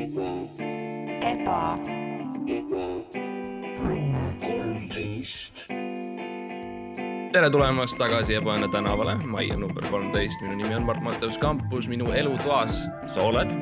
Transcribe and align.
eba, 0.00 1.76
tere 7.30 7.50
tulemast 7.52 7.98
tagasi 8.00 8.38
Ebaõnne 8.38 8.70
tänavale, 8.72 9.18
majja 9.28 9.58
number 9.60 9.84
kolmteist, 9.92 10.40
minu 10.44 10.56
nimi 10.62 10.78
on 10.78 10.86
Mart-Matteus 10.88 11.36
Kampus, 11.42 11.90
minu 11.92 12.14
elutoas 12.16 12.86
sa 13.06 13.26
oled. 13.28 13.52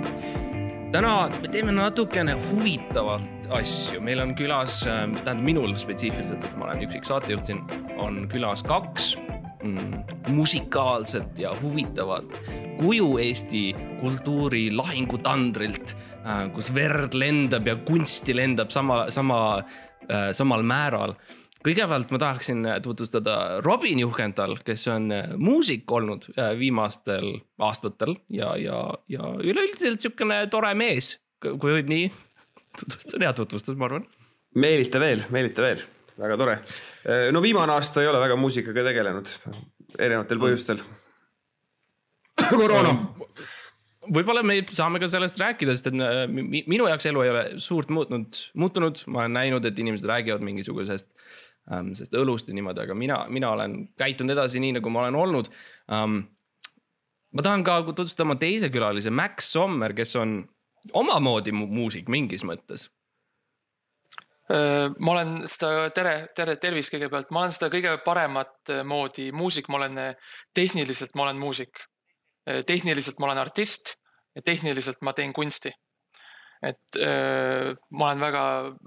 täna 0.92 1.28
me 1.42 1.48
teeme 1.52 1.74
natukene 1.74 2.36
huvitavalt 2.50 3.50
asju, 3.58 4.00
meil 4.00 4.22
on 4.22 4.36
külas, 4.38 4.84
tähendab 4.86 5.42
minul 5.44 5.74
spetsiifiliselt, 5.76 6.40
sest 6.44 6.56
ma 6.60 6.70
olen 6.70 6.86
üksik 6.86 7.04
saatejuht 7.08 7.50
siin, 7.50 7.64
on 7.98 8.28
külas 8.30 8.62
kaks 8.62 9.16
mm, 9.18 10.32
musikaalset 10.38 11.38
ja 11.38 11.52
huvitavat 11.62 12.40
kuju 12.78 13.18
Eesti 13.18 13.74
kultuuri 14.00 14.68
lahingutandrilt, 14.76 15.77
kus 16.54 16.72
verd 16.74 17.14
lendab 17.16 17.66
ja 17.66 17.76
kunsti 17.86 18.34
lendab 18.36 18.72
sama, 18.74 19.06
sama, 19.14 19.38
samal 20.36 20.64
määral 20.66 21.14
kõigepealt 21.64 22.12
ma 22.14 22.20
tahaksin 22.22 22.66
tutvustada 22.84 23.34
Robin 23.64 23.98
Juhkental, 24.02 24.56
kes 24.64 24.86
on 24.92 25.10
muusik 25.42 25.90
olnud 25.90 26.28
äh, 26.36 26.52
viimastel 26.58 27.32
aastatel 27.58 28.14
ja, 28.30 28.54
ja, 28.60 28.78
ja 29.10 29.32
üleüldiselt 29.42 30.04
sihukene 30.04 30.44
tore 30.52 30.70
mees, 30.78 31.16
kui 31.42 31.78
võib 31.78 31.90
nii 31.90 32.08
see 32.86 33.16
on 33.18 33.26
hea 33.26 33.34
tutvustus, 33.36 33.76
ma 33.78 33.88
arvan. 33.88 34.06
meelita 34.54 35.00
veel, 35.02 35.24
meelita 35.34 35.64
veel, 35.64 35.82
väga 36.20 36.38
tore. 36.40 36.56
no 37.32 37.42
viimane 37.42 37.74
aasta 37.74 38.02
ei 38.02 38.10
ole 38.10 38.20
väga 38.22 38.38
muusikaga 38.40 38.84
tegelenud, 38.90 39.32
erinevatel 39.98 40.42
põhjustel. 40.42 40.82
koroona. 42.48 42.94
Võib-olla 44.14 44.42
me 44.46 44.58
saame 44.70 45.00
ka 45.02 45.08
sellest 45.10 45.38
rääkida, 45.40 45.74
sest 45.76 45.90
et 45.90 46.00
äh, 46.04 46.22
mi- 46.30 46.64
minu 46.70 46.88
jaoks 46.90 47.06
elu 47.10 47.22
ei 47.24 47.30
ole 47.32 47.44
suurt 47.62 47.90
muutnud, 47.94 48.40
muutunud, 48.58 49.02
ma 49.12 49.24
olen 49.24 49.36
näinud, 49.38 49.68
et 49.68 49.78
inimesed 49.78 50.08
räägivad 50.08 50.44
mingisugusest 50.46 51.12
ähm,, 51.72 51.92
sellest 51.94 52.16
õlust 52.18 52.50
ja 52.50 52.56
niimoodi, 52.56 52.84
aga 52.84 52.96
mina, 52.98 53.22
mina 53.32 53.52
olen 53.54 53.80
käitunud 54.00 54.34
edasi 54.36 54.62
nii, 54.64 54.76
nagu 54.78 54.92
ma 54.92 55.06
olen 55.06 55.18
olnud 55.22 55.50
ähm,. 55.94 56.20
ma 57.36 57.44
tahan 57.44 57.64
ka 57.66 57.80
tutvustada 57.90 58.26
oma 58.26 58.38
teise 58.40 58.70
külalise, 58.72 59.10
Max 59.12 59.52
Sommer, 59.52 59.92
kes 59.96 60.16
on 60.16 60.38
omamoodi 60.96 61.52
mu 61.52 61.66
muusik 61.66 62.08
mingis 62.08 62.46
mõttes. 62.48 62.88
Äh, 64.48 64.88
ma 64.96 65.12
olen 65.12 65.42
seda, 65.50 65.90
tere, 65.92 66.14
tere, 66.36 66.56
tervist 66.56 66.94
kõigepealt, 66.94 67.28
ma 67.34 67.44
olen 67.44 67.52
seda 67.52 67.68
kõige 67.74 67.92
paremat 68.06 68.72
äh, 68.72 68.80
moodi 68.88 69.28
muusik, 69.36 69.68
ma 69.68 69.82
olen 69.82 70.00
tehniliselt, 70.56 71.12
ma 71.14 71.26
olen 71.28 71.40
muusik. 71.42 71.84
Tehniliselt 72.66 73.18
ma 73.20 73.30
olen 73.30 73.42
artist 73.42 73.94
ja 74.36 74.42
tehniliselt 74.44 75.02
ma 75.02 75.12
teen 75.12 75.32
kunsti. 75.32 75.72
et 76.62 76.96
öö, 76.98 77.74
ma 77.94 78.08
olen 78.08 78.20
väga, 78.20 78.44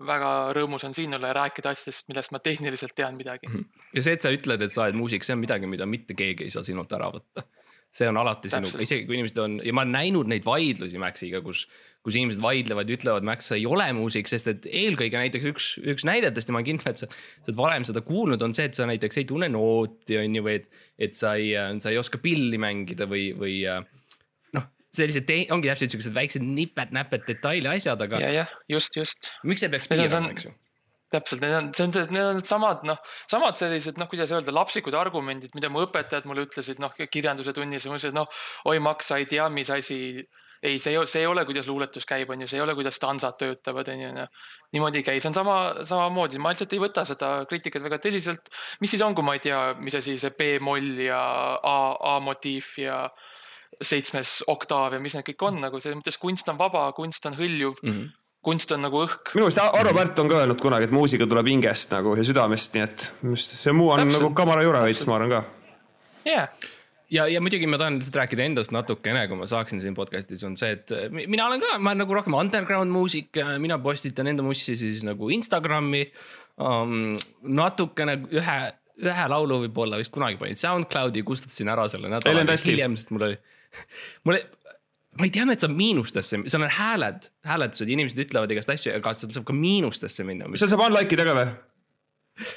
väga 0.08 0.30
rõõmus 0.58 0.84
on 0.84 0.94
siin 0.94 1.14
olla 1.16 1.30
ja 1.30 1.38
rääkida 1.38 1.72
asjadest, 1.72 2.10
millest 2.10 2.34
ma 2.36 2.42
tehniliselt 2.44 2.92
tean 2.96 3.16
midagi. 3.16 3.48
ja 3.96 4.04
see, 4.04 4.18
et 4.18 4.26
sa 4.26 4.32
ütled, 4.34 4.62
et 4.62 4.74
sa 4.74 4.86
oled 4.86 5.00
muusik, 5.00 5.24
see 5.24 5.38
on 5.38 5.44
midagi, 5.44 5.70
mida 5.72 5.88
mitte 5.88 6.18
keegi 6.18 6.48
ei 6.48 6.52
saa 6.52 6.66
sinult 6.68 6.92
ära 6.98 7.08
võtta. 7.14 7.46
See 7.92 8.08
on 8.08 8.18
alati 8.22 8.50
Täpselt. 8.52 8.82
isegi 8.84 9.06
kui 9.08 9.18
inimesed 9.18 9.40
on 9.44 9.58
ja 9.66 9.74
ma 9.76 9.84
olen 9.84 9.96
näinud 9.98 10.30
neid 10.32 10.46
vaidlusi 10.48 11.00
Maxiga, 11.02 11.42
kus, 11.44 11.66
kus 12.06 12.16
inimesed 12.16 12.42
vaidlevad 12.44 12.90
ja 12.90 12.96
ütlevad, 12.96 13.26
Max, 13.28 13.50
sa 13.52 13.58
ei 13.60 13.66
ole 13.68 13.90
muusik, 13.98 14.32
sest 14.32 14.48
et 14.52 14.68
eelkõige 14.68 15.20
näiteks 15.20 15.50
üks, 15.52 15.72
üks 15.84 16.08
näidetest 16.08 16.50
ja 16.50 16.56
ma 16.56 16.62
olen 16.62 16.70
kindel, 16.70 16.94
et 16.94 17.04
sa, 17.04 17.10
sa 17.12 17.50
oled 17.50 17.60
varem 17.60 17.88
seda 17.88 18.04
kuulnud, 18.08 18.42
on 18.48 18.56
see, 18.58 18.70
et 18.72 18.80
sa 18.80 18.88
näiteks 18.90 19.22
ei 19.22 19.28
tunne 19.30 19.52
nooti, 19.52 20.22
on 20.22 20.40
ju, 20.40 20.46
või 20.48 20.62
et, 20.62 20.72
et 21.10 21.20
sa 21.20 21.36
ei, 21.40 21.52
sa 21.84 21.92
ei 21.92 22.00
oska 22.00 22.22
pilli 22.24 22.62
mängida 22.62 23.10
või, 23.12 23.28
või 23.38 23.60
noh, 24.56 24.72
sellised, 24.96 25.36
ongi 25.52 25.74
täpselt 25.74 25.98
siuksed 25.98 26.16
väiksed 26.16 26.48
nipet-näpet 26.48 27.28
detaili 27.28 27.74
asjad, 27.76 28.08
aga 28.08 28.24
ja, 28.24 28.34
jah, 28.42 28.60
just, 28.72 28.96
just 28.98 29.34
miks 29.44 29.68
ei 29.68 29.76
peaks 29.76 29.92
piirama, 29.92 30.32
eks 30.32 30.48
ju. 30.48 30.56
täpselt, 31.12 31.44
need 31.44 31.56
on, 31.58 31.70
see 31.76 31.88
on, 31.88 31.96
need 32.12 32.22
on 32.24 32.38
needsamad, 32.40 32.86
noh, 32.88 33.00
samad 33.30 33.60
sellised, 33.60 33.98
noh, 34.00 34.08
kuidas 34.12 34.32
öelda, 34.36 34.54
lapsikud 34.56 34.96
argumendid, 34.98 35.56
mida 35.58 35.72
mu 35.72 35.84
õpetajad 35.86 36.28
mulle 36.30 36.46
ütlesid, 36.48 36.80
noh, 36.84 36.94
kirjanduse 37.12 37.54
tunnis 37.56 37.86
ja 37.86 37.92
ma 37.92 38.00
ütlesin, 38.00 38.16
noh, 38.18 38.44
oi, 38.72 38.80
Max, 38.84 39.12
sa 39.12 39.20
ei 39.22 39.28
tea, 39.32 39.50
mis 39.54 39.72
asi. 39.74 40.00
ei, 40.62 40.78
see 40.78 40.92
ei 40.94 40.98
ole, 41.00 41.10
see 41.10 41.24
ei 41.24 41.26
ole, 41.26 41.42
kuidas 41.42 41.66
luuletus 41.66 42.06
käib, 42.06 42.30
on 42.30 42.44
ju, 42.44 42.48
see 42.48 42.60
ei 42.60 42.62
ole, 42.62 42.76
kuidas 42.78 42.94
stansad 43.00 43.34
töötavad, 43.42 43.88
on 43.90 44.04
ju, 44.04 44.12
noh. 44.14 44.44
niimoodi 44.76 45.02
ei 45.02 45.06
käi, 45.08 45.18
see 45.18 45.32
on 45.32 45.38
sama, 45.40 45.56
samamoodi, 45.90 46.38
ma 46.38 46.52
lihtsalt 46.54 46.76
ei 46.78 46.84
võta 46.84 47.02
seda 47.10 47.32
kriitikat 47.50 47.82
väga 47.82 47.98
tõsiselt. 48.04 48.52
mis 48.80 48.94
siis 48.94 49.02
on, 49.02 49.16
kui 49.18 49.26
ma 49.26 49.34
ei 49.34 49.42
tea, 49.42 49.62
mis 49.82 49.98
asi 49.98 50.20
see 50.22 50.36
B-moll 50.38 51.02
ja 51.08 51.18
A, 51.58 51.76
A-motiiv 52.14 52.76
ja 52.78 53.02
seitsmes 53.82 54.42
oktaav 54.52 54.94
ja 54.94 55.02
mis 55.02 55.16
need 55.18 55.26
kõik 55.32 55.46
on 55.48 55.60
nagu 55.64 55.80
selles 55.82 55.98
mõttes 55.98 56.20
kunst 56.22 56.50
on 56.52 56.60
vaba, 56.60 56.86
kunst 56.94 57.26
on 57.26 57.38
hõljuv 57.40 57.82
mm. 57.82 57.90
-hmm. 57.90 58.10
Kunst 58.46 58.72
on 58.74 58.82
nagu 58.86 59.04
õhk 59.06 59.34
minu 59.36 59.46
meelest 59.46 59.62
Arvo 59.62 59.94
Pärt 59.96 60.20
on 60.22 60.30
ka 60.32 60.42
öelnud 60.42 60.62
kunagi, 60.62 60.90
et 60.90 60.94
muusika 60.96 61.28
tuleb 61.30 61.50
hingest 61.52 61.94
nagu 61.94 62.16
ja 62.18 62.26
südamest, 62.26 62.76
nii 62.76 62.86
et 62.88 63.08
see 63.38 63.74
muu 63.76 63.92
on 63.94 64.06
Täpselt. 64.06 64.18
nagu 64.18 64.32
kamara 64.38 64.66
jure 64.66 64.82
veits, 64.88 65.06
ma 65.10 65.18
arvan 65.20 65.34
ka. 65.36 65.42
yeah.. 66.26 66.50
ja, 67.14 67.28
ja 67.30 67.42
muidugi 67.44 67.70
ma 67.70 67.78
tahan 67.82 68.00
lihtsalt 68.00 68.18
rääkida 68.24 68.48
endast 68.50 68.74
natukene, 68.74 69.28
kui 69.30 69.38
ma 69.38 69.50
saaksin 69.50 69.84
siin 69.84 69.98
podcast'is 69.98 70.46
on 70.48 70.58
see, 70.58 70.74
et 70.78 70.94
mi- 71.14 71.28
mina 71.30 71.46
olen 71.50 71.62
ka, 71.62 71.78
ma 71.78 71.94
olen 71.94 72.04
nagu 72.06 72.18
rohkem 72.18 72.38
underground 72.40 72.94
muusik, 72.94 73.38
mina 73.62 73.78
postitan 73.84 74.32
enda 74.34 74.46
mussi 74.46 74.78
siis 74.80 75.06
nagu 75.08 75.30
Instagrami 75.38 76.08
um,. 76.58 77.14
natukene 77.62 78.18
ühe, 78.34 78.58
ühe 79.06 79.28
laulu 79.36 79.62
võib-olla 79.68 80.02
vist 80.02 80.14
kunagi 80.18 80.42
panin 80.42 80.58
SoundCloudi, 80.58 81.22
kustutasin 81.28 81.70
ära 81.74 81.86
selle 81.94 82.10
Ei 82.10 82.18
nädala 82.18 82.58
hiljem, 82.66 82.98
sest 82.98 83.14
mul 83.14 83.30
oli, 83.30 83.38
mul 84.26 84.40
oli 84.40 84.44
ma 85.20 85.28
ei 85.28 85.34
teadnud, 85.34 85.58
et 85.58 85.66
saab 85.66 85.74
miinustesse, 85.76 86.40
seal 86.48 86.64
on 86.64 86.72
hääled, 86.78 87.28
hääletused, 87.48 87.90
inimesed 87.92 88.24
ütlevad 88.26 88.54
igast 88.54 88.72
asju, 88.72 88.94
aga 88.96 89.16
seal 89.18 89.34
saab 89.36 89.50
ka 89.50 89.58
miinustesse 89.58 90.28
minna. 90.28 90.48
seal 90.56 90.72
saab 90.72 90.88
unlike 90.88 91.18
ida 91.18 91.28
ka 91.28 91.36
või? 91.38 91.52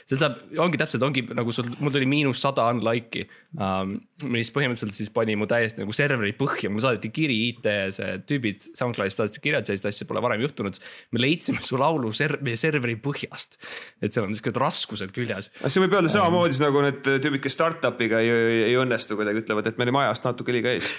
see 0.08 0.16
saab, 0.18 0.36
ongi 0.62 0.78
täpselt, 0.80 1.02
ongi 1.04 1.24
nagu 1.36 1.52
sul, 1.54 1.66
mul 1.80 1.92
tuli 1.92 2.06
miinus 2.08 2.40
sada 2.44 2.66
unlike'i 2.72 3.24
um,. 3.58 3.96
mis 4.30 4.48
põhimõtteliselt 4.54 4.96
siis 4.96 5.10
pani 5.12 5.34
mu 5.36 5.48
täiesti 5.50 5.82
nagu 5.82 5.92
serveri 5.96 6.32
põhja, 6.38 6.70
mulle 6.70 6.84
saadeti 6.86 7.10
kiri, 7.12 7.36
IT 7.50 7.66
see 7.96 8.12
tüübid 8.30 8.62
SoundCloudist 8.78 9.20
saatsid 9.20 9.42
kirja, 9.44 9.60
et 9.60 9.68
sellist 9.68 9.88
asja 9.90 10.06
pole 10.08 10.22
varem 10.24 10.44
juhtunud. 10.44 10.78
me 11.12 11.24
leidsime 11.24 11.60
su 11.66 11.80
laulu 11.80 12.12
ser-, 12.16 12.38
meie 12.46 12.56
serveri 12.60 12.96
põhjast. 13.02 13.58
et 14.00 14.14
seal 14.14 14.24
on 14.24 14.32
niisugused 14.32 14.62
raskused 14.62 15.12
küljes. 15.16 15.50
see 15.66 15.82
võib 15.82 15.98
öelda 15.98 16.12
samamoodi 16.14 16.62
nagu 16.62 16.86
need 16.86 17.02
tüübid, 17.26 17.42
kes 17.44 17.58
startup'iga 17.58 18.22
ei, 18.22 18.30
ei, 18.30 18.62
ei 18.70 18.80
õnnestu 18.80 19.18
kuidagi, 19.18 19.44
ütlevad, 19.44 19.68
et 19.68 19.80
me 19.80 19.88
olime 19.88 20.04
ajast 20.06 20.30
natuke 20.30 20.54
liiga 20.54 20.72
ees. 20.78 20.94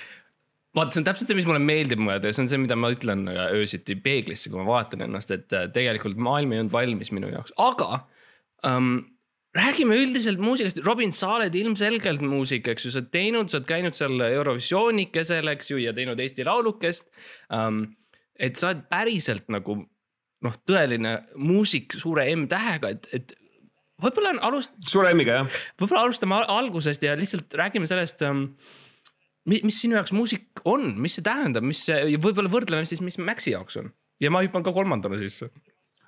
vaata, 0.76 0.94
see 0.94 1.02
on 1.02 1.08
täpselt 1.08 1.32
see, 1.32 1.40
mis 1.40 1.48
mulle 1.50 1.64
meeldib 1.64 2.02
mõelda 2.04 2.30
ja 2.30 2.36
see 2.36 2.46
on 2.46 2.52
see, 2.52 2.62
mida 2.62 2.78
ma 2.80 2.92
ütlen 2.94 3.26
äh, 3.32 3.42
öösiti 3.56 3.98
peeglisse, 4.04 4.52
kui 4.52 4.62
ma 4.62 4.68
vaatan 4.70 5.06
ennast, 5.08 5.34
et 5.36 5.56
äh, 5.56 5.68
tegelikult 5.76 6.20
maailm 6.22 6.54
ei 6.54 6.64
olnud 6.64 6.76
valmis 6.76 7.12
minu 7.16 7.32
jaoks, 7.34 7.56
aga 7.62 8.06
um,. 8.68 8.96
räägime 9.56 9.96
üldiselt 9.96 10.42
muusikast, 10.44 10.82
Robin, 10.84 11.14
sa 11.16 11.38
oled 11.38 11.54
ilmselgelt 11.56 12.20
muusik, 12.28 12.66
eks 12.68 12.86
ju, 12.86 12.90
sa 12.92 13.00
oled 13.00 13.12
teinud, 13.14 13.48
sa 13.48 13.62
oled 13.62 13.70
käinud 13.70 13.96
seal 13.96 14.20
Eurovisiooni 14.28 15.06
kesel, 15.16 15.48
eks 15.54 15.72
ju, 15.72 15.80
ja 15.80 15.96
teinud 15.96 16.20
Eesti 16.20 16.48
Laulukest 16.48 17.12
um,. 17.56 17.86
et 18.36 18.60
sa 18.60 18.74
oled 18.74 18.84
päriselt 18.92 19.48
nagu 19.54 19.80
noh, 20.46 20.62
tõeline 20.68 21.18
muusik 21.40 21.96
suure 21.98 22.28
M-tähega, 22.36 22.92
et, 22.98 23.08
et 23.16 23.36
võib-olla 24.02 24.34
on 24.36 24.42
alust-, 24.50 24.76
suure 24.90 25.14
M-iga 25.16 25.40
jah. 25.40 25.60
võib-olla 25.80 26.06
alustame 26.08 26.38
al- 26.40 26.50
algusest 26.60 27.06
ja 27.06 27.16
lihtsalt 27.20 27.56
räägime 27.56 27.90
sellest 27.92 28.26
um,. 28.28 28.50
Mis, 29.50 29.80
sinu 29.82 30.00
jaoks 30.00 30.14
muusik 30.16 30.64
on, 30.66 30.94
mis 31.02 31.18
see 31.18 31.26
tähendab, 31.26 31.66
mis 31.66 31.86
see, 31.88 32.18
võib-olla 32.22 32.52
võrdleme 32.52 32.88
siis, 32.90 33.04
mis 33.06 33.20
Maxi 33.22 33.54
jaoks 33.54 33.80
on 33.82 33.92
ja 34.22 34.32
ma 34.32 34.44
hüppan 34.46 34.64
ka 34.66 34.74
kolmandana 34.76 35.20
sisse. 35.20 35.50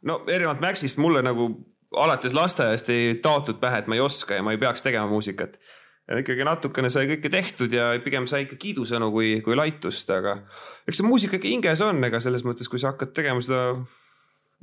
no 0.07 0.21
erinevalt 0.27 0.63
Maxist 0.63 0.99
mulle 1.01 1.23
nagu 1.25 1.49
alates 1.95 2.35
lasteaiast 2.35 2.89
ei 2.93 3.17
taotud 3.23 3.59
pähe, 3.61 3.81
et 3.81 3.91
ma 3.91 3.97
ei 3.97 4.03
oska 4.03 4.39
ja 4.39 4.45
ma 4.45 4.53
ei 4.55 4.61
peaks 4.61 4.83
tegema 4.83 5.07
muusikat. 5.11 5.57
ikkagi 6.07 6.43
natukene 6.47 6.89
sai 6.89 7.07
kõike 7.09 7.31
tehtud 7.31 7.73
ja 7.73 7.89
pigem 8.03 8.27
sai 8.27 8.45
ikka 8.45 8.55
kiidusõnu 8.61 9.11
kui, 9.11 9.37
kui 9.43 9.55
laitust, 9.59 10.09
aga 10.11 10.37
eks 10.87 11.01
see 11.01 11.07
muusika 11.07 11.35
ikka 11.35 11.51
hinges 11.51 11.83
on, 11.83 12.03
ega 12.07 12.22
selles 12.23 12.45
mõttes, 12.47 12.69
kui 12.72 12.79
sa 12.79 12.93
hakkad 12.93 13.11
tegema 13.16 13.43
seda 13.43 13.73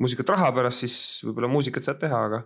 muusikat 0.00 0.32
raha 0.34 0.52
pärast, 0.56 0.84
siis 0.84 0.96
võib-olla 1.26 1.52
muusikat 1.52 1.84
saad 1.84 2.00
teha, 2.00 2.22
aga 2.30 2.44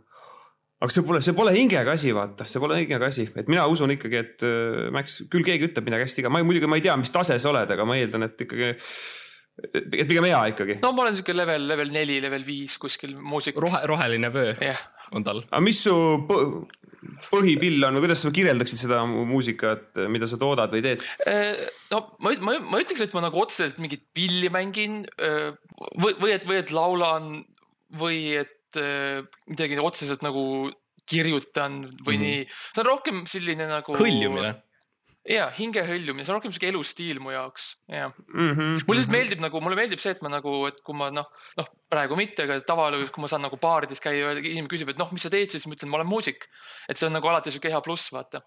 aga 0.80 0.92
see 0.94 1.02
pole, 1.06 1.20
see 1.24 1.34
pole 1.34 1.52
hingega 1.56 1.94
asi, 1.98 2.12
vaata, 2.14 2.44
see 2.46 2.60
pole 2.62 2.76
hingega 2.78 3.08
asi, 3.10 3.24
et 3.36 3.48
mina 3.50 3.64
usun 3.70 3.90
ikkagi, 3.96 4.20
et 4.24 4.44
äh, 4.46 4.88
Max, 4.94 5.20
küll 5.32 5.42
keegi 5.46 5.70
ütleb 5.72 5.88
midagi 5.88 6.06
hästi 6.06 6.26
ka, 6.26 6.30
ma 6.32 6.38
ei- 6.42 6.46
muidugi 6.46 6.70
ma 6.70 6.78
ei 6.78 6.84
tea, 6.84 6.96
mis 7.00 7.10
tase 7.14 7.38
sa 7.42 7.50
oled, 7.50 7.70
aga 7.74 7.86
ma 7.88 7.96
eeldan, 7.98 8.28
et 8.28 8.44
ikkagi, 8.46 8.68
et 9.74 10.06
pigem 10.06 10.26
hea 10.28 10.42
ikkagi. 10.52 10.76
no 10.84 10.92
ma 10.94 11.02
olen 11.06 11.16
siuke 11.18 11.34
level, 11.34 11.64
level 11.66 11.90
neli, 11.94 12.20
level 12.22 12.44
viis 12.46 12.76
kuskil 12.78 13.16
muusik. 13.18 13.58
rohe, 13.58 13.80
roheline 13.90 14.30
vöö 14.34 14.52
jah, 14.62 14.78
on 15.18 15.24
tal. 15.26 15.42
aga 15.50 15.62
mis 15.66 15.80
su 15.82 15.94
põ- 16.28 16.62
põhipill 17.32 17.82
on 17.88 17.96
või 17.98 18.04
kuidas 18.06 18.22
sa 18.22 18.30
kirjeldaksid 18.34 18.78
seda 18.84 19.00
mu- 19.08 19.24
muusikat, 19.26 19.98
mida 20.10 20.26
sa 20.30 20.38
toodad 20.38 20.70
või 20.74 20.82
teed? 20.86 21.02
no 21.90 22.00
ma, 22.22 22.32
ma, 22.38 22.54
ma 22.70 22.80
ütleks, 22.84 23.02
et 23.02 23.14
ma 23.18 23.22
nagu 23.26 23.42
otseselt 23.42 23.78
mingit 23.82 24.06
pilli 24.14 24.50
mängin 24.52 25.00
öö, 25.18 25.50
või, 25.98 26.14
või 26.22 26.34
et, 26.36 26.46
või 26.46 26.60
et 26.62 26.70
laulan 26.74 27.32
või 27.98 28.22
et 28.44 28.54
midagi 29.48 29.78
otseselt 29.82 30.22
nagu 30.26 30.70
kirjutan 31.08 31.82
või 32.04 32.16
mm 32.16 32.22
Mhm. 32.22 32.24
-hmm. 32.24 32.24
nii. 32.24 32.48
see 32.74 32.82
on 32.82 32.90
rohkem 32.92 33.26
selline 33.26 33.68
nagu. 33.68 33.96
hõljumine. 33.96 34.54
ja 35.28 35.50
hingehõljumine, 35.52 36.24
see 36.24 36.32
on 36.32 36.38
rohkem 36.38 36.52
siuke 36.52 36.68
elustiil 36.68 37.20
mu 37.20 37.30
jaoks, 37.30 37.76
jah. 37.88 38.12
mm. 38.28 38.52
-hmm. 38.52 38.84
mulle 38.86 39.00
lihtsalt 39.00 39.12
meeldib 39.16 39.40
nagu, 39.44 39.60
mulle 39.60 39.76
meeldib 39.76 40.00
see, 40.00 40.12
et 40.16 40.22
ma 40.22 40.28
nagu, 40.32 40.66
et 40.66 40.80
kui 40.80 40.96
ma 40.96 41.10
noh, 41.10 41.26
noh 41.58 41.68
praegu 41.90 42.16
mitte, 42.16 42.46
aga 42.48 42.60
tavaliselt, 42.60 43.12
kui 43.12 43.20
ma 43.24 43.28
saan 43.28 43.44
nagu 43.44 43.56
baarides 43.60 44.00
käia 44.00 44.32
ja 44.32 44.38
inimene 44.38 44.72
küsib, 44.72 44.88
et 44.88 44.98
noh, 44.98 45.12
mis 45.12 45.22
sa 45.22 45.30
teed, 45.30 45.50
siis 45.50 45.66
ma 45.66 45.76
ütlen, 45.76 45.90
ma 45.92 46.00
olen 46.00 46.08
muusik. 46.08 46.48
et 46.88 46.96
see 46.96 47.06
on 47.06 47.12
nagu 47.12 47.28
alati 47.28 47.52
siuke 47.52 47.68
hea 47.68 47.80
pluss, 47.80 48.12
vaata. 48.12 48.40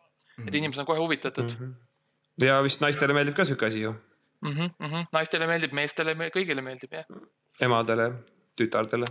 et 0.48 0.56
inimesed 0.56 0.82
on 0.82 0.86
kohe 0.90 1.00
huvitatud 1.00 1.54
mm. 1.60 1.76
ja 2.42 2.62
vist 2.66 2.82
naistele 2.82 3.14
meeldib 3.14 3.36
ka 3.36 3.46
sihuke 3.46 3.66
asi 3.66 3.82
ju, 3.86 3.94
-hmm, 4.42 4.70
mm 4.80 4.90
-hmm. 4.92 5.08
naistele 5.14 5.48
meeldib, 5.48 5.74
meestele, 5.74 6.16
kõigile 6.34 6.62
meeldib 6.62 6.94
jah. 6.94 7.06
emadele, 7.62 8.12
tütardele 8.58 9.08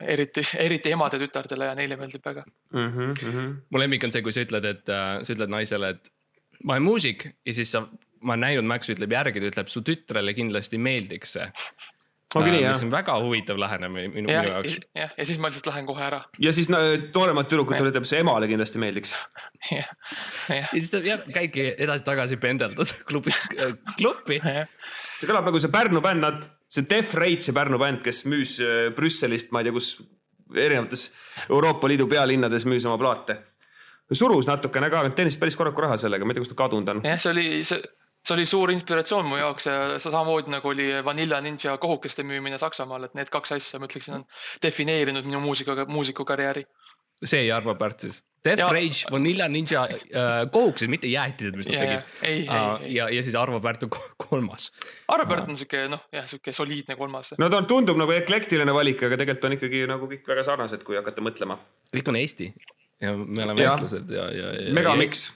eriti, 0.00 0.44
eriti 0.60 0.92
emade-tütardele 0.92 1.70
ja 1.70 1.76
neile 1.78 1.96
meeldib 2.00 2.24
väga. 2.24 2.44
mm. 2.72 2.88
-hmm, 2.88 3.12
mm 3.12 3.30
-hmm. 3.30 3.54
mu 3.70 3.78
lemmik 3.78 4.04
on 4.04 4.12
see, 4.12 4.22
kui 4.22 4.32
sa 4.32 4.44
ütled, 4.44 4.64
et 4.64 4.88
äh, 4.88 5.22
sa 5.22 5.32
ütled 5.36 5.52
naisele, 5.52 5.94
et 5.96 6.12
ma 6.64 6.76
olen 6.76 6.82
muusik 6.82 7.26
ja 7.46 7.54
siis 7.54 7.72
sa, 7.72 7.86
ma 8.20 8.36
olen 8.36 8.46
näinud, 8.46 8.68
Max 8.68 8.92
ütleb 8.92 9.12
järgi, 9.12 9.40
ta 9.40 9.50
ütleb, 9.54 9.72
su 9.72 9.82
tütrele 9.86 10.34
kindlasti 10.34 10.78
meeldiks 10.78 11.36
see. 11.38 11.48
ongi 12.34 12.48
nii 12.54 12.62
jah 12.62 12.72
mis, 12.72 12.82
on 12.86 12.92
väga 12.92 13.18
huvitav 13.20 13.58
lähenemine 13.60 14.08
minu, 14.08 14.28
minu, 14.30 14.44
jaoks. 14.48 14.78
jah, 14.96 15.10
ja 15.18 15.26
siis 15.28 15.40
ma 15.42 15.50
lihtsalt 15.50 15.68
lähen 15.68 15.88
kohe 15.88 16.04
ära. 16.06 16.22
ja 16.40 16.52
siis 16.52 16.70
no, 16.72 16.80
nooremad 17.14 17.50
tüdrukutele 17.50 17.92
ütleb, 17.92 18.08
see 18.08 18.22
emale 18.24 18.48
kindlasti 18.48 18.80
meeldiks. 18.82 19.16
ja 19.76 19.84
siis 20.72 20.94
jah, 21.04 21.26
käidki 21.34 21.72
edasi-tagasi 21.76 22.40
pendeldas 22.42 22.94
klubist 23.08 23.52
äh, 23.58 23.76
klubbi. 23.96 24.40
see 24.42 25.28
kõlab 25.28 25.50
nagu 25.50 25.60
see 25.60 25.72
Pärnu 25.72 26.04
bänd, 26.04 26.24
nad, 26.24 26.48
see 26.72 26.88
Def 26.88 27.14
Rate, 27.14 27.44
see 27.44 27.54
Pärnu 27.56 27.78
bänd, 27.80 28.02
kes 28.04 28.24
müüs 28.30 28.56
äh, 28.64 28.90
Brüsselist, 28.96 29.52
ma 29.52 29.60
ei 29.60 29.68
tea, 29.68 29.76
kus 29.76 29.94
erinevates 30.52 31.08
Euroopa 31.48 31.88
Liidu 31.90 32.06
pealinnades 32.10 32.66
müüs 32.68 32.86
oma 32.88 32.98
plaate. 33.00 33.38
surus 34.12 34.44
natukene 34.48 34.90
ka, 34.92 35.06
teenisid 35.16 35.40
päris 35.40 35.56
korralikku 35.56 35.84
raha 35.86 35.96
sellega, 36.00 36.24
ma 36.24 36.32
ei 36.32 36.38
tea, 36.38 36.44
kus 36.44 36.52
ta 36.52 36.58
kadunud 36.58 36.88
on. 36.92 37.02
jah, 37.06 37.20
see 37.20 37.32
oli, 37.32 37.46
see, 37.64 37.80
see 38.20 38.34
oli 38.36 38.44
suur 38.48 38.72
inspiratsioon 38.74 39.28
mu 39.28 39.40
jaoks 39.40 39.68
ja 39.68 39.76
samamoodi 40.02 40.52
nagu 40.52 40.72
oli 40.72 40.88
Vanilla 41.04 41.40
Ninja 41.40 41.76
kohukeste 41.80 42.24
müümine 42.28 42.60
Saksamaal, 42.60 43.08
et 43.08 43.16
need 43.16 43.32
kaks 43.32 43.56
asja, 43.56 43.80
ma 43.80 43.88
ütleksin, 43.88 44.20
on 44.20 44.26
defineerinud 44.64 45.28
minu 45.28 45.40
muusika, 45.44 45.76
muusikukarjääri. 45.88 46.64
See 47.24 47.46
ja 47.46 47.56
Arvo 47.60 47.74
Pärt 47.78 48.00
siis. 48.06 48.22
Death 48.42 48.58
Ja- 48.58 48.72
Rage, 48.74 49.04
Vanilla 49.10 49.46
Ninja 49.48 49.84
äh,, 49.86 50.50
kohukesed, 50.50 50.90
mitte 50.90 51.06
jäätised, 51.06 51.54
mis 51.54 51.68
nad 51.70 51.76
Jaa, 51.76 52.00
tegid. 52.02 52.24
ei. 52.26 52.94
ja, 52.96 53.04
ja 53.14 53.22
siis 53.22 53.36
Arvo 53.38 53.60
Pärt 53.62 53.84
on 53.86 53.90
ko- 53.94 54.08
kolmas. 54.28 54.72
Arvo 55.08 55.26
Pärt 55.30 55.48
on 55.52 55.58
siuke 55.60 55.84
noh, 55.92 56.02
jah, 56.12 56.26
siuke 56.26 56.52
soliidne 56.52 56.96
kolmas. 56.98 57.34
no 57.38 57.48
ta 57.52 57.60
on, 57.62 57.68
tundub 57.70 58.00
nagu 58.02 58.10
eklektiline 58.16 58.74
valik, 58.74 59.04
aga 59.06 59.20
tegelikult 59.20 59.46
on 59.50 59.54
ikkagi 59.58 59.84
nagu 59.86 60.08
kõik 60.10 60.26
väga 60.34 60.42
sarnased, 60.50 60.82
kui 60.82 60.98
hakata 60.98 61.22
mõtlema. 61.22 61.58
kõik 61.94 62.10
on 62.10 62.18
Eesti 62.18 62.50
ja 63.02 63.14
me 63.16 63.44
oleme 63.46 63.62
Jah. 63.62 63.72
eestlased 63.78 64.10
ja, 64.10 64.26
ja, 64.34 64.50
ja. 64.66 64.74
megamiks. 64.74 65.28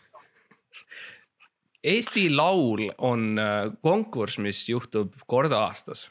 Eesti 1.86 2.26
Laul 2.34 2.88
on 2.98 3.38
äh, 3.38 3.70
konkurss, 3.86 4.40
mis 4.42 4.64
juhtub 4.68 5.14
kord 5.30 5.52
aastas. 5.54 6.08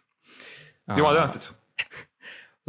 jumal 0.96 1.16
tänatud. 1.20 1.52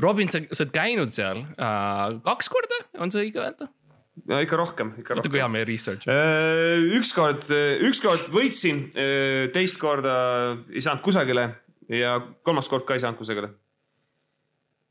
Robin, 0.03 0.29
sa, 0.29 0.43
sa 0.53 0.65
oled 0.65 0.75
käinud 0.75 1.13
seal 1.15 1.43
äh, 1.57 2.21
kaks 2.27 2.53
korda, 2.53 2.83
on 3.01 3.13
see 3.13 3.29
õige 3.29 3.43
öelda? 3.43 3.71
no 4.25 4.41
ikka 4.41 4.57
rohkem, 4.57 4.95
ikka 5.01 5.17
vaata 5.17 5.29
kui 5.29 5.37
rohkem. 5.37 5.43
hea 5.43 5.53
meie 5.53 5.69
research. 5.69 6.09
ükskord, 6.97 7.45
ükskord 7.85 8.31
võitsin, 8.33 8.87
teist 9.53 9.79
korda 9.81 10.17
ei 10.73 10.83
saanud 10.85 11.05
kusagile 11.05 11.51
ja 11.93 12.17
kolmas 12.43 12.69
kord 12.73 12.87
ka 12.89 12.97
ei 12.97 13.03
saanud 13.03 13.19
kusagile. 13.21 13.51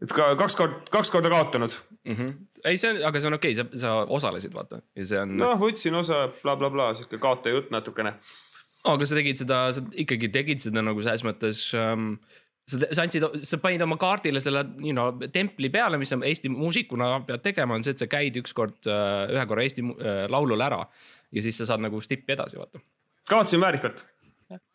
et 0.04 0.12
ka 0.14 0.34
kaks 0.40 0.58
korda, 0.60 0.80
kaks 0.92 1.12
korda 1.12 1.32
kaotanud. 1.32 1.74
Mm 2.06 2.16
-hmm. 2.16 2.34
ei, 2.66 2.78
see 2.78 2.92
on, 2.92 3.04
aga 3.08 3.20
see 3.20 3.28
on 3.28 3.34
okei 3.34 3.52
okay,, 3.54 3.80
sa, 3.80 3.80
sa 3.80 3.94
osalesid, 4.06 4.54
vaata 4.54 4.82
ja 4.96 5.06
see 5.06 5.20
on 5.20 5.38
no.. 5.38 5.46
noh, 5.46 5.60
võtsin 5.60 5.96
osa 5.96 6.28
blablabla 6.42 6.92
bla,, 6.92 6.94
sihuke 6.94 7.18
kaotaja 7.18 7.56
jutt 7.56 7.72
natukene. 7.72 8.14
aga 8.84 9.06
sa 9.06 9.16
tegid 9.16 9.38
seda, 9.38 9.74
sa 9.74 9.82
ikkagi 9.92 10.30
tegid 10.30 10.62
seda 10.62 10.82
nagu 10.82 11.02
selles 11.02 11.24
mõttes 11.24 11.72
ähm,. 11.74 12.18
sa, 12.68 12.82
sa 12.92 13.06
andsid, 13.06 13.28
sa 13.46 13.60
panid 13.62 13.84
oma 13.86 13.98
kaardile 14.02 14.42
selle, 14.44 14.66
you 14.82 14.96
know, 14.96 15.14
templi 15.34 15.70
peale, 15.74 16.00
mis 16.02 16.12
sa 16.14 16.20
Eesti 16.26 16.50
muusikuna 16.50 17.20
pead 17.28 17.46
tegema, 17.46 17.78
on 17.78 17.86
see, 17.86 17.96
et 17.96 18.02
sa 18.02 18.10
käid 18.10 18.38
ükskord 18.42 18.90
äh, 18.90 19.36
ühe 19.36 19.46
korra 19.50 19.66
Eesti 19.66 19.86
äh, 19.86 20.26
laulul 20.32 20.66
ära 20.66 20.82
ja 21.32 21.46
siis 21.46 21.62
sa 21.62 21.70
saad 21.72 21.86
nagu 21.86 22.02
stippi 22.04 22.34
edasi, 22.36 22.60
vaata 22.62 22.82
kaotasin 23.30 23.62
väärikalt. 23.62 24.06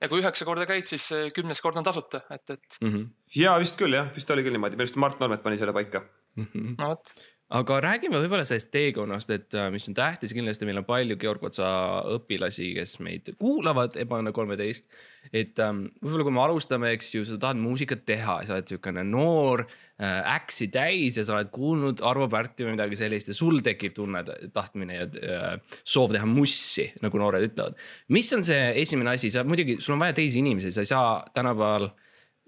ja 0.01 0.09
kui 0.11 0.21
üheksa 0.21 0.47
korda 0.47 0.67
käid, 0.67 0.89
siis 0.91 1.05
eh, 1.15 1.29
kümnes 1.35 1.61
kord 1.63 1.79
on 1.79 1.87
tasuta, 1.87 2.25
et, 2.31 2.43
et 2.51 2.79
mm. 2.81 2.89
-hmm. 2.93 3.05
ja 3.39 3.59
vist 3.63 3.79
küll 3.79 3.95
jah, 3.95 4.09
vist 4.15 4.31
oli 4.31 4.43
küll 4.43 4.57
niimoodi, 4.59 4.79
minu 4.79 4.87
arust 4.87 4.99
Mart 4.99 5.21
Normet 5.21 5.43
pani 5.43 5.59
selle 5.59 5.73
paika. 5.77 6.03
no 6.37 6.89
vot. 6.89 7.15
Aga 7.51 7.81
räägime 7.83 8.19
võib-olla 8.23 8.45
sellest 8.47 8.71
teekonnast, 8.71 9.31
et 9.35 9.55
äh, 9.59 9.69
mis 9.75 9.89
on 9.91 9.95
tähtis, 9.99 10.33
kindlasti 10.37 10.67
meil 10.69 10.79
on 10.81 10.87
palju 10.87 11.17
Georg 11.19 11.43
Otsa 11.49 11.69
õpilasi, 12.15 12.69
kes 12.77 12.99
meid 13.03 13.33
kuulavad, 13.41 13.99
Ebaõnne 13.99 14.31
kolmeteist. 14.35 14.87
et 15.33 15.59
ähm, 15.59 15.83
võib-olla 16.01 16.27
kui 16.27 16.35
me 16.37 16.43
alustame, 16.45 16.93
eks 16.95 17.11
ju, 17.15 17.25
sa 17.27 17.39
tahad 17.43 17.59
muusikat 17.61 18.05
teha, 18.07 18.39
sa 18.47 18.55
oled 18.55 18.69
niisugune 18.69 19.05
noor 19.09 19.65
äh, 19.67 20.37
äksi 20.37 20.71
täis 20.73 21.19
ja 21.19 21.25
sa 21.27 21.35
oled 21.37 21.51
kuulnud 21.55 22.05
Arvo 22.07 22.29
Pärti 22.31 22.67
või 22.67 22.77
midagi 22.77 23.01
sellist 23.01 23.33
ja 23.33 23.37
sul 23.37 23.59
tekib 23.67 23.97
tunne, 23.99 24.23
tahtmine 24.55 25.01
ja 25.01 25.09
äh, 25.09 25.81
soov 25.83 26.15
teha 26.15 26.29
mussi, 26.31 26.87
nagu 27.03 27.19
noored 27.19 27.51
ütlevad. 27.51 27.75
mis 28.15 28.31
on 28.37 28.47
see 28.47 28.71
esimene 28.85 29.17
asi, 29.17 29.33
sa 29.35 29.43
muidugi, 29.45 29.81
sul 29.83 29.99
on 29.99 30.07
vaja 30.07 30.21
teisi 30.23 30.39
inimesi, 30.45 30.71
sa 30.71 30.87
ei 30.87 30.93
saa 30.95 31.11
tänapäeval 31.35 31.91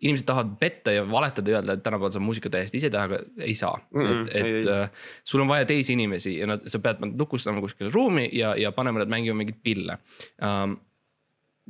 inimesed 0.02 0.26
tahavad 0.26 0.56
petta 0.60 0.92
ja 0.92 1.04
valetada 1.10 1.50
ja 1.50 1.60
öelda, 1.60 1.76
et 1.78 1.82
tänapäeval 1.82 2.12
saab 2.14 2.26
muusikat 2.26 2.52
täiesti 2.56 2.80
ise 2.80 2.90
teha, 2.90 3.04
aga 3.08 3.20
ei 3.40 3.54
saa 3.54 3.76
mm. 3.78 4.02
-mm, 4.02 4.20
et, 4.20 4.36
et 4.36 4.46
ei, 4.46 4.68
äh, 4.74 5.08
sul 5.24 5.44
on 5.44 5.48
vaja 5.48 5.66
teisi 5.68 5.92
inimesi 5.96 6.36
ja 6.38 6.46
nad, 6.50 6.66
sa 6.66 6.78
pead 6.78 7.02
nad 7.04 7.18
lukustama 7.18 7.60
kuskile 7.60 7.90
ruumi 7.90 8.28
ja, 8.32 8.54
ja 8.56 8.72
panema 8.72 9.04
nad 9.04 9.08
mängima 9.08 9.38
mingeid 9.38 9.62
pille 9.62 9.98
um,. 10.42 10.76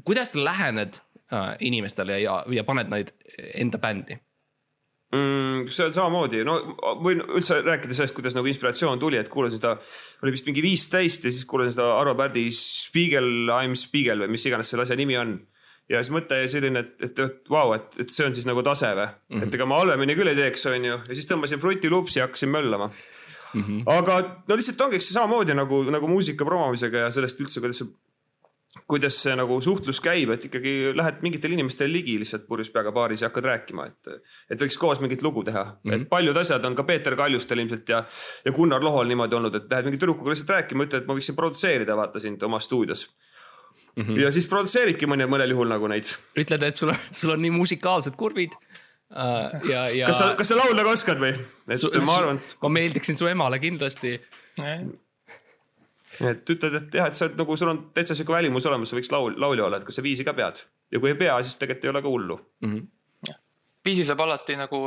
kuidas 0.04 0.32
sa 0.32 0.44
lähened 0.44 0.96
uh, 0.96 1.54
inimestele 1.60 2.20
ja, 2.20 2.44
ja 2.50 2.64
paned 2.64 2.88
neid 2.88 3.12
enda 3.54 3.78
bändi? 3.78 4.18
mm,. 5.12 5.68
see 5.68 5.86
on 5.86 5.94
samamoodi, 5.94 6.42
no 6.46 6.58
võin 7.04 7.22
üldse 7.26 7.60
rääkida 7.64 7.96
sellest, 7.96 8.16
kuidas 8.16 8.36
nagu 8.36 8.48
inspiratsioon 8.50 9.00
tuli, 9.02 9.20
et 9.20 9.30
kuulasin 9.32 9.60
seda, 9.60 9.76
oli 10.24 10.34
vist 10.34 10.48
mingi 10.48 10.64
viisteist 10.64 11.28
ja 11.28 11.32
siis 11.34 11.46
kuulasin 11.48 11.76
seda 11.76 11.92
Arvo 11.98 12.16
Pärdi 12.18 12.48
Spiegel, 12.56 13.28
I 13.52 13.70
m 13.70 13.76
Spiegel 13.78 14.24
või 14.24 14.36
mis 14.36 14.46
iganes 14.48 14.72
selle 14.72 14.86
asja 14.86 14.98
nimi 14.98 15.18
on. 15.20 15.36
Ja 15.92 16.02
siis 16.02 16.12
mõte 16.14 16.38
jäi 16.40 16.50
selline, 16.50 16.84
et, 16.84 16.94
et, 17.08 17.24
et 17.26 17.50
vau, 17.52 17.74
et, 17.76 17.98
et 18.02 18.14
see 18.14 18.26
on 18.26 18.36
siis 18.36 18.48
nagu 18.48 18.64
tase 18.66 18.92
või 18.92 19.06
mm, 19.06 19.16
-hmm. 19.34 19.48
et 19.48 19.58
ega 19.58 19.66
ma 19.68 19.80
halvemini 19.82 20.16
küll 20.18 20.32
ei 20.32 20.38
teeks, 20.38 20.66
on 20.70 20.88
ju, 20.88 21.00
ja 21.08 21.18
siis 21.18 21.28
tõmbasin 21.30 21.60
Fruity 21.62 21.90
Loopsi 21.92 22.20
ja 22.20 22.28
hakkasin 22.28 22.52
möllama 22.52 22.88
mm. 22.88 23.62
-hmm. 23.62 23.82
aga 23.98 24.20
no 24.48 24.56
lihtsalt 24.56 24.80
ongi 24.86 25.00
eks 25.00 25.12
see 25.12 25.18
samamoodi 25.18 25.54
nagu, 25.58 25.82
nagu 25.90 26.08
muusika 26.08 26.48
promomisega 26.48 27.06
ja 27.06 27.10
sellest 27.10 27.40
üldse, 27.40 27.60
kuidas 27.60 27.82
see 27.82 27.92
kuidas 28.88 29.16
see 29.22 29.34
nagu 29.36 29.58
suhtlus 29.60 30.00
käib, 30.00 30.30
et 30.32 30.44
ikkagi 30.48 30.92
lähed 30.96 31.20
mingitele 31.24 31.58
inimestele 31.58 31.92
ligi 31.92 32.14
lihtsalt 32.20 32.46
purjus 32.48 32.70
peaga 32.72 32.92
baaris 32.92 33.20
ja 33.20 33.28
hakkad 33.28 33.48
rääkima, 33.50 33.86
et, 33.90 34.30
et 34.50 34.64
võiks 34.64 34.78
koos 34.80 35.00
mingit 35.00 35.22
lugu 35.22 35.44
teha 35.44 35.64
mm. 35.64 35.90
-hmm. 35.90 35.94
et 36.02 36.08
paljud 36.08 36.36
asjad 36.36 36.64
on 36.64 36.74
ka 36.74 36.86
Peeter 36.88 37.16
Kaljustel 37.16 37.58
ilmselt 37.58 37.88
ja, 37.88 38.04
ja 38.44 38.52
Gunnar 38.52 38.84
Lohol 38.84 39.12
niimoodi 39.12 39.36
olnud, 39.36 39.54
et 39.54 39.68
lähed 39.70 39.88
mingi 39.88 40.00
tüdrukuga 40.00 40.32
lihtsalt 40.32 40.56
rääkima, 40.56 40.88
ütled, 40.88 41.04
et 41.04 41.10
ma 41.10 41.18
võiksin 41.18 41.36
produtseerida, 41.36 41.96
vaata 41.96 42.20
sind 42.20 42.42
oma 42.42 42.60
stuudios 42.60 43.06
mm. 43.06 43.31
-hmm. 43.96 44.20
ja 44.22 44.30
siis 44.34 44.48
produtseeridki 44.50 45.08
mõne, 45.10 45.26
mõnel 45.30 45.54
juhul 45.54 45.68
nagu 45.68 45.88
neid. 45.90 46.08
ütled, 46.38 46.62
et 46.62 46.76
sul 46.76 46.92
on, 46.94 46.98
sul 47.10 47.34
on 47.34 47.42
nii 47.42 47.52
musikaalsed 47.54 48.16
kurvid 48.16 48.56
uh, 48.56 49.52
ja, 49.68 49.86
ja. 49.90 50.06
kas 50.10 50.18
sa, 50.18 50.32
kas 50.38 50.52
sa 50.52 50.58
laulda 50.58 50.84
ka 50.86 50.96
oskad 50.96 51.22
või? 51.22 51.32
et 51.68 52.04
ma 52.06 52.18
arvan, 52.18 52.42
ma 52.62 52.72
meeldiksin 52.80 53.18
su 53.18 53.28
emale 53.30 53.60
kindlasti. 53.62 54.18
et 56.20 56.54
ütled, 56.56 56.78
et 56.80 56.98
jah, 57.00 57.08
et 57.08 57.18
sa 57.18 57.28
oled 57.28 57.38
nagu, 57.40 57.56
sul 57.56 57.72
on 57.72 57.84
täitsa 57.96 58.16
sihuke 58.16 58.36
välimus 58.36 58.66
olemas, 58.70 58.92
sa 58.92 58.98
võiks 58.98 59.12
laul, 59.12 59.36
laulja 59.40 59.68
olla, 59.68 59.80
et 59.80 59.88
kas 59.88 60.00
sa 60.00 60.04
viisi 60.04 60.24
ka 60.24 60.34
pead 60.36 60.64
ja 60.92 61.00
kui 61.00 61.12
ei 61.12 61.18
pea, 61.18 61.36
siis 61.42 61.56
tegelikult 61.60 61.88
ei 61.88 61.94
ole 61.94 62.02
ka 62.02 62.12
hullu. 62.12 62.40
viisi 63.84 64.04
saab 64.06 64.20
alati 64.24 64.56
nagu 64.56 64.86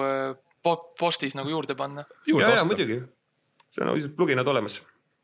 po- 0.66 0.94
postis 1.00 1.36
nagu 1.38 1.50
juurde 1.50 1.76
panna. 1.76 2.06
ja, 2.30 2.50
ja 2.56 2.66
muidugi, 2.66 3.02
see 3.70 3.86
on 3.86 3.94
lihtsalt 3.94 4.16
pluginad 4.18 4.48
olemas 4.48 4.82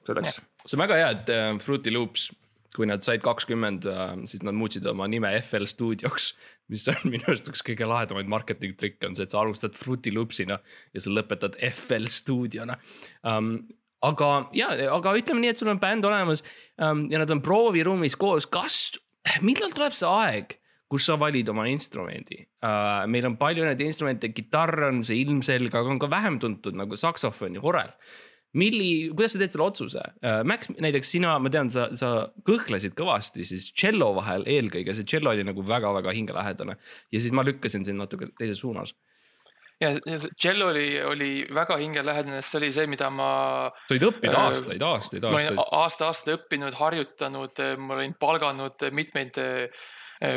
selleks. 0.08 0.42
see 0.66 0.78
on 0.78 0.84
väga 0.86 1.00
hea, 1.02 1.10
et 1.18 1.34
äh, 1.34 1.50
Fruity 1.64 1.94
Loops, 1.94 2.30
kui 2.76 2.88
nad 2.88 3.04
said 3.06 3.24
kakskümmend 3.24 3.86
äh,, 3.90 4.14
siis 4.30 4.44
nad 4.48 4.56
muutsid 4.58 4.86
oma 4.90 5.08
nime 5.12 5.32
FL 5.42 5.68
stuudioks. 5.70 6.32
mis 6.72 6.88
on 6.92 7.04
minu 7.14 7.28
arust 7.28 7.50
üks 7.52 7.64
kõige 7.68 7.88
lahedamaid 7.90 8.32
marketing 8.32 8.78
trikke 8.80 9.10
on 9.10 9.18
see, 9.18 9.28
et 9.28 9.34
sa 9.34 9.42
alustad 9.44 9.76
Fruity 9.78 10.14
Loopsina 10.16 10.60
ja 10.94 11.04
sa 11.04 11.14
lõpetad 11.14 11.60
FL 11.72 12.10
stuudiona 12.12 12.78
um,. 13.28 13.58
aga 14.02 14.32
ja, 14.58 14.72
aga 14.96 15.18
ütleme 15.20 15.44
nii, 15.44 15.54
et 15.54 15.62
sul 15.62 15.74
on 15.74 15.82
bänd 15.82 16.08
olemas 16.08 16.46
um, 16.82 17.06
ja 17.12 17.22
nad 17.22 17.30
on 17.34 17.44
prooviruumis 17.46 18.18
koos, 18.18 18.48
kas, 18.50 18.98
millal 19.46 19.76
tuleb 19.76 19.94
see 19.94 20.10
aeg, 20.10 20.58
kus 20.92 21.06
sa 21.08 21.20
valid 21.20 21.52
oma 21.52 21.68
instrumendi 21.72 22.40
uh,. 22.40 23.04
meil 23.12 23.28
on 23.30 23.38
palju 23.42 23.68
neid 23.68 23.84
instrumente, 23.84 24.32
kitarr 24.32 24.88
on 24.90 25.04
see 25.04 25.22
ilmselge, 25.26 25.76
aga 25.76 25.92
on 25.92 26.02
ka 26.02 26.10
vähem 26.12 26.40
tuntud 26.40 26.80
nagu 26.80 27.00
saksofon 27.00 27.60
ja 27.60 27.68
horel 27.68 27.92
milli, 28.58 29.12
kuidas 29.14 29.36
sa 29.36 29.42
teed 29.42 29.54
selle 29.54 29.68
otsuse? 29.68 30.02
Max, 30.48 30.72
näiteks 30.84 31.14
sina, 31.16 31.38
ma 31.40 31.52
tean, 31.54 31.70
sa, 31.72 31.88
sa 31.98 32.12
kõhklesid 32.48 32.96
kõvasti 32.98 33.46
siis 33.48 33.70
tšello 33.72 34.12
vahel 34.18 34.44
eelkõige, 34.50 34.96
see 34.98 35.08
tšello 35.08 35.32
oli 35.32 35.46
nagu 35.48 35.64
väga-väga 35.68 36.14
hingelähedane 36.18 36.76
ja 36.76 37.24
siis 37.24 37.32
ma 37.36 37.46
lükkasin 37.48 37.88
sind 37.88 38.02
natuke 38.02 38.30
teises 38.38 38.60
suunas. 38.64 38.94
ja 39.82 39.94
ja 40.06 40.20
see 40.22 40.36
Cello 40.38 40.68
oli, 40.70 41.02
oli 41.02 41.32
väga 41.54 41.80
hingelähedane, 41.82 42.42
sest 42.42 42.54
see 42.54 42.62
oli 42.62 42.72
see, 42.76 42.92
mida 42.92 43.10
ma 43.10 43.32
sa 43.88 43.96
olid 43.96 44.08
õppinud 44.12 44.36
Äh, 44.36 44.44
aastaid, 44.52 44.86
aastaid, 44.86 45.26
ma 45.26 45.34
olin 45.34 45.48
aastaid. 45.48 45.74
aasta-aastalt 45.80 46.36
õppinud, 46.36 46.78
harjutanud, 46.84 47.66
ma 47.82 47.98
olin 47.98 48.16
palganud 48.20 48.88
mitmeid 48.92 49.42
eh, 49.42 49.84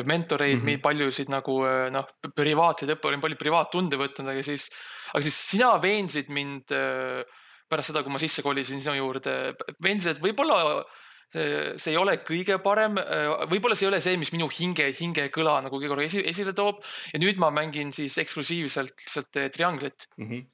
mentoreid 0.07 0.63
mm. 0.63 0.69
-hmm. 0.69 0.83
paljusid 0.87 1.29
nagu 1.29 1.61
noh, 1.93 2.11
privaatseid 2.25 2.95
õppe, 2.95 3.11
olin 3.11 3.21
palju 3.21 3.37
privaattunde 3.37 4.01
võtnud, 4.01 4.31
aga 4.33 4.43
siis, 4.47 4.71
aga 5.13 5.23
siis 5.27 5.41
sina 5.51 5.75
veensid 5.83 6.31
mind 6.33 6.73
eh, 6.73 7.43
pärast 7.71 7.91
seda, 7.93 8.03
kui 8.05 8.13
ma 8.13 8.19
sisse 8.23 8.43
kolisin 8.45 8.81
sinu 8.81 8.95
juurde, 8.99 9.55
et 10.11 10.21
võib-olla 10.23 10.59
see, 11.33 11.75
see 11.81 11.93
ei 11.95 11.97
ole 11.99 12.19
kõige 12.27 12.59
parem, 12.63 12.95
võib-olla 13.51 13.75
see 13.75 13.87
ei 13.89 13.93
ole 13.93 14.01
see, 14.05 14.17
mis 14.21 14.33
minu 14.35 14.49
hinge, 14.53 14.91
hingekõla 15.01 15.61
nagu 15.65 15.77
kõige 15.81 15.95
rohkem 15.95 16.07
esi, 16.11 16.25
esile 16.31 16.53
toob 16.55 16.83
ja 17.13 17.19
nüüd 17.23 17.41
ma 17.43 17.49
mängin 17.51 17.93
siis 17.97 18.19
eksklusiivselt 18.23 18.93
lihtsalt 19.07 19.37
eh, 19.41 19.49
trianglit 19.51 20.07
Mhm. 20.21 20.45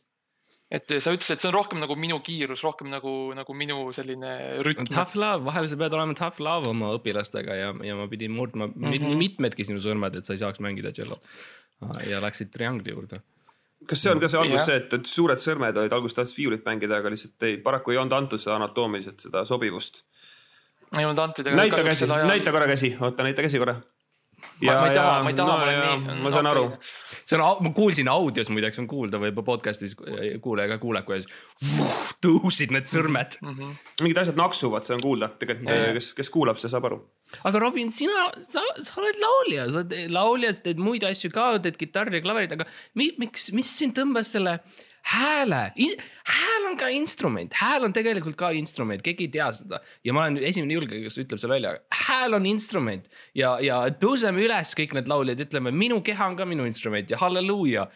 et 0.70 0.86
sa 1.02 1.10
ütlesid, 1.10 1.34
et 1.34 1.40
see 1.42 1.48
on 1.50 1.54
rohkem 1.56 1.80
nagu 1.82 1.96
minu 1.98 2.20
kiirus, 2.22 2.62
rohkem 2.62 2.88
nagu, 2.92 3.32
nagu 3.34 3.54
minu 3.58 3.90
selline 3.92 4.62
rütm. 4.62 4.86
Tough 4.86 5.16
love, 5.18 5.42
vahel 5.44 5.66
sa 5.68 5.76
pead 5.76 5.92
olema 5.98 6.14
tough 6.14 6.38
love 6.38 6.70
oma 6.70 6.92
õpilastega 6.94 7.56
ja, 7.58 7.72
ja 7.82 7.96
ma 7.98 8.06
pidin 8.08 8.30
murdma 8.30 8.68
mm 8.68 8.78
Mhm. 8.78 8.94
-hmm. 9.02 9.16
mitmedki 9.18 9.64
sinu 9.66 9.82
sõrmed, 9.82 10.14
et 10.16 10.24
sa 10.24 10.32
ei 10.32 10.38
saaks 10.38 10.60
mängida 10.62 10.92
tšellot. 10.94 11.26
ja 12.06 12.20
läksid 12.20 12.50
triangli 12.52 12.92
juurde. 12.92 13.22
Kas 13.88 14.02
see 14.02 14.12
on 14.12 14.20
ka 14.20 14.28
see 14.28 14.40
algus 14.40 14.58
Jah. 14.60 14.66
see, 14.66 14.80
et, 14.82 14.98
et 14.98 15.12
suured 15.12 15.40
sõrmed 15.42 15.78
olid, 15.82 15.94
alguses 15.96 16.18
tahtsid 16.18 16.42
viiulit 16.42 16.66
mängida, 16.66 17.00
aga 17.00 17.12
lihtsalt 17.12 17.48
ei, 17.48 17.56
paraku 17.64 17.94
ei 17.94 18.00
olnud 18.02 18.16
antud 18.18 18.42
seda 18.42 18.58
anatoomiliselt 18.58 19.24
seda 19.28 19.44
sobivust. 19.48 20.02
ei 20.98 21.06
olnud 21.06 21.22
antud. 21.24 21.48
näita 21.56 21.82
käsi, 21.86 22.10
näita 22.10 22.52
korra 22.52 22.68
käsi, 22.70 22.92
oota, 23.00 23.26
näita 23.26 23.46
käsi 23.46 23.62
korra. 23.62 23.78
ma, 24.40 24.74
ma 24.74 24.88
ei 24.88 24.96
taha, 24.96 25.14
ma 25.24 25.32
ei 25.32 25.38
taha, 25.38 25.56
ma 25.56 25.68
olen 25.68 25.80
nii. 26.04 26.18
ma 26.24 26.34
saan 26.34 26.50
aru. 26.50 26.66
see 27.24 27.38
on, 27.38 27.64
ma 27.64 27.72
kuulsin 27.76 28.12
audios 28.12 28.52
muideks 28.52 28.82
on 28.82 28.88
kuulda 28.90 29.20
võib-olla 29.22 29.48
podcast'is 29.48 29.96
kuulaja 30.44 30.74
ka 30.74 30.80
kuuleb, 30.82 31.08
kuidas 31.08 31.30
vuh, 31.64 32.04
tõusid 32.24 32.76
need 32.76 32.90
sõrmed. 32.90 33.40
Mhm. 33.46 33.78
mingid 34.04 34.24
asjad 34.24 34.40
naksuvad, 34.40 34.84
see 34.84 34.98
on 34.98 35.04
kuulda, 35.06 35.32
tegelikult 35.40 35.96
kes, 35.96 36.12
kes 36.20 36.32
kuulab, 36.36 36.60
see 36.60 36.72
saab 36.72 36.90
aru. 36.92 37.00
Aga 37.46 37.62
Robin, 37.62 37.90
sina, 37.94 38.28
sa, 38.44 38.62
sa 38.82 39.00
oled 39.00 39.18
laulja, 39.22 39.66
sa 39.70 39.82
oled 39.82 40.14
laulja, 40.14 40.52
sa 40.56 40.66
teed 40.68 40.82
muid 40.82 41.06
asju 41.06 41.32
ka, 41.34 41.52
teed 41.64 41.78
kitarri 41.80 42.20
ja 42.20 42.24
klaverit, 42.24 42.54
aga 42.56 42.68
mi, 42.98 43.10
miks, 43.20 43.50
mis 43.56 43.70
sind 43.80 43.96
tõmbas 43.98 44.32
selle 44.34 44.58
hääle, 45.02 45.60
hääl 46.28 46.66
on 46.68 46.76
ka 46.78 46.90
instrument, 46.92 47.54
hääl 47.56 47.86
on 47.86 47.94
tegelikult 47.96 48.36
ka 48.38 48.50
instrument, 48.56 49.02
keegi 49.02 49.26
ei 49.26 49.32
tea 49.32 49.48
seda 49.56 49.80
ja 50.04 50.14
ma 50.14 50.26
olen 50.26 50.40
esimene 50.50 50.76
julge, 50.76 51.00
kes 51.04 51.18
ütleb 51.22 51.40
selle 51.40 51.56
välja, 51.56 51.74
hääl 52.04 52.36
on 52.36 52.48
instrument 52.50 53.08
ja, 53.36 53.56
ja 53.64 53.82
tõuseme 54.02 54.44
üles 54.44 54.74
kõik 54.76 54.94
need 54.96 55.10
lauljad, 55.10 55.40
ütleme, 55.46 55.72
minu 55.72 56.00
keha 56.04 56.30
on 56.30 56.36
ka 56.38 56.48
minu 56.48 56.68
instrument 56.68 57.10
ja 57.10 57.18
halleluuja. 57.20 57.88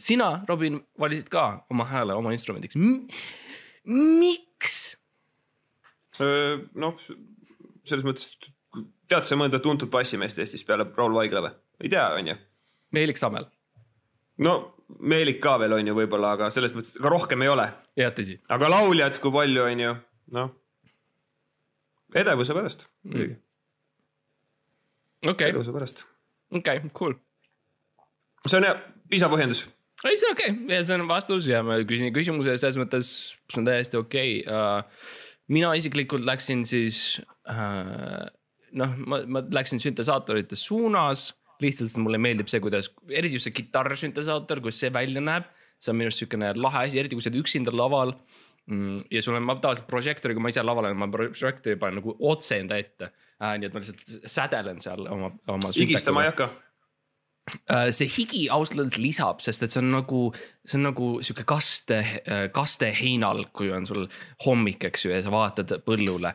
sina, 0.00 0.44
Robin, 0.48 0.80
valisid 0.98 1.28
ka 1.28 1.64
oma 1.70 1.84
hääle 1.84 2.16
oma 2.16 2.32
instrumendiks 2.32 2.76
M. 2.76 3.04
miks? 3.84 4.96
noh, 6.74 6.96
selles 7.90 8.06
mõttes, 8.06 8.30
tead 9.10 9.28
sa 9.28 9.38
mõnda 9.40 9.60
tuntud 9.64 9.90
bassimeest 9.92 10.40
Eestis 10.42 10.66
peale 10.66 10.88
Raul 10.96 11.16
Vaigla 11.16 11.44
või? 11.44 11.54
ei 11.84 11.92
tea, 11.92 12.08
onju. 12.18 12.36
Meelik 12.96 13.20
Sammel, 13.20 13.48
no 14.44 14.58
Meelik 15.04 15.42
ka 15.44 15.58
veel 15.60 15.74
onju 15.76 15.94
võib-olla, 15.98 16.32
aga 16.38 16.48
selles 16.52 16.72
mõttes, 16.76 16.96
aga 17.00 17.12
rohkem 17.12 17.44
ei 17.44 17.52
ole. 17.52 17.68
jah 18.00 18.14
tõsi 18.16 18.38
aga 18.54 18.72
lauljad, 18.72 19.20
kui 19.20 19.34
palju 19.34 19.66
onju, 19.66 19.94
noh. 20.36 20.52
edevuse 22.16 22.56
pärast 22.56 22.88
muidugi, 23.04 23.38
okei, 25.26 25.50
edevuse 25.52 25.74
pärast. 25.76 26.06
okei, 26.56 26.84
cool 26.96 27.18
see 28.46 28.60
on 28.60 28.68
hea, 28.68 28.76
piisav 29.10 29.32
põhjendus. 29.32 29.64
ei, 30.04 30.16
see 30.16 30.28
on 30.28 30.36
okei 30.36 30.52
okay. 30.54 30.84
see 30.84 30.96
on 30.96 31.08
vastus 31.10 31.48
ja 31.50 31.62
ma 31.66 31.80
küsin 31.88 32.14
küsimuse 32.14 32.56
selles 32.60 32.78
mõttes 32.80 33.10
see 33.50 33.60
on 33.60 33.68
täiesti 33.68 34.00
okei 34.00 34.38
okay. 34.44 34.54
uh,. 34.54 35.16
Mina 35.54 35.72
isiklikult 35.78 36.26
läksin 36.28 36.64
siis 36.68 37.18
uh, 37.48 38.26
noh, 38.76 38.96
ma, 39.06 39.20
ma 39.26 39.42
läksin 39.60 39.80
süntesaatorite 39.82 40.58
suunas, 40.58 41.30
lihtsalt 41.62 41.96
mulle 42.02 42.20
meeldib 42.22 42.50
see, 42.50 42.60
kuidas, 42.62 42.90
eriti 43.10 43.38
just 43.38 43.48
see 43.48 43.56
kitarrsüntesaator, 43.56 44.62
kuidas 44.64 44.82
see 44.84 44.92
välja 44.94 45.22
näeb. 45.24 45.48
see 45.78 45.92
on 45.92 45.98
minu 46.00 46.10
arust 46.10 46.24
siukene 46.24 46.52
lahe 46.58 46.88
asi, 46.88 46.98
eriti 46.98 47.14
kui 47.14 47.22
sa 47.22 47.30
oled 47.30 47.38
üksinda 47.38 47.70
laval 47.70 48.10
mm,. 48.66 49.04
ja 49.14 49.22
sul 49.22 49.36
on, 49.38 49.44
ma 49.46 49.54
tavaliselt 49.62 49.86
prožektoriga, 49.90 50.42
ma 50.42 50.50
ise 50.50 50.64
laval 50.64 50.88
olen, 50.88 50.98
ma 50.98 51.06
prožektori 51.12 51.78
panen 51.78 52.00
nagu 52.00 52.16
otse 52.18 52.58
enda 52.58 52.78
ette 52.82 53.12
uh,. 53.12 53.52
nii 53.54 53.68
et 53.68 53.76
ma 53.76 53.82
lihtsalt 53.82 54.26
sädelen 54.26 54.82
seal 54.82 55.06
oma, 55.06 55.30
oma. 55.54 55.70
higistama 55.76 56.24
ei 56.24 56.32
hakka. 56.32 56.48
Äh, 57.70 57.88
see 57.94 58.08
higi 58.10 58.44
ausalt 58.52 58.82
öeldes 58.82 58.98
lisab, 59.00 59.42
sest 59.44 59.64
et 59.64 59.74
see 59.74 59.80
on 59.82 59.90
nagu, 59.92 60.22
see 60.64 60.78
on 60.78 60.86
nagu 60.88 61.08
sihuke 61.24 61.44
kaste, 61.48 61.98
kaste 62.54 62.90
heinal, 62.96 63.42
kui 63.56 63.70
on 63.74 63.86
sul 63.88 64.06
hommik, 64.44 64.88
eks 64.90 65.06
ju, 65.06 65.12
ja 65.14 65.20
sa 65.24 65.32
vaatad 65.32 65.76
põllule. 65.86 66.34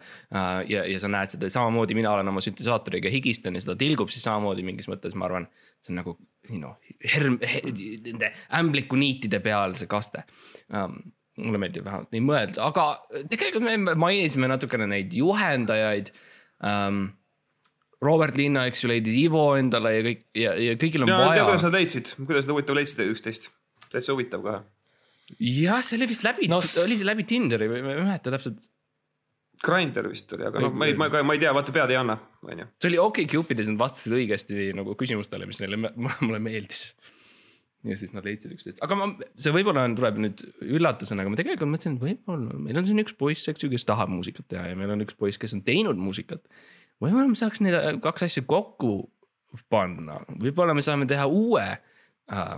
ja, 0.70 0.84
ja 0.89 1.00
sa 1.01 1.12
näed 1.12 1.36
seda 1.36 1.50
samamoodi, 1.53 1.98
mina 1.98 2.13
olen 2.13 2.32
oma 2.32 2.43
süntesaatoriga 2.43 3.12
higistan 3.13 3.58
ja 3.58 3.63
seda 3.63 3.77
tilgub 3.79 4.12
siis 4.13 4.25
samamoodi 4.27 4.65
mingis 4.65 4.89
mõttes, 4.91 5.17
ma 5.17 5.29
arvan. 5.29 5.48
see 5.84 5.91
on 5.93 6.00
nagu, 6.00 6.15
noh, 6.60 6.77
herm, 7.15 7.39
nende 8.05 8.32
ämblikuniitide 8.60 9.41
peal 9.43 9.75
see 9.79 9.89
kaste 9.91 10.24
um,. 10.72 11.01
mulle 11.34 11.58
meeldib 11.58 11.82
vähemalt 11.88 12.12
nii 12.13 12.22
mõelda, 12.22 12.67
aga 12.70 13.25
tegelikult 13.25 13.65
me 13.65 13.96
mainisime 13.98 14.48
natukene 14.51 14.86
neid 14.89 15.15
juhendajaid 15.17 16.13
um,. 16.62 17.08
Robert 18.04 18.38
Linna, 18.40 18.66
eks 18.70 18.84
ju, 18.84 18.92
leidis 18.92 19.18
Ivo 19.24 19.46
endale 19.60 19.96
ja 19.96 20.06
kõik 20.10 20.22
ja, 20.38 20.54
ja 20.60 20.76
kõigil 20.80 21.06
on 21.06 21.12
ja 21.12 21.18
tea, 21.24 21.46
kuidas 21.48 21.64
vaja. 21.64 21.70
nad 21.70 21.80
leidsid, 21.80 22.14
kuidas 22.24 22.48
nad 22.50 22.56
huvitav 22.58 22.78
leidsid 22.80 23.04
üksteist. 23.08 23.50
täitsa 23.90 24.16
huvitav 24.16 24.44
kohe. 24.46 24.62
jah, 25.40 25.82
see 25.86 25.98
oli 26.00 26.10
vist 26.12 26.26
läbi 26.28 26.50
No 26.52 26.60
no,, 26.62 26.70
oli 26.84 27.00
see 27.00 27.08
läbi 27.08 27.26
Tinderi 27.30 27.70
või 27.72 27.84
ma 27.86 27.96
ei 27.96 28.04
mäleta 28.04 28.34
täpselt. 28.34 28.62
Grinder 29.64 30.10
vist 30.12 30.32
oli, 30.36 30.44
aga 30.50 30.60
noh, 30.60 30.74
ma 30.76 30.90
ei, 30.90 30.96
ma 31.00 31.08
ma 31.24 31.36
ei 31.38 31.40
tea, 31.40 31.54
vaata 31.56 31.72
pead 31.76 31.94
ei 31.94 31.96
anna, 31.96 32.18
onju. 32.44 32.66
see 32.84 32.90
oli 32.92 33.00
OkCupidis, 33.00 33.70
nad 33.72 33.80
vastasid 33.80 34.16
õigesti 34.18 34.72
nagu 34.76 34.96
küsimustele, 35.00 35.48
mis 35.48 35.62
neile, 35.64 35.80
mulle 36.26 36.42
meeldis. 36.44 36.90
ja 37.88 37.96
siis 38.00 38.12
nad 38.16 38.28
leidsid 38.28 38.52
üksteist, 38.56 38.82
aga 38.84 38.98
ma, 39.00 39.08
see 39.40 39.56
võib-olla 39.56 39.86
on- 39.88 39.96
tuleb 39.96 40.20
nüüd 40.26 40.44
üllatusena, 40.68 41.24
aga 41.24 41.32
ma 41.32 41.40
tegelikult 41.40 41.72
mõtlesin, 41.72 41.96
et 41.96 42.04
võib-olla 42.10 42.60
meil 42.60 42.82
on 42.82 42.90
siin 42.90 43.00
üks 43.04 43.16
poiss, 43.20 43.48
eks 43.52 43.64
ju, 43.64 43.72
kes 43.72 43.88
tahab 43.88 44.12
muusikat 44.12 44.50
teha 44.52 44.70
ja 44.74 44.80
meil 44.80 44.92
on 44.98 45.06
üks 45.08 45.16
poiss, 45.20 45.40
kes 45.40 45.56
on 45.56 45.64
teinud 45.68 46.00
muusikat. 46.00 46.44
Võib-olla 47.02 47.30
me 47.32 47.40
saaks 47.40 47.64
need 47.64 47.78
äh, 47.78 47.90
kaks 48.04 48.28
asja 48.30 48.44
kokku 48.48 49.10
panna, 49.70 50.20
võib-olla 50.42 50.74
me 50.74 50.82
saame 50.86 51.08
teha 51.10 51.26
uue 51.30 51.66
äh, 51.66 52.54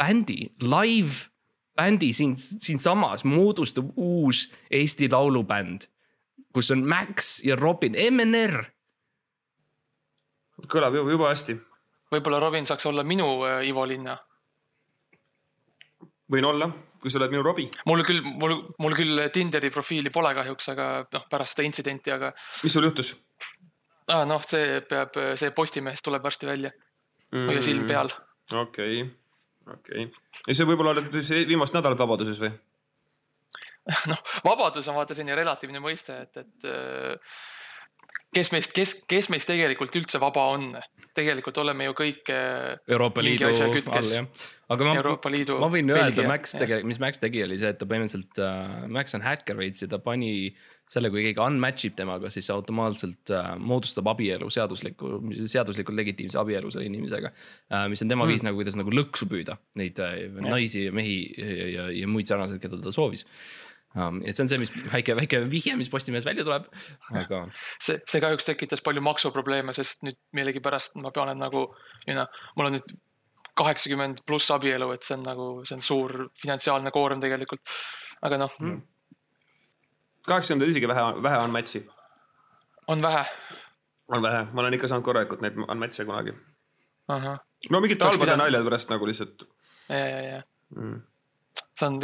bändi, 0.00 0.40
live 0.64 1.28
bändi 1.76 2.12
siin, 2.14 2.36
siinsamas 2.38 3.24
moodustub 3.24 3.90
uus 3.96 4.46
Eesti 4.70 5.08
laulubänd, 5.10 5.88
kus 6.54 6.70
on 6.70 6.86
Max 6.88 7.38
ja 7.44 7.56
Robin, 7.58 7.96
MNR 7.98 8.62
kõlab 10.70 10.94
juba, 10.94 11.10
juba 11.10 11.32
hästi. 11.32 11.56
võib-olla 12.14 12.40
Robin 12.42 12.66
saaks 12.66 12.86
olla 12.86 13.04
minu 13.04 13.26
äh, 13.46 13.66
Ivo 13.68 13.86
Linna. 13.86 14.16
võin 16.30 16.46
olla, 16.48 16.68
kui 17.00 17.10
sa 17.10 17.18
oled 17.18 17.34
minu 17.34 17.42
Robbie. 17.42 17.68
mul 17.86 18.04
küll, 18.06 18.22
mul, 18.22 18.56
mul 18.78 18.94
küll 18.96 19.26
Tinderi 19.32 19.70
profiili 19.70 20.10
pole 20.10 20.34
kahjuks, 20.34 20.68
aga 20.72 20.88
noh, 21.12 21.26
pärast 21.30 21.56
seda 21.56 21.66
intsidenti, 21.66 22.12
aga 22.14 22.32
mis 22.62 22.72
sul 22.72 22.86
juhtus 22.86 23.14
ah, 24.12 24.24
noh, 24.28 24.44
see 24.44 24.80
peab, 24.88 25.16
see 25.40 25.54
Postimehes 25.56 26.04
tuleb 26.04 26.24
varsti 26.24 26.48
välja. 26.48 26.70
hoia 27.34 27.62
silm 27.64 27.86
peal. 27.88 28.12
Mm, 28.52 28.60
okei, 28.60 29.02
okei. 29.72 30.06
ja 30.46 30.54
sa 30.54 30.68
võib-olla 30.68 30.94
oled 30.94 31.14
siis 31.20 31.46
viimast 31.48 31.74
nädalat 31.74 31.98
vabaduses 31.98 32.42
või? 32.42 32.52
noh, 34.10 34.20
vabadus 34.44 34.88
on 34.88 34.96
vaata 34.98 35.16
selline 35.16 35.36
relatiivne 35.36 35.82
mõiste, 35.82 36.16
et, 36.24 36.40
et 36.40 36.68
äh, 36.70 37.34
kes 38.34 38.50
meist, 38.54 38.72
kes, 38.76 38.94
kes 39.10 39.28
meist 39.32 39.48
tegelikult 39.50 39.94
üldse 40.00 40.20
vaba 40.22 40.46
on? 40.54 40.72
tegelikult 41.14 41.60
oleme 41.62 41.86
ju 41.86 41.96
kõik 41.98 42.30
äh, 42.34 42.74
Euroopa 42.90 43.22
Liidu 43.22 43.46
all 43.46 44.08
jah. 44.10 44.46
aga 44.74 44.88
ma, 44.88 44.94
Euroopa 44.98 45.30
Liidu 45.30 45.58
ma 45.62 45.68
võin 45.72 45.92
öelda, 45.92 46.08
Belgia, 46.08 46.30
Max 46.30 46.54
jah. 46.54 46.64
tegelikult, 46.64 46.90
mis 46.90 47.02
Max 47.02 47.22
tegi, 47.22 47.44
oli 47.46 47.58
see, 47.60 47.70
et 47.74 47.78
ta 47.80 47.88
põhimõtteliselt 47.90 48.40
äh,, 48.42 48.78
Max 48.96 49.16
on 49.18 49.26
häkker 49.26 49.60
veits 49.60 49.84
ja 49.84 49.90
ta 49.92 50.00
pani 50.02 50.32
selle, 50.90 51.10
kui 51.12 51.24
keegi 51.24 51.40
unmatch 51.40 51.88
ib 51.88 51.96
temaga, 51.98 52.30
siis 52.32 52.48
see 52.48 52.54
automaatselt 52.54 53.32
äh, 53.32 53.50
moodustab 53.60 54.08
abielu 54.12 54.50
seadusliku, 54.52 55.16
seaduslikult 55.50 55.96
legitiimse 55.96 56.38
abielu 56.40 56.72
selle 56.72 56.88
inimesega 56.90 57.30
äh,. 57.32 57.86
mis 57.92 58.04
on 58.04 58.12
tema 58.12 58.26
mm. 58.26 58.32
viis 58.34 58.44
nagu, 58.46 58.60
kuidas 58.60 58.76
nagu 58.78 58.92
lõksu 58.92 59.28
püüda 59.30 59.56
neid 59.80 60.00
äh, 60.04 60.26
naisi 60.44 60.88
ja 60.88 60.96
mehi 60.96 61.20
ja, 61.38 61.68
ja, 61.76 61.86
ja 62.02 62.10
muid 62.10 62.28
sarnaseid, 62.30 62.60
keda 62.62 62.82
ta 62.84 62.92
soovis 62.94 63.24
um,. 63.96 64.20
et 64.24 64.36
see 64.36 64.44
on 64.44 64.52
see, 64.52 64.60
mis 64.60 64.74
väike, 64.92 65.16
väike 65.22 65.42
vihje, 65.48 65.78
mis 65.80 65.90
Postimehes 65.92 66.28
välja 66.28 66.44
tuleb, 66.46 66.68
aga 67.16 67.46
see, 67.78 67.98
see 68.04 68.22
kahjuks 68.24 68.50
tekitas 68.50 68.84
palju 68.84 69.04
maksuprobleeme, 69.08 69.74
sest 69.76 70.04
nüüd 70.06 70.20
millegipärast 70.36 71.00
ma 71.00 71.14
pean 71.16 71.32
nagu, 71.40 71.66
mul 72.04 72.68
on 72.68 72.76
nüüd 72.76 72.96
kaheksakümmend 73.58 74.24
pluss 74.26 74.50
abielu, 74.50 74.88
et 74.94 75.06
see 75.06 75.16
on 75.16 75.22
nagu, 75.26 75.46
see 75.66 75.78
on 75.78 75.84
suur 75.86 76.26
finantsiaalne 76.42 76.90
koorem 76.94 77.22
tegelikult. 77.22 77.62
aga 78.24 78.38
noh 78.40 78.52
mm., 78.60 78.82
kaheksakümmend 80.28 80.70
isegi 80.70 80.88
vähe, 80.88 81.06
vähe 81.22 81.38
on 81.38 81.54
match'i. 81.54 81.84
on 82.86 83.02
vähe. 83.02 83.24
on 84.08 84.22
vähe, 84.22 84.44
ma 84.52 84.60
olen 84.60 84.74
ikka 84.74 84.88
saanud 84.88 85.04
korralikult 85.04 85.44
neid 85.44 85.58
on 85.68 85.80
match'e 85.80 86.04
kunagi. 86.04 86.36
no 87.08 87.80
mingite 87.80 88.04
Oleks 88.04 88.18
halbade 88.18 88.36
naljade 88.40 88.70
pärast 88.70 88.92
nagu 88.92 89.06
lihtsalt 89.06 89.44
ja, 89.88 90.06
ja, 90.08 90.22
ja 90.22 90.38
mm.. 90.76 91.02
see 91.78 91.86
on, 91.88 91.98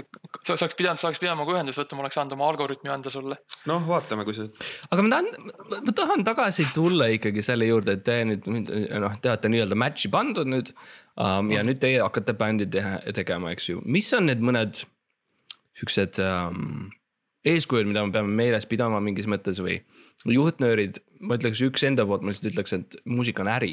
sa 0.45 0.57
saaks 0.61 0.77
pidanud, 0.79 1.01
saaks 1.01 1.21
pidanud 1.23 1.41
minuga 1.41 1.57
ühendust 1.57 1.81
võtma, 1.81 1.99
ma 1.99 2.07
oleks 2.07 2.19
saanud 2.19 2.37
oma 2.37 2.49
algoritmi 2.53 2.93
anda 2.93 3.13
sulle. 3.13 3.41
noh, 3.71 3.89
vaatame, 3.89 4.27
kui 4.29 4.37
sa, 4.37 4.47
aga 4.91 5.07
ma 5.07 5.17
tahan, 5.17 5.51
ma 5.89 5.97
tahan 6.03 6.25
tagasi 6.29 6.69
tulla 6.77 7.09
ikkagi 7.17 7.45
selle 7.45 7.69
juurde, 7.71 7.97
et 7.99 8.05
te 8.07 8.21
nüüd 8.29 8.49
noh, 8.51 9.19
te 9.21 9.33
olete 9.33 9.53
nii-öelda 9.53 9.81
match'i 9.87 10.13
pandud 10.13 10.53
nüüd 10.53 10.73
um,. 10.75 11.53
ja 11.55 11.65
nüüd 11.67 11.81
teie 11.83 12.01
hakkate 12.05 12.37
bändi 12.39 12.69
teha, 12.77 12.99
tegema, 13.17 13.53
eks 13.57 13.73
ju, 13.73 13.85
mis 13.85 14.13
on 14.17 14.29
need 14.31 14.45
mõned 14.45 14.85
siuksed 15.81 16.21
um, 16.21 16.91
eeskujud, 17.47 17.89
mida 17.89 18.03
me 18.05 18.13
peame 18.15 18.33
meeles 18.37 18.67
pidama 18.69 19.01
mingis 19.05 19.29
mõttes 19.31 19.61
või 19.65 19.79
juhtnöörid, 20.29 21.01
ma 21.25 21.39
ütleks 21.41 21.63
üks 21.65 21.85
enda 21.89 22.05
poolt, 22.09 22.25
ma 22.25 22.33
lihtsalt 22.33 22.53
ütleks, 22.53 22.75
et 22.77 22.99
muusika 23.09 23.45
on 23.45 23.53
äri. 23.53 23.73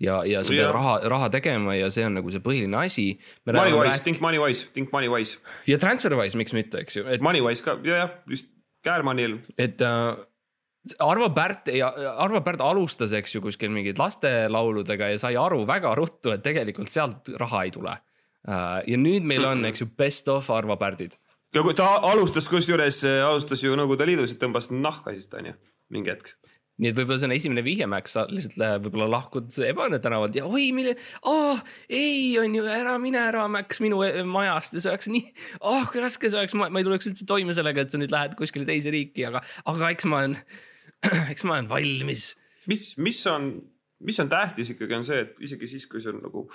ja, 0.00 0.20
ja 0.28 0.42
sa 0.44 0.52
pead 0.52 0.72
raha, 0.76 0.98
raha 1.08 1.28
tegema 1.32 1.74
ja 1.76 1.88
see 1.92 2.04
on 2.04 2.18
nagu 2.18 2.32
see 2.32 2.42
põhiline 2.44 2.76
asi. 2.76 3.08
Moneywise, 3.48 4.02
think 4.04 4.20
Moneywise, 4.20 4.68
think 4.72 4.92
Moneywise, 4.92 5.40
ja 5.68 5.78
Transferwise, 5.80 6.36
miks 6.36 6.56
mitte, 6.56 6.84
eks 6.84 7.00
ju, 7.00 7.06
et 7.08 7.24
Moneywise 7.24 7.64
ka, 7.64 7.78
ja, 7.84 8.04
jah, 8.04 8.16
just 8.28 8.52
Käärmanil, 8.86 9.40
et 9.58 9.82
äh, 9.82 10.16
Arvo 11.02 11.28
Pärt, 11.34 11.68
Arvo 12.16 12.40
Pärt 12.46 12.60
alustas, 12.62 13.12
eks 13.16 13.34
ju, 13.34 13.42
kuskil 13.42 13.72
mingid 13.74 13.98
lastelauludega 13.98 15.10
ja 15.10 15.20
sai 15.20 15.34
aru 15.40 15.64
väga 15.66 15.94
ruttu, 15.98 16.30
et 16.36 16.44
tegelikult 16.44 16.92
sealt 16.92 17.32
raha 17.40 17.64
ei 17.66 17.72
tule 17.74 17.96
äh,. 17.96 18.82
ja 18.86 19.00
nüüd 19.00 19.26
meil 19.26 19.44
on, 19.48 19.64
eks 19.66 19.82
ju, 19.82 19.90
best 19.98 20.28
of 20.32 20.50
Arvo 20.54 20.76
Pärdid. 20.80 21.18
Ja 21.56 21.62
kui 21.64 21.76
ta 21.76 21.86
alustas, 22.04 22.50
kusjuures 22.52 23.00
äh, 23.08 23.22
alustas 23.24 23.64
ju 23.64 23.76
Nõukogude 23.78 24.06
Liidus, 24.08 24.34
et 24.34 24.42
tõmbas 24.42 24.68
nahka 24.72 25.14
siis 25.16 25.26
onju, 25.32 25.56
mingi 25.94 26.12
hetk. 26.12 26.34
nii 26.76 26.90
et 26.92 26.98
võib-olla 26.98 27.16
see 27.22 27.30
on 27.30 27.34
esimene 27.38 27.64
vihje, 27.64 27.88
Max, 27.88 28.12
sa 28.18 28.26
lihtsalt 28.28 28.58
läheb, 28.60 28.86
võib-olla 28.86 29.08
lahkud 29.14 29.48
Ebane 29.64 30.00
tänavalt 30.04 30.36
ja 30.36 30.44
oi, 30.44 30.68
mille, 30.76 30.92
aa, 31.24 31.56
ei, 31.88 32.34
on 32.42 32.54
ju, 32.58 32.66
ära 32.68 32.98
mine 33.00 33.22
ära, 33.24 33.46
Max, 33.52 33.80
minu 33.84 34.02
eh, 34.04 34.20
majast 34.28 34.76
ja 34.76 34.84
see 34.84 34.92
oleks 34.92 35.10
nii, 35.12 35.30
ah, 35.72 35.86
kui 35.92 36.04
raske 36.04 36.28
see 36.28 36.42
oleks, 36.42 36.56
ma 36.58 36.68
ma 36.68 36.82
ei 36.82 36.88
tuleks 36.88 37.08
üldse 37.08 37.28
toime 37.28 37.56
sellega, 37.56 37.86
et 37.86 37.94
sa 37.94 38.00
nüüd 38.02 38.12
lähed 38.12 38.36
kuskile 38.36 38.68
teise 38.68 38.92
riiki, 38.92 39.24
aga, 39.30 39.40
aga 39.72 39.94
eks 39.96 40.10
ma 40.12 40.24
olen, 40.24 40.36
eks 41.32 41.48
ma 41.48 41.56
olen 41.56 41.72
valmis 41.72 42.34
mis, 42.66 42.96
mis 42.98 43.26
on, 43.30 43.48
mis 44.04 44.20
on 44.20 44.28
tähtis 44.28 44.74
ikkagi 44.74 44.98
on 44.98 45.06
see, 45.06 45.22
et 45.24 45.40
isegi 45.46 45.70
siis, 45.70 45.86
kui 45.90 46.02
see 46.02 46.12
on 46.12 46.20
nagu, 46.24 46.46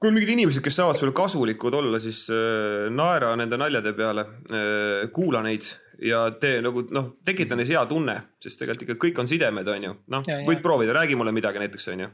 kui 0.00 0.10
on 0.10 0.16
mingid 0.16 0.32
inimesed, 0.34 0.62
kes 0.64 0.78
saavad 0.80 0.98
sulle 0.98 1.14
kasulikud 1.16 1.74
olla, 1.78 2.00
siis 2.02 2.26
äh, 2.32 2.86
naera 2.92 3.32
nende 3.38 3.58
naljade 3.60 3.94
peale 3.96 4.26
äh,, 4.26 5.06
kuula 5.14 5.42
neid 5.46 5.70
ja 6.04 6.26
tee 6.40 6.60
nagu 6.64 6.84
noh, 6.92 7.14
tekita 7.24 7.56
neis 7.56 7.72
hea 7.72 7.82
tunne, 7.88 8.16
sest 8.42 8.60
tegelikult 8.60 8.86
ikka 8.86 8.98
kõik 9.06 9.22
on 9.24 9.30
sidemed, 9.30 9.72
onju. 9.76 9.94
noh 10.12 10.28
Ja,, 10.28 10.40
ja. 10.42 10.46
võid 10.48 10.62
proovida, 10.64 10.96
räägi 10.96 11.16
mulle 11.16 11.32
midagi 11.36 11.62
näiteks, 11.62 11.88
onju. 11.94 12.10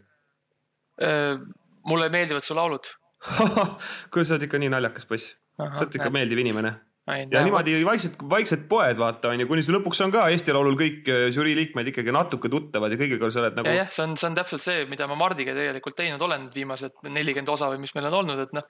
mulle 1.89 2.09
meeldivad 2.13 2.47
su 2.47 2.55
laulud. 2.55 2.87
kuidas 4.13 4.29
sa 4.29 4.37
oled 4.37 4.47
ikka 4.47 4.59
nii 4.63 4.71
naljakas 4.71 5.07
poiss, 5.07 5.37
sa 5.59 5.85
oled 5.85 5.99
ikka 5.99 6.11
meeldiv 6.15 6.43
inimene 6.43 6.77
ja 7.07 7.43
niimoodi 7.43 7.75
vaikselt, 7.85 8.21
vaikselt 8.31 8.69
poed 8.71 8.99
vaata 8.99 9.33
onju, 9.33 9.49
kuni 9.51 9.65
see 9.67 9.75
lõpuks 9.75 10.03
on 10.05 10.13
ka 10.15 10.29
Eesti 10.31 10.55
Laulul 10.55 10.77
kõik 10.79 11.09
äh, 11.11 11.25
žürii 11.35 11.57
liikmed 11.59 11.89
ikkagi 11.91 12.15
natuke 12.15 12.51
tuttavad 12.53 12.95
ja 12.95 12.99
kõigiga 13.01 13.31
sa 13.33 13.43
oled 13.43 13.57
nagu. 13.59 13.73
jah, 13.75 13.89
see 13.91 14.05
on, 14.07 14.15
see 14.21 14.29
on 14.29 14.37
täpselt 14.39 14.63
see, 14.63 14.85
mida 14.91 15.09
ma 15.11 15.17
Mardiga 15.19 15.55
tegelikult 15.57 15.99
teinud 15.99 16.23
olen 16.23 16.47
viimased 16.55 17.03
nelikümmend 17.09 17.51
osa 17.51 17.73
või 17.73 17.83
mis 17.83 17.95
meil 17.97 18.07
on 18.13 18.21
olnud, 18.21 18.45
et 18.45 18.55
noh. 18.55 18.69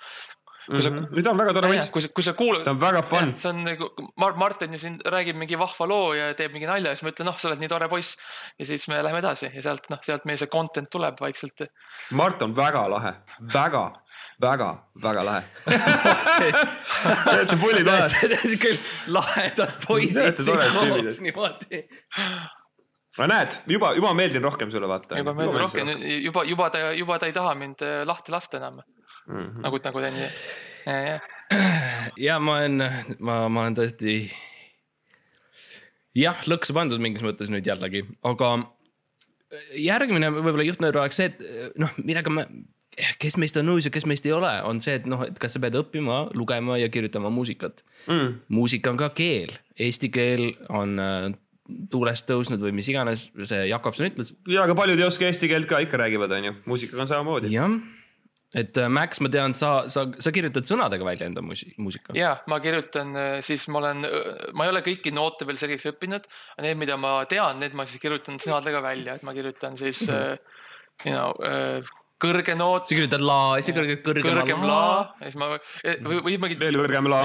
kui 0.65 0.81
sa, 0.81 0.95
või 0.95 1.27
ta 1.27 1.35
on 1.35 1.43
väga 1.43 1.55
tore 1.59 1.73
mees, 1.75 1.91
kui 1.93 2.05
sa, 2.05 2.12
kui 2.17 2.25
sa 2.25 2.33
kuulad. 2.39 2.65
ta 2.65 2.73
on 2.73 2.81
väga 2.81 3.03
fun. 3.05 3.35
see 3.37 3.53
on 3.53 3.61
nagu 3.69 3.91
Mart, 4.25 4.41
Martin 4.41 4.79
ju 4.79 4.81
siin 4.81 4.97
räägib 5.12 5.37
mingi 5.37 5.61
vahva 5.61 5.91
loo 5.93 6.15
ja 6.17 6.33
teeb 6.39 6.57
mingi 6.57 6.71
nalja 6.71 6.95
ja 6.95 6.97
siis 6.97 7.05
ma 7.05 7.12
ütlen, 7.12 7.29
noh, 7.29 7.37
sa 7.37 7.51
oled 7.51 7.61
nii 7.61 7.73
tore 7.75 7.91
poiss. 7.93 8.17
ja 8.57 8.71
siis 8.71 8.89
me 8.89 9.03
läheme 9.05 9.21
edasi 9.21 9.51
ja 9.53 9.67
sealt, 9.69 9.93
noh, 9.93 10.01
sealt 10.09 10.25
meie 10.25 10.41
see 10.41 10.49
content 10.49 10.89
tuleb 10.89 11.21
vaikselt. 11.21 11.69
Mart 12.17 12.49
on 12.49 12.57
väga 12.57 12.89
lahe, 12.97 13.12
väga, 13.53 13.91
väga, 14.42 14.70
väga 15.02 15.25
lahe. 15.26 15.42
Te 17.49 17.56
pullid 17.61 17.88
oled. 17.88 18.56
küll 18.62 18.80
lahedad 19.14 19.76
poisid 19.87 20.40
siin 20.42 20.62
koos 20.76 21.20
niimoodi. 21.25 21.82
aga 23.18 23.28
näed, 23.28 23.58
juba, 23.75 23.92
juba 23.99 24.14
meeldin 24.16 24.44
rohkem 24.44 24.72
sulle 24.75 24.88
vaata. 24.90 25.20
juba 25.20 25.34
meeldib 25.37 25.62
rohkem, 25.64 25.92
juba, 26.25 26.44
juba 26.49 26.70
ta, 26.75 26.90
juba 26.96 27.20
ta 27.22 27.30
ei 27.30 27.37
taha 27.37 27.54
mind 27.58 27.84
äh, 27.87 28.02
lahti 28.08 28.34
lasta 28.34 28.61
enam 28.62 28.83
Mhm. 29.26 29.62
nagu, 29.62 29.78
nagu 29.78 30.00
ta 30.02 30.11
nii. 30.11 30.28
ja, 30.87 30.94
ja, 31.07 31.18
ja 32.18 32.38
ma 32.42 32.57
olen, 32.59 32.83
ma, 33.22 33.37
ma 33.48 33.61
olen 33.62 33.76
tõesti. 33.78 34.16
jah, 36.18 36.40
lõksu 36.50 36.74
pandud 36.74 37.02
mingis 37.02 37.22
mõttes 37.22 37.52
nüüd 37.52 37.66
jällegi, 37.68 38.02
aga 38.26 38.50
järgmine 39.78 40.33
võib-olla 40.35 40.66
juhtnöör 40.66 40.98
oleks 41.05 41.20
see, 41.20 41.31
et 41.31 41.78
noh, 41.78 41.92
millega 42.02 42.33
me, 42.35 42.46
kes 43.22 43.38
meist 43.40 43.57
on 43.57 43.68
nõus 43.68 43.87
ja 43.87 43.92
kes 43.92 44.07
meist 44.09 44.26
ei 44.28 44.35
ole, 44.37 44.50
on 44.68 44.81
see, 44.83 44.96
et 45.00 45.07
noh, 45.09 45.22
et 45.24 45.38
kas 45.40 45.57
sa 45.57 45.62
pead 45.62 45.76
õppima, 45.78 46.26
lugema 46.37 46.76
ja 46.81 46.90
kirjutama 46.92 47.33
muusikat 47.33 47.81
mm.. 48.07 48.42
muusika 48.52 48.92
on 48.92 49.00
ka 49.00 49.12
keel, 49.16 49.55
eesti 49.81 50.12
keel 50.12 50.50
on 50.72 51.00
äh, 51.00 51.31
tuulest 51.92 52.28
tõusnud 52.28 52.61
või 52.61 52.74
mis 52.76 52.90
iganes 52.92 53.31
see 53.48 53.64
Jakobson 53.70 54.11
ütles. 54.11 54.35
ja 54.50 54.66
aga 54.66 54.76
paljud 54.76 55.00
ei 55.00 55.09
oska 55.09 55.28
eesti 55.28 55.48
keelt 55.50 55.70
ka, 55.70 55.81
ikka 55.87 56.00
räägivad, 56.02 56.37
onju, 56.37 56.55
muusikaga 56.68 57.07
on 57.07 57.11
samamoodi. 57.14 57.52
jah, 57.55 57.78
et 58.52 58.76
äh, 58.76 58.90
Max, 58.92 59.22
ma 59.24 59.33
tean, 59.33 59.57
sa, 59.57 59.72
sa, 59.92 60.05
sa 60.12 60.35
kirjutad 60.35 60.68
sõnadega 60.68 61.09
välja 61.09 61.31
enda 61.31 61.44
muusi-, 61.44 61.72
muusika. 61.81 62.12
ja 62.18 62.35
ma 62.52 62.61
kirjutan, 62.61 63.16
siis 63.46 63.64
ma 63.72 63.81
olen, 63.81 64.05
ma 64.52 64.68
ei 64.68 64.74
ole 64.74 64.85
kõiki 64.85 65.14
noote 65.16 65.48
veel 65.48 65.61
selgeks 65.61 65.88
õppinud, 65.94 66.28
need, 66.61 66.76
mida 66.85 67.00
ma 67.00 67.22
tean, 67.31 67.57
need 67.62 67.72
ma 67.78 67.88
siis 67.88 68.05
kirjutan 68.05 68.37
sõnadega 68.42 68.85
välja, 68.85 69.16
et 69.16 69.24
ma 69.24 69.33
kirjutan 69.33 69.81
siis 69.81 70.05
mm, 70.11 70.22
-hmm. 70.37 71.09
you 71.09 71.16
know, 71.16 71.92
kõrge 72.22 72.54
noot 72.58 72.87
sa, 72.87 72.96
kirjutad 72.96 73.24
la, 73.24 73.40
siis 73.58 73.70
sa 73.70 73.76
kirjutad 73.76 74.06
kõrgema 74.08 74.42
kõrgem 74.42 74.66
la 74.68 74.82
ja 75.20 75.30
siis 75.30 75.38
ma 75.40 75.50
või, 75.52 76.20
või 76.28 76.37
ma 76.42 76.52
veel 76.62 76.78
kõrgem 76.82 77.11
la. 77.12 77.22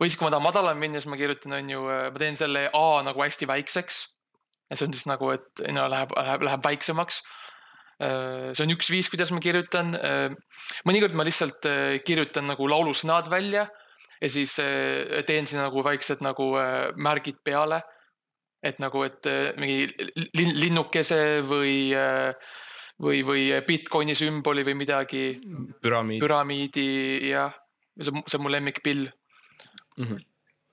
või 0.00 0.08
siis, 0.10 0.18
kui 0.20 0.26
ma 0.26 0.32
tahan 0.34 0.46
madalam 0.46 0.80
minna, 0.80 1.02
siis 1.02 1.10
ma 1.12 1.20
kirjutan, 1.20 1.58
on 1.58 1.74
ju, 1.74 1.84
ma 1.90 2.22
teen 2.22 2.40
selle 2.40 2.68
A 2.76 2.86
nagu 3.06 3.24
hästi 3.24 3.48
väikseks. 3.50 4.00
ja 4.70 4.78
see 4.78 4.88
on 4.88 4.96
siis 4.96 5.06
nagu, 5.10 5.30
et 5.34 5.64
no 5.76 5.86
läheb, 5.92 6.16
läheb, 6.16 6.46
läheb 6.48 6.64
väiksemaks. 6.64 7.20
see 8.00 8.64
on 8.64 8.72
üks 8.76 8.88
viis, 8.90 9.10
kuidas 9.12 9.32
ma 9.34 9.42
kirjutan. 9.44 9.92
mõnikord 10.88 11.14
ma 11.14 11.26
lihtsalt 11.28 11.68
äh, 11.68 11.98
kirjutan 12.06 12.48
nagu 12.48 12.68
laulusõnad 12.68 13.28
välja 13.30 13.68
ja 14.20 14.28
siis 14.30 14.58
äh, 14.60 15.24
teen 15.26 15.48
sinna 15.48 15.68
nagu 15.68 15.84
väiksed 15.84 16.22
nagu 16.24 16.52
äh, 16.60 16.90
märgid 16.96 17.40
peale. 17.44 17.82
et 18.62 18.76
nagu, 18.78 19.00
et 19.08 19.24
äh, 19.24 19.54
mingi 19.56 19.86
lin- 20.36 20.56
linnukese 20.60 21.40
või, 21.48 21.94
või, 23.00 23.22
või 23.26 23.48
Bitcoini 23.66 24.14
sümboli 24.18 24.64
või 24.66 24.76
midagi, 24.82 25.24
püramiid. 25.82 26.20
püramiidi 26.22 26.90
ja 27.30 27.48
see 27.98 28.12
on, 28.12 28.24
see 28.26 28.38
on 28.38 28.44
mu 28.46 28.52
lemmikpill 28.52 29.08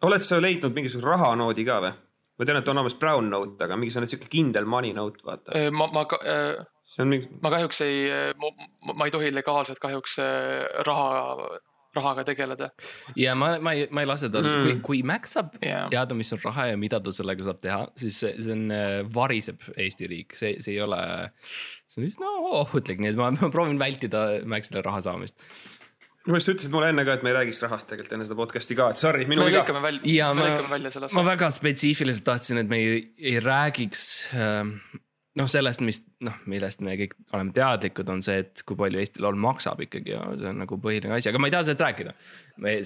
oled 0.06 0.26
sa 0.26 0.40
leidnud 0.42 0.76
mingisuguse 0.76 1.08
rahanoodi 1.08 1.66
ka 1.68 1.80
või? 1.84 1.94
ma 2.38 2.46
tean, 2.46 2.60
et 2.60 2.68
on 2.70 2.78
olemas 2.78 2.96
brown 3.02 3.32
note, 3.34 3.58
aga 3.66 3.78
mingisugune 3.80 4.10
siuke 4.12 4.28
kindel 4.30 4.68
money 4.70 4.94
note, 4.94 5.24
vaata. 5.26 5.56
Äh, 5.58 5.72
ma, 5.74 5.88
ma, 5.90 6.04
on 7.02 7.10
mingi, 7.10 7.32
ma 7.42 7.50
kahjuks 7.50 7.82
ei, 7.82 8.04
ma 8.94 9.08
ei 9.08 9.14
tohi 9.14 9.32
legaalselt 9.34 9.82
kahjuks 9.82 10.20
äh, 10.22 10.68
raha, 10.86 11.08
rahaga 11.96 12.24
tegeleda. 12.28 12.70
ja 13.16 13.36
ma, 13.36 13.54
ma 13.64 13.74
ei, 13.78 13.88
ma 13.92 14.02
ei 14.04 14.10
lase 14.10 14.30
tal 14.34 14.44
Mm. 14.48 14.64
kui, 14.64 14.76
kui 14.88 15.04
Max 15.04 15.34
saab 15.38 15.56
Jaa. 15.62 15.88
teada, 15.94 16.16
mis 16.18 16.32
on 16.34 16.40
raha 16.44 16.68
ja 16.72 16.78
mida 16.78 17.00
ta 17.04 17.12
sellega 17.16 17.44
saab 17.48 17.60
teha, 17.64 17.80
siis 17.96 18.20
see, 18.24 18.34
see 18.42 18.54
on, 18.54 18.68
variseb 19.14 19.64
Eesti 19.78 20.08
riik, 20.12 20.36
see, 20.38 20.58
see 20.64 20.76
ei 20.76 20.82
ole, 20.86 21.00
see 21.88 22.02
on 22.04 22.08
üsna 22.10 22.34
ohtlik, 22.62 23.00
nii 23.02 23.14
et 23.14 23.18
ma, 23.20 23.32
ma 23.36 23.50
proovin 23.54 23.80
vältida 23.82 24.28
Maxile 24.46 24.84
raha 24.86 25.02
saamist. 25.08 25.36
minu 26.28 26.36
meelest 26.36 26.50
sa 26.50 26.54
ütlesid 26.58 26.74
mulle 26.76 26.90
enne 26.92 27.06
ka, 27.08 27.14
et 27.16 27.22
me 27.24 27.32
ei 27.32 27.36
räägiks 27.40 27.62
rahast 27.64 27.88
tegelikult 27.88 28.18
enne 28.18 28.26
seda 28.28 28.36
podcast'i 28.40 28.76
ka, 28.76 28.90
et 28.92 29.00
sorry, 29.00 29.26
minu 29.30 29.42
me 29.46 29.50
viga. 29.50 29.62
lõikame 29.64 29.82
välja, 29.86 30.02
ja 30.12 30.30
me 30.36 30.42
ma 30.44 30.48
lõikame 30.50 30.74
välja, 30.76 30.92
selle 30.98 31.12
ma 31.16 31.24
väga 31.30 31.50
spetsiifiliselt 31.56 32.26
tahtsin, 32.28 32.60
et 32.64 32.68
me 32.72 32.80
ei, 32.84 33.04
ei 33.32 33.40
räägiks 33.44 34.02
äh, 34.36 34.74
noh, 35.38 35.48
sellest, 35.50 35.82
mis 35.86 36.00
noh, 36.26 36.36
millest 36.50 36.82
me 36.86 36.96
kõik 37.00 37.14
oleme 37.36 37.54
teadlikud, 37.56 38.10
on 38.10 38.24
see, 38.26 38.40
et 38.44 38.64
kui 38.68 38.78
palju 38.80 39.02
Eesti 39.02 39.22
Laul 39.24 39.38
maksab 39.42 39.82
ikkagi 39.86 40.14
ja 40.14 40.24
see 40.40 40.50
on 40.50 40.62
nagu 40.64 40.80
põhiline 40.82 41.14
asi, 41.18 41.30
aga 41.32 41.42
ma 41.42 41.50
ei 41.50 41.54
taha 41.54 41.68
sellest 41.68 41.84
rääkida. 41.86 42.16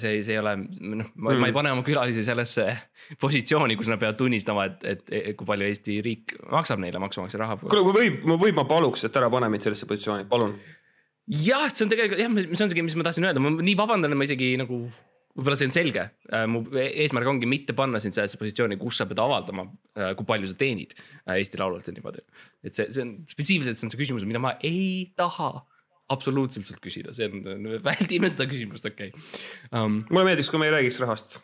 see, 0.02 0.18
see 0.26 0.36
ei 0.36 0.40
ole 0.42 0.56
noh, 0.60 1.12
ma, 1.16 1.32
mm. 1.32 1.48
ei 1.48 1.56
pane 1.56 1.72
oma 1.76 1.86
külalisi 1.88 2.26
sellesse 2.28 2.68
positsiooni, 3.24 3.78
kus 3.80 3.92
nad 3.92 4.02
peavad 4.02 4.20
tunnistama, 4.20 4.68
et, 4.72 4.84
et, 4.94 5.16
et 5.22 5.38
kui 5.40 5.48
palju 5.48 5.70
Eesti 5.70 5.98
riik 6.06 6.36
maksab 6.52 6.84
neile 6.84 7.02
maksumaksja 7.04 7.42
raha. 7.44 7.60
kuule, 7.64 7.96
võib, 7.96 8.22
võib, 8.34 8.58
ma 8.58 8.68
paluks, 8.70 9.08
et 9.08 9.22
ära 9.22 9.32
pane 9.32 9.52
mind 9.52 9.68
sellesse 9.68 9.90
positsiooni, 9.90 10.28
palun. 10.32 10.58
jah, 11.32 11.70
see 11.72 11.88
on 11.88 11.96
tegelikult 11.96 12.26
jah, 12.26 12.36
see 12.52 12.68
on 12.68 12.76
see, 12.76 12.88
mis 12.90 13.00
ma 13.00 13.08
tahtsin 13.08 13.30
öelda, 13.30 13.44
ma 13.44 13.56
nii 13.58 13.80
vabandan, 13.80 14.12
et 14.12 14.20
ma 14.20 14.28
isegi 14.28 14.54
nagu 14.60 14.84
võib-olla 15.36 15.58
see 15.60 15.70
on 15.70 15.76
selge, 15.76 16.06
mu 16.52 16.62
eesmärk 16.82 17.30
ongi 17.32 17.48
mitte 17.50 17.76
panna 17.78 18.02
sind 18.04 18.16
sellesse 18.16 18.40
positsiooni, 18.40 18.78
kus 18.82 19.00
sa 19.00 19.08
pead 19.10 19.22
avaldama, 19.24 19.68
kui 20.18 20.28
palju 20.28 20.50
sa 20.52 20.58
teenid 20.60 20.96
äh, 20.98 21.38
Eesti 21.38 21.60
Laulult 21.62 21.88
ja 21.88 21.94
niimoodi. 21.96 22.24
et 22.68 22.76
see, 22.76 22.90
see 22.92 23.06
on 23.06 23.14
spetsiifiliselt, 23.30 23.80
see 23.80 23.88
on 23.88 23.94
see 23.94 24.02
küsimus, 24.02 24.28
mida 24.28 24.42
ma 24.44 24.58
ei 24.68 25.14
taha 25.18 25.54
absoluutselt 26.12 26.68
sult 26.68 26.84
küsida, 26.84 27.16
see 27.16 27.30
on, 27.30 27.70
väldime 27.86 28.30
seda 28.32 28.48
küsimust, 28.52 28.88
okei 28.92 29.14
okay. 29.14 29.32
um,. 29.72 30.02
mulle 30.12 30.32
meeldiks, 30.32 30.52
kui 30.52 30.62
me 30.62 30.68
ei 30.68 30.76
räägiks 30.76 31.00
rahast. 31.04 31.40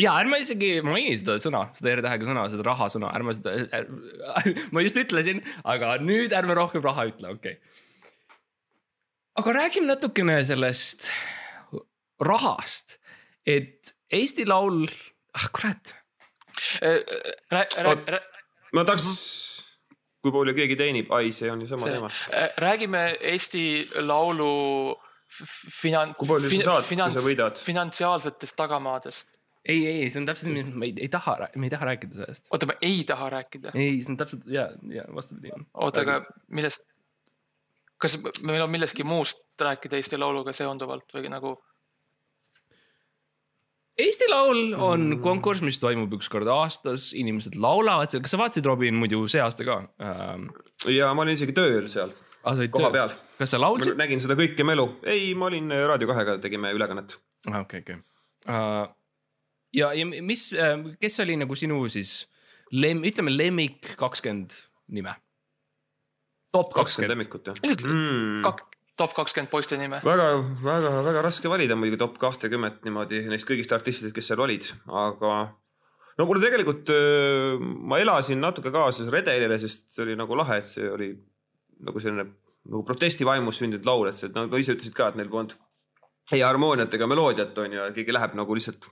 ja 0.00 0.14
ärme 0.20 0.38
isegi 0.44 0.76
maini 0.86 1.16
seda 1.18 1.38
sõna, 1.42 1.66
seda 1.78 1.96
R-tähega 1.96 2.30
sõna, 2.30 2.46
seda 2.52 2.66
rahasõna, 2.70 3.10
ärme 3.18 3.34
seda, 3.38 3.82
ma 4.74 4.86
just 4.86 5.02
ütlesin, 5.02 5.42
aga 5.66 5.96
nüüd 6.02 6.34
ärme 6.38 6.56
rohkem 6.58 6.84
raha 6.86 7.08
ütle, 7.10 7.34
okei 7.34 7.58
okay.. 7.58 7.82
aga 9.42 9.58
räägime 9.58 9.90
natukene 9.90 10.38
sellest 10.46 11.10
rahast, 12.22 13.00
et 13.46 13.94
Eesti 14.12 14.46
Laul, 14.46 14.84
ah 15.34 15.48
kurat, 15.54 15.94
ma 18.72 18.84
tahaks, 18.86 19.06
kui 20.22 20.34
palju 20.34 20.54
keegi 20.56 20.76
teenib, 20.78 21.10
ai, 21.14 21.32
see 21.34 21.50
on 21.50 21.64
ju 21.64 21.70
sama 21.70 21.88
See- 21.88 21.96
teema. 21.96 22.10
räägime 22.62 23.02
Eesti 23.32 23.64
Laulu 24.06 24.94
finan-. 25.80 26.14
Kui 26.18 26.28
palju 26.28 26.50
sa 26.50 26.62
saad, 26.68 26.88
kui 26.88 26.96
sa 27.16 27.24
võidad? 27.26 27.58
finantsiaalsetest 27.58 28.56
tagamaadest. 28.56 29.28
ei, 29.64 29.86
ei, 29.86 30.10
see 30.10 30.20
on 30.20 30.26
täpselt 30.26 30.52
me 30.52 30.86
ei, 30.86 30.94
ei 30.98 31.08
taha, 31.08 31.36
me 31.54 31.68
ei 31.68 31.70
taha 31.70 31.86
rääkida 31.92 32.18
sellest. 32.18 32.48
oota, 32.50 32.66
ma 32.66 32.78
ei 32.82 33.04
taha 33.08 33.28
rääkida. 33.30 33.74
ei, 33.74 34.00
see 34.02 34.10
on 34.14 34.16
täpselt 34.18 34.46
ja, 34.50 34.68
ja 34.90 35.04
vastupidi. 35.14 35.52
oota, 35.74 36.02
aga 36.02 36.20
millest, 36.48 36.82
kas 38.02 38.18
meil 38.42 38.62
on 38.62 38.70
millestki 38.70 39.06
muust 39.06 39.44
rääkida 39.62 39.98
Eesti 40.00 40.18
Lauluga 40.18 40.52
seonduvalt 40.56 41.14
või 41.14 41.30
nagu? 41.32 41.56
Eesti 44.00 44.28
Laul 44.30 44.72
on 44.80 45.18
konkurss, 45.20 45.60
mis 45.64 45.76
toimub 45.80 46.14
üks 46.16 46.30
kord 46.32 46.48
aastas, 46.48 47.10
inimesed 47.12 47.58
laulavad 47.60 48.12
seal, 48.12 48.22
kas 48.24 48.32
sa 48.32 48.40
vaatasid, 48.40 48.64
Robin, 48.64 48.96
muidu 48.96 49.26
see 49.28 49.42
aasta 49.44 49.66
ka 49.68 49.82
ähm,? 50.00 50.46
ja 50.88 51.10
ma 51.12 51.26
olin 51.26 51.36
isegi 51.36 51.52
tööl 51.56 51.90
seal 51.92 52.14
koha 52.72 52.90
peal. 52.94 53.12
kas 53.38 53.52
sa 53.52 53.60
ma 53.60 53.68
laulsid? 53.68 53.94
nägin 54.00 54.22
seda 54.22 54.36
kõike 54.38 54.64
melu, 54.64 54.88
ei, 55.04 55.34
ma 55.36 55.50
olin 55.50 55.68
Raadio 55.90 56.08
kahega, 56.08 56.38
tegime 56.42 56.72
ülekannet. 56.72 57.18
okei, 57.48 57.84
okei. 57.84 58.00
ja, 59.76 59.92
ja 59.92 60.08
mis, 60.08 60.48
kes 61.02 61.20
oli 61.26 61.36
nagu 61.44 61.58
sinu 61.58 61.84
siis 61.92 62.22
lem-, 62.72 63.04
ütleme 63.08 63.36
lemmik 63.36 63.92
kakskümmend 64.00 64.56
nime? 64.96 65.18
top 66.52 66.72
kakskümmend 66.80 67.12
lemmikut 67.18 67.52
jah 67.52 67.60
mm.? 67.60 68.48
Top 69.02 69.16
kakskümmend 69.16 69.50
poiste 69.52 69.78
nime. 69.80 70.00
väga, 70.06 70.28
väga, 70.62 70.92
väga 71.08 71.24
raske 71.26 71.50
valida 71.50 71.78
muidugi 71.78 72.00
top 72.00 72.20
kahtekümmet 72.22 72.80
niimoodi 72.86 73.24
neist 73.30 73.48
kõigist 73.48 73.74
artistidest, 73.74 74.14
kes 74.16 74.32
seal 74.32 74.42
olid, 74.44 74.68
aga 74.88 75.34
no 76.18 76.28
mulle 76.28 76.44
tegelikult, 76.44 76.92
ma 77.88 77.98
elasin 78.02 78.40
natuke 78.42 78.72
kaasa 78.74 79.08
Redelile, 79.10 79.58
sest 79.60 79.90
see 79.94 80.06
oli 80.06 80.16
nagu 80.18 80.38
lahe, 80.38 80.60
et 80.62 80.70
see 80.70 80.88
oli 80.90 81.12
nagu 81.82 82.02
selline 82.02 82.28
nagu 82.62 82.84
protestivaimus 82.86 83.58
sündinud 83.58 83.86
laul, 83.88 84.08
et 84.10 84.18
see, 84.18 84.30
no 84.34 84.46
ise 84.60 84.76
ütlesid 84.76 84.94
ka, 84.96 85.10
et 85.10 85.18
neil 85.18 85.30
polnud 85.32 85.56
ei 86.32 86.42
harmooniat 86.44 86.94
ega 86.94 87.08
meloodiat 87.10 87.58
on 87.58 87.76
ju 87.76 87.86
keegi 87.96 88.14
läheb 88.14 88.36
nagu 88.38 88.54
lihtsalt, 88.56 88.86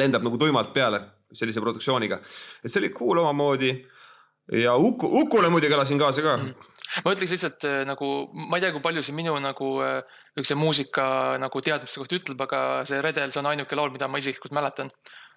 lendab 0.00 0.24
nagu 0.24 0.40
tuimalt 0.40 0.72
peale 0.72 1.02
sellise 1.36 1.60
produktsiooniga. 1.60 2.20
et 2.64 2.72
see 2.72 2.80
oli 2.80 2.92
cool 2.96 3.20
omamoodi 3.20 3.72
ja 4.52 4.76
Uku, 4.76 5.08
Ukule 5.20 5.48
muidugi 5.48 5.74
elasin 5.74 5.98
kaasa 6.00 6.22
ka 6.24 6.36
mm.. 6.36 6.54
ma 7.04 7.14
ütleks 7.14 7.34
lihtsalt 7.34 7.64
äh, 7.68 7.80
nagu, 7.88 8.08
ma 8.32 8.58
ei 8.58 8.64
tea, 8.64 8.72
kui 8.74 8.84
palju 8.84 9.04
see 9.04 9.16
minu 9.16 9.36
nagu 9.42 9.70
äh, 9.84 9.98
niisuguse 10.36 10.58
muusika 10.58 11.08
nagu 11.42 11.62
teadmiste 11.64 12.00
kohta 12.00 12.18
ütleb, 12.18 12.44
aga 12.48 12.62
see 12.88 13.00
Redel, 13.04 13.32
see 13.34 13.42
on 13.42 13.50
ainuke 13.52 13.78
laul, 13.78 13.92
mida 13.94 14.08
ma 14.08 14.20
isiklikult 14.22 14.56
mäletan 14.56 14.92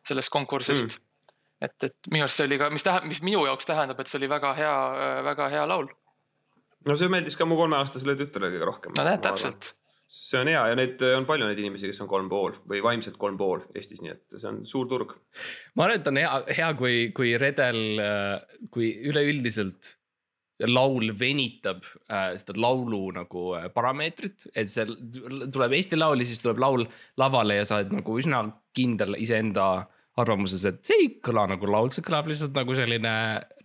sellest 0.07 0.31
konkursist 0.33 0.95
mm.. 0.95 1.33
et, 1.67 1.89
et 1.89 2.13
minu 2.13 2.27
arust 2.27 2.39
see 2.39 2.47
oli 2.47 2.61
ka, 2.61 2.71
mis 2.73 2.87
tähendab, 2.87 3.09
mis 3.11 3.23
minu 3.25 3.43
jaoks 3.49 3.67
tähendab, 3.69 3.99
et 3.99 4.11
see 4.11 4.21
oli 4.21 4.31
väga 4.31 4.55
hea, 4.59 4.77
väga 5.27 5.51
hea 5.55 5.67
laul. 5.73 5.91
no 6.87 6.97
see 6.99 7.11
meeldis 7.11 7.39
ka 7.39 7.49
mu 7.49 7.59
kolmeaastasele 7.59 8.15
tütrele 8.23 8.53
kõige 8.55 8.71
rohkem. 8.71 8.97
no 8.97 9.07
näed, 9.07 9.23
täpselt. 9.27 9.73
See 10.11 10.41
on 10.41 10.49
hea 10.51 10.61
ja 10.71 10.75
neid 10.75 11.01
on 11.07 11.25
palju 11.29 11.47
neid 11.47 11.59
inimesi, 11.61 11.87
kes 11.87 12.03
on 12.03 12.09
kolm 12.11 12.27
pool 12.31 12.57
või 12.67 12.81
vaimselt 12.83 13.15
kolm 13.21 13.37
pool 13.39 13.63
Eestis, 13.77 14.01
nii 14.03 14.11
et 14.11 14.35
see 14.35 14.49
on 14.49 14.61
suur 14.67 14.89
turg. 14.91 15.15
ma 15.75 15.87
arvan, 15.87 16.01
et 16.01 16.11
on 16.11 16.19
hea, 16.19 16.33
hea, 16.59 16.69
kui, 16.79 16.97
kui 17.15 17.33
redel, 17.39 17.81
kui 18.75 18.91
üleüldiselt 19.07 19.95
laul 20.67 21.11
venitab 21.19 21.85
äh, 22.11 22.33
seda 22.39 22.57
laulu 22.59 23.09
nagu 23.15 23.45
äh, 23.57 23.67
parameetrit, 23.73 24.47
et 24.55 24.69
see 24.69 24.85
tuleb 25.51 25.75
Eesti 25.77 25.99
Laul 25.99 26.21
ja 26.21 26.27
siis 26.27 26.41
tuleb 26.43 26.61
laul 26.61 26.85
lavale 27.21 27.59
ja 27.59 27.65
sa 27.67 27.79
oled 27.79 27.95
nagu 28.01 28.17
üsna 28.19 28.43
kindel 28.77 29.17
iseenda 29.19 29.87
arvamuses, 30.21 30.63
et 30.69 30.79
see 30.87 30.99
ei 31.03 31.09
kõla 31.23 31.47
nagu 31.51 31.69
laul, 31.69 31.91
see 31.93 32.05
kõlab 32.05 32.29
lihtsalt 32.31 32.55
nagu 32.57 32.75
selline 32.77 33.13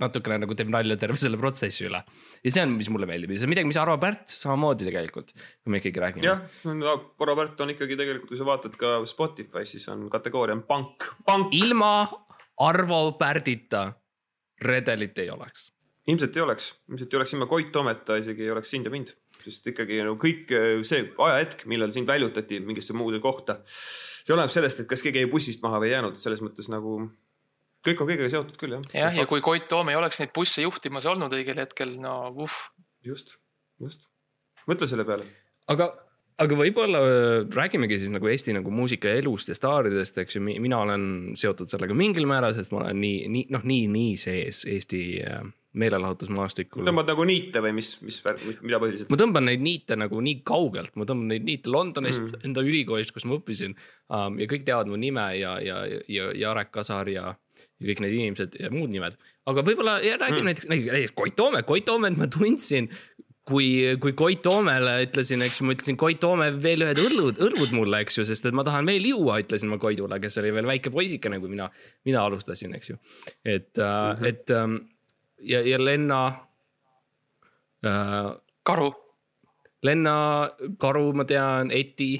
natukene 0.03 0.41
nagu 0.43 0.57
teeb 0.59 0.73
nalja 0.73 0.99
terve 1.01 1.19
selle 1.21 1.41
protsessi 1.41 1.87
üle. 1.89 2.03
ja 2.43 2.55
see 2.55 2.65
on, 2.65 2.75
mis 2.79 2.91
mulle 2.93 3.09
meeldib 3.11 3.35
ja 3.35 3.43
see 3.43 3.49
on 3.49 3.55
midagi, 3.55 3.71
mis 3.71 3.81
arvab 3.81 4.03
Pärt 4.07 4.33
samamoodi 4.33 4.89
tegelikult, 4.89 5.33
kui 5.35 5.73
me 5.73 5.83
ikkagi 5.83 6.03
räägime. 6.03 6.27
jah, 6.27 6.43
Robert 7.31 7.61
on 7.65 7.73
ikkagi 7.75 7.99
tegelikult, 7.99 8.31
kui 8.33 8.41
sa 8.41 8.49
vaatad 8.49 8.77
ka 8.81 8.99
Spotify, 9.09 9.65
siis 9.69 9.87
on 9.93 10.09
kategooria 10.13 10.59
on 10.59 10.67
pank, 10.69 11.13
pank. 11.27 11.55
ilma 11.57 11.95
Arvo 12.67 13.01
Pärdita 13.21 13.89
redelit 14.65 15.19
ei 15.21 15.31
oleks 15.31 15.71
ilmselt 16.07 16.37
ei 16.37 16.43
oleks, 16.43 16.71
ilmselt 16.91 17.15
ei 17.15 17.19
oleks 17.19 17.35
ilma 17.35 17.49
Koit 17.51 17.73
Toometa 17.75 18.17
isegi 18.21 18.47
ei 18.47 18.53
oleks 18.55 18.71
sind 18.71 18.87
ja 18.87 18.93
mind, 18.95 19.11
sest 19.43 19.67
ikkagi 19.73 19.99
no 20.07 20.15
kõik 20.21 20.53
see 20.87 21.03
ajahetk, 21.11 21.67
millal 21.71 21.93
sind 21.95 22.09
väljutati 22.09 22.61
mingisse 22.65 22.95
muude 22.97 23.19
kohta, 23.23 23.59
see 24.27 24.35
oleneb 24.35 24.53
sellest, 24.53 24.83
et 24.83 24.91
kas 24.91 25.05
keegi 25.05 25.23
jäi 25.23 25.31
bussist 25.31 25.63
maha 25.65 25.81
või 25.83 25.93
ei 25.93 25.97
jäänud, 25.97 26.19
selles 26.21 26.43
mõttes 26.43 26.71
nagu 26.73 26.99
kõik 27.87 28.03
on 28.03 28.11
kõigega 28.11 28.31
seotud 28.33 28.59
küll 28.61 28.77
jah. 28.77 28.89
jah, 28.95 29.15
ja 29.21 29.27
kui 29.31 29.45
Koit 29.45 29.69
Toom 29.71 29.93
ei 29.93 29.99
oleks 29.99 30.19
neid 30.23 30.35
busse 30.35 30.65
juhtimas 30.65 31.07
olnud 31.07 31.35
õigel 31.37 31.61
hetkel, 31.63 31.95
no 32.03 32.17
uh. 32.47 32.57
just, 33.07 33.39
just, 33.83 34.09
mõtle 34.67 34.89
selle 34.91 35.07
peale 35.09 35.29
aga, 35.73 35.89
aga 36.43 36.59
võib-olla 36.59 37.03
äh, 37.03 37.45
räägimegi 37.55 38.01
siis 38.03 38.15
nagu 38.15 38.31
Eesti 38.31 38.57
nagu 38.57 38.73
muusika 38.75 39.13
elust 39.21 39.53
ja 39.53 39.59
staaridest, 39.59 40.19
eks 40.23 40.39
ju, 40.39 40.43
mina 40.47 40.81
olen 40.83 41.37
seotud 41.39 41.71
sellega 41.71 41.95
mingil 41.97 42.27
määral, 42.29 42.57
sest 42.57 42.75
ma 42.75 42.83
olen 42.83 43.01
nii, 43.03 43.23
nii 43.31 43.47
noh, 43.55 43.67
nii, 43.67 43.87
nii 43.93 44.19
sees 44.21 44.65
Eesti 44.71 45.05
äh, 45.23 45.47
meelelahutusmaastikul. 45.77 46.85
tõmbad 46.87 47.11
nagu 47.13 47.27
niite 47.29 47.63
või 47.65 47.75
mis, 47.79 47.93
mis, 48.05 48.21
mida 48.65 48.81
põhiliselt? 48.83 49.11
ma 49.13 49.21
tõmban 49.21 49.49
neid 49.51 49.65
niite 49.65 49.99
nagu 49.99 50.21
nii 50.25 50.41
kaugelt, 50.47 50.95
ma 50.97 51.09
tõmban 51.09 51.35
neid 51.35 51.47
niite 51.49 51.73
Londonist 51.73 52.25
mm., 52.25 52.45
enda 52.49 52.65
ülikoolist, 52.67 53.15
kus 53.15 53.29
ma 53.29 53.39
õppisin 53.39 53.77
um, 53.77 54.39
ja 54.41 54.49
kõik 54.51 54.67
teavad 54.69 54.91
mu 54.91 55.01
nime 55.01 55.27
ja, 55.41 55.57
ja, 55.63 55.83
ja 56.11 56.31
Jarek 56.37 56.73
Kasar 56.75 57.11
ja, 57.13 57.29
ja 57.37 57.91
kõik 57.91 58.03
need 58.05 58.17
inimesed 58.19 58.59
ja 58.63 58.73
muud 58.73 58.93
nimed. 58.95 59.19
aga 59.47 59.67
võib-olla 59.67 59.99
räägime 60.01 60.43
mm. 60.43 60.51
näiteks, 60.53 60.71
näiteks 60.73 61.17
Koit 61.19 61.37
Toome, 61.39 61.63
Koit 61.69 61.87
Toomet 61.89 62.19
ma 62.21 62.31
tundsin 62.33 62.91
kui, 63.47 63.69
kui 64.03 64.15
Koit 64.19 64.43
Toomele 64.45 64.97
ütlesin, 65.07 65.45
eks 65.47 65.61
ju, 65.61 65.69
ma 65.69 65.77
ütlesin 65.77 65.99
Koit 66.01 66.19
Toome 66.23 66.49
veel 66.63 66.83
ühed 66.87 67.01
õllud, 67.05 67.39
õllud 67.47 67.77
mulle, 67.77 68.03
eks 68.05 68.21
ju, 68.21 68.27
sest 68.29 68.49
et 68.49 68.57
ma 68.57 68.65
tahan 68.67 68.89
veel 68.89 69.07
juua, 69.13 69.39
ütlesin 69.45 69.71
ma 69.71 69.79
Koidule, 69.83 70.19
kes 70.23 70.41
oli 70.43 70.53
veel 70.57 70.69
väike 70.69 70.93
poisikene, 70.95 71.39
kui 71.43 71.53
mina, 71.53 71.69
mina 72.09 72.25
alustasin, 72.27 72.75
eks 72.79 72.93
ju. 72.93 72.99
et 73.45 73.71
mm, 73.77 73.83
-hmm. 73.85 74.27
et 74.27 74.55
um, 74.57 74.81
ja, 75.41 75.61
ja 75.67 75.81
Lenna 75.85 76.23
uh,. 77.87 78.37
karu. 78.63 78.93
Lenna, 79.85 80.15
Karu, 80.81 81.13
ma 81.15 81.27
tean, 81.29 81.71
Eti, 81.71 82.17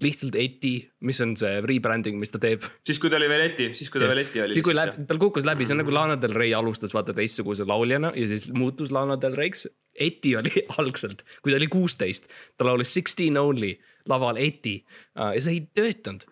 lihtsalt 0.00 0.36
Eti, 0.38 0.72
mis 1.04 1.18
on 1.20 1.34
see 1.36 1.60
rebranding, 1.64 2.16
mis 2.20 2.32
ta 2.32 2.40
teeb. 2.40 2.64
siis, 2.86 3.00
kui 3.02 3.10
ta 3.12 3.18
oli 3.18 3.28
veel 3.28 3.44
Eti, 3.50 3.66
siis 3.76 3.90
kui 3.92 4.00
ta 4.00 4.08
veel 4.08 4.22
Eti 4.22 4.40
oli. 4.40 4.56
siis 4.56 4.64
kui 4.64 4.76
läbi, 4.76 5.04
tal 5.08 5.20
kukkus 5.20 5.44
läbi, 5.48 5.66
see 5.68 5.76
on 5.76 5.82
nagu 5.82 5.94
Lana 5.94 6.16
Del 6.20 6.34
Rey 6.36 6.54
alustas 6.56 6.94
vaata 6.96 7.14
teistsuguse 7.16 7.66
lauljana 7.68 8.12
ja 8.16 8.28
siis 8.30 8.48
muutus 8.56 8.94
Lana 8.94 9.18
Del 9.20 9.36
Rey'ks. 9.36 9.66
Eti 10.00 10.34
oli 10.40 10.52
algselt, 10.80 11.24
kui 11.42 11.52
ta 11.52 11.60
oli 11.60 11.68
kuusteist, 11.72 12.30
ta 12.56 12.68
laulis 12.68 12.94
Sixteen 12.96 13.36
Only 13.40 13.74
laval 14.08 14.40
Eti 14.40 14.78
uh, 14.80 15.34
ja 15.34 15.40
see 15.42 15.58
ei 15.58 15.66
töötanud 15.76 16.24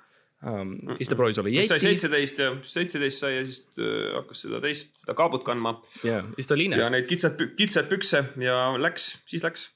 um,. 0.47 0.75
siis 0.99 1.11
ta 1.11 1.17
proovis 1.19 1.39
olla 1.41 1.51
siis 1.53 1.71
sai 1.73 1.81
seitseteist 1.83 2.43
ja 2.43 2.51
seitseteist 2.63 3.25
sai 3.25 3.33
ja 3.37 3.45
siis 3.47 3.63
äh, 3.83 4.13
hakkas 4.15 4.45
seda 4.45 4.61
teist, 4.63 4.93
seda 5.03 5.17
kaabut 5.19 5.45
kandma 5.47 5.79
ja 6.07 6.21
siis 6.37 6.51
ta 6.51 6.57
oli 6.57 6.69
ja 6.69 6.79
Ines 6.79 6.93
neid 6.95 7.09
kitsad, 7.11 7.43
kitsad 7.59 7.91
pükse 7.91 8.23
ja 8.45 8.59
läks, 8.79 9.11
siis 9.29 9.43
läks. 9.47 9.69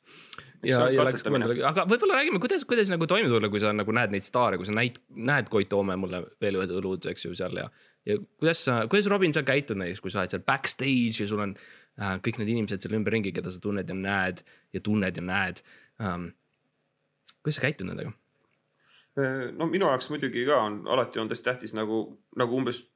ja, 0.67 0.85
ja 0.95 1.07
läks 1.09 1.27
kümnendale, 1.27 1.59
aga 1.67 1.87
võib-olla 1.91 2.21
räägime, 2.21 2.43
kuidas, 2.43 2.67
kuidas 2.69 2.93
nagu 2.93 3.09
toime 3.11 3.31
tulla, 3.33 3.51
kui 3.53 3.63
sa 3.63 3.75
nagu 3.75 3.97
näed 3.97 4.15
neid 4.15 4.27
staare, 4.27 4.61
kui 4.61 4.69
sa 4.69 4.77
näid, 4.77 5.01
näed 5.33 5.51
Koit 5.53 5.71
Toome 5.73 5.99
mulle 5.99 6.25
veel 6.43 6.61
ühed 6.61 6.77
õlud, 6.79 7.11
eks 7.11 7.27
ju 7.27 7.35
seal 7.39 7.59
ja. 7.59 7.67
ja 8.09 8.19
kuidas 8.39 8.63
sa, 8.69 8.83
kuidas 8.91 9.11
Robin, 9.11 9.35
sa 9.35 9.43
käitud 9.47 9.81
näiteks, 9.83 10.05
kui 10.05 10.15
sa 10.15 10.23
oled 10.23 10.37
seal 10.37 10.47
backstage 10.47 11.25
ja 11.25 11.31
sul 11.31 11.43
on 11.49 11.57
äh, 11.59 12.17
kõik 12.23 12.39
need 12.39 12.55
inimesed 12.55 12.87
seal 12.87 12.99
ümberringi, 13.01 13.35
keda 13.35 13.51
sa 13.51 13.63
tunned 13.63 13.91
ja 13.91 13.99
näed 13.99 14.47
ja 14.75 14.85
tunned 14.85 15.19
ja 15.19 15.27
näed 15.27 15.65
um,. 15.99 16.31
kuidas 17.43 17.59
sa 17.59 17.67
käitud 17.67 17.91
nendega? 17.91 18.15
No 19.59 19.69
minu 19.69 19.91
jaoks 19.91 20.09
muidugi 20.13 20.47
ka 20.49 20.63
on 20.67 20.83
alati 20.89 21.21
olnud 21.21 21.35
hästi 21.35 21.51
tähtis 21.51 21.77
nagu, 21.77 22.05
nagu 22.37 22.57
umbes 22.57 22.87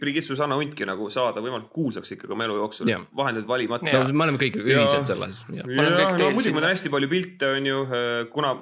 Brigitte 0.00 0.24
Susanna 0.24 0.56
Huntki 0.56 0.86
nagu 0.88 1.10
saada 1.12 1.42
võimalikult 1.44 1.74
kuulsaks 1.74 2.14
ikkagi 2.14 2.32
oma 2.32 2.46
elu 2.46 2.54
jooksul 2.56 2.88
vahendid 3.16 3.44
valimata. 3.48 3.90
no 4.00 4.16
me 4.16 4.24
oleme 4.24 4.40
kõik 4.40 4.56
ühised 4.62 5.04
selles. 5.04 5.42
ja 5.52 5.66
kõik 5.68 6.14
no 6.16 6.30
muidugi 6.32 6.46
sinna. 6.48 6.62
teen 6.64 6.72
hästi 6.72 6.92
palju 6.94 7.10
pilte, 7.12 7.50
on 7.58 7.68
ju, 7.68 7.82
kuna 8.32 8.54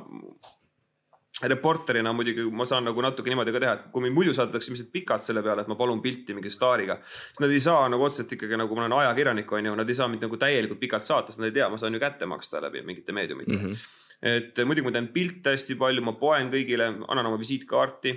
reporterina 1.45 2.11
muidugi 2.16 2.49
ma 2.51 2.66
saan 2.66 2.88
nagu 2.88 3.05
natuke 3.05 3.31
niimoodi 3.31 3.55
ka 3.55 3.62
teha, 3.62 3.75
et 3.77 3.85
kui 3.92 4.03
mind 4.03 4.16
muidu 4.16 4.35
saadetakse 4.35 4.73
ilmselt 4.73 4.90
pikalt 4.95 5.27
selle 5.27 5.45
peale, 5.47 5.62
et 5.62 5.71
ma 5.71 5.77
palun 5.79 6.01
pilti 6.03 6.35
mingi 6.35 6.51
staariga, 6.51 6.99
siis 7.05 7.42
nad 7.45 7.55
ei 7.55 7.62
saa 7.62 7.87
nagu 7.92 8.09
otseselt 8.09 8.35
ikkagi 8.38 8.59
nagu 8.59 8.75
ma 8.75 8.87
olen 8.87 8.97
ajakirjanik, 9.05 9.53
on 9.53 9.71
ju, 9.71 9.77
nad 9.79 9.92
ei 9.92 9.99
saa 9.99 10.09
mind 10.11 10.27
nagu 10.27 10.40
täielikult 10.40 10.81
pikalt 10.83 11.07
saata, 11.07 11.31
sest 11.31 11.45
nad 11.45 11.53
ei 11.53 11.59
tea, 11.61 11.69
ma 11.71 11.79
saan 11.79 11.95
ju 11.95 12.03
kätte 12.03 12.27
maksta 12.27 12.64
läbi 12.64 12.83
mingite 12.88 13.14
meediumite 13.14 13.53
mm. 13.53 13.62
-hmm. 13.62 13.87
Et 14.22 14.59
muidugi 14.64 14.87
ma 14.87 14.94
teen 14.94 15.09
pilte 15.12 15.52
hästi 15.55 15.76
palju, 15.81 16.02
ma 16.05 16.16
poen 16.20 16.48
kõigile, 16.52 16.88
annan 17.05 17.29
oma 17.29 17.38
visiitkaarti 17.40 18.12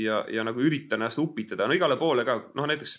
ja, 0.00 0.22
ja 0.32 0.44
nagu 0.46 0.62
üritan 0.64 1.02
ennast 1.02 1.20
upitada, 1.20 1.68
no 1.68 1.76
igale 1.76 1.98
poole 2.00 2.24
ka, 2.24 2.38
noh 2.56 2.68
näiteks 2.70 2.96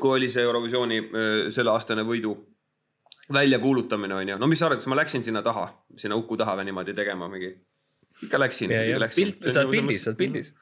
kui 0.00 0.16
oli 0.16 0.28
see 0.32 0.44
Eurovisiooni 0.46 0.98
öö, 1.04 1.50
selleaastane 1.52 2.04
võidu 2.06 2.32
väljakuulutamine 3.32 4.14
on 4.14 4.32
ju, 4.32 4.38
no 4.40 4.48
mis 4.50 4.60
sa 4.60 4.68
arvad, 4.68 4.80
kas 4.82 4.90
ma 4.90 4.98
läksin 4.98 5.24
sinna 5.24 5.42
taha, 5.44 5.66
sinna 5.96 6.16
Uku 6.18 6.36
taha 6.40 6.56
või 6.58 6.70
niimoodi 6.70 6.94
tegema 6.96 7.28
mingi? 7.32 7.52
ikka 8.26 8.38
läksin, 8.40 8.72
ikka 8.72 9.00
läksin. 9.00 9.32
sa 9.48 9.62
oled 9.62 9.72
pildis, 9.72 10.04
sa 10.04 10.10
oled 10.12 10.20
pildis. 10.20 10.52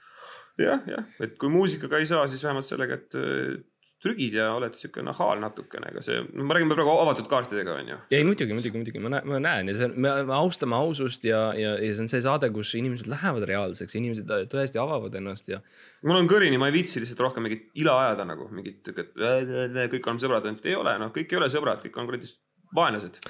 jah, 0.61 0.83
jah, 0.88 1.07
et 1.24 1.37
kui 1.40 1.50
muusikaga 1.53 1.98
ei 1.98 2.09
saa, 2.11 2.26
siis 2.31 2.42
vähemalt 2.44 2.68
sellega, 2.68 2.98
et 3.00 3.18
äh, 3.18 3.57
trügid 4.01 4.37
ja 4.39 4.47
oled 4.57 4.77
siuke 4.79 5.03
nahaal 5.05 5.43
natukene, 5.43 5.91
aga 5.93 6.03
see, 6.05 6.23
no 6.33 6.47
me 6.49 6.57
räägime 6.57 6.77
praegu 6.77 6.95
avatud 7.03 7.29
kaartidega, 7.31 7.75
onju. 7.83 7.99
ei 8.17 8.25
muidugi, 8.25 8.57
muidugi, 8.57 8.81
muidugi 8.81 9.03
ma 9.05 9.13
näen, 9.17 9.29
ma 9.29 9.41
näen 9.45 9.73
ja 9.73 9.77
see, 9.83 9.91
me 9.93 10.15
me 10.31 10.37
austame 10.39 10.79
ausust 10.79 11.27
ja, 11.29 11.43
ja, 11.59 11.75
ja 11.77 11.93
see 11.93 12.07
on 12.07 12.13
see 12.13 12.25
saade, 12.25 12.49
kus 12.55 12.73
inimesed 12.81 13.11
lähevad 13.13 13.45
reaalseks, 13.51 13.99
inimesed 14.01 14.29
tõ- 14.31 14.49
tõesti 14.55 14.81
avavad 14.81 15.21
ennast 15.21 15.53
ja. 15.53 15.61
mul 16.07 16.23
on 16.23 16.31
kõrini, 16.31 16.59
ma 16.61 16.71
ei 16.71 16.79
viitsi 16.81 17.03
lihtsalt 17.03 17.21
rohkem 17.27 17.45
mingit 17.49 17.69
ila 17.83 17.99
ajada 18.07 18.29
nagu 18.33 18.49
mingit, 18.55 18.89
kõik 18.89 20.11
oleme 20.11 20.25
sõbrad, 20.25 20.49
ainult 20.49 20.67
ei 20.71 20.79
ole, 20.81 20.97
noh, 21.05 21.13
kõik 21.15 21.37
ei 21.37 21.41
ole 21.43 21.53
sõbrad, 21.53 21.85
kõik 21.85 22.01
on 22.01 22.09
kuradi 22.09 22.33
vaenlased 22.77 23.21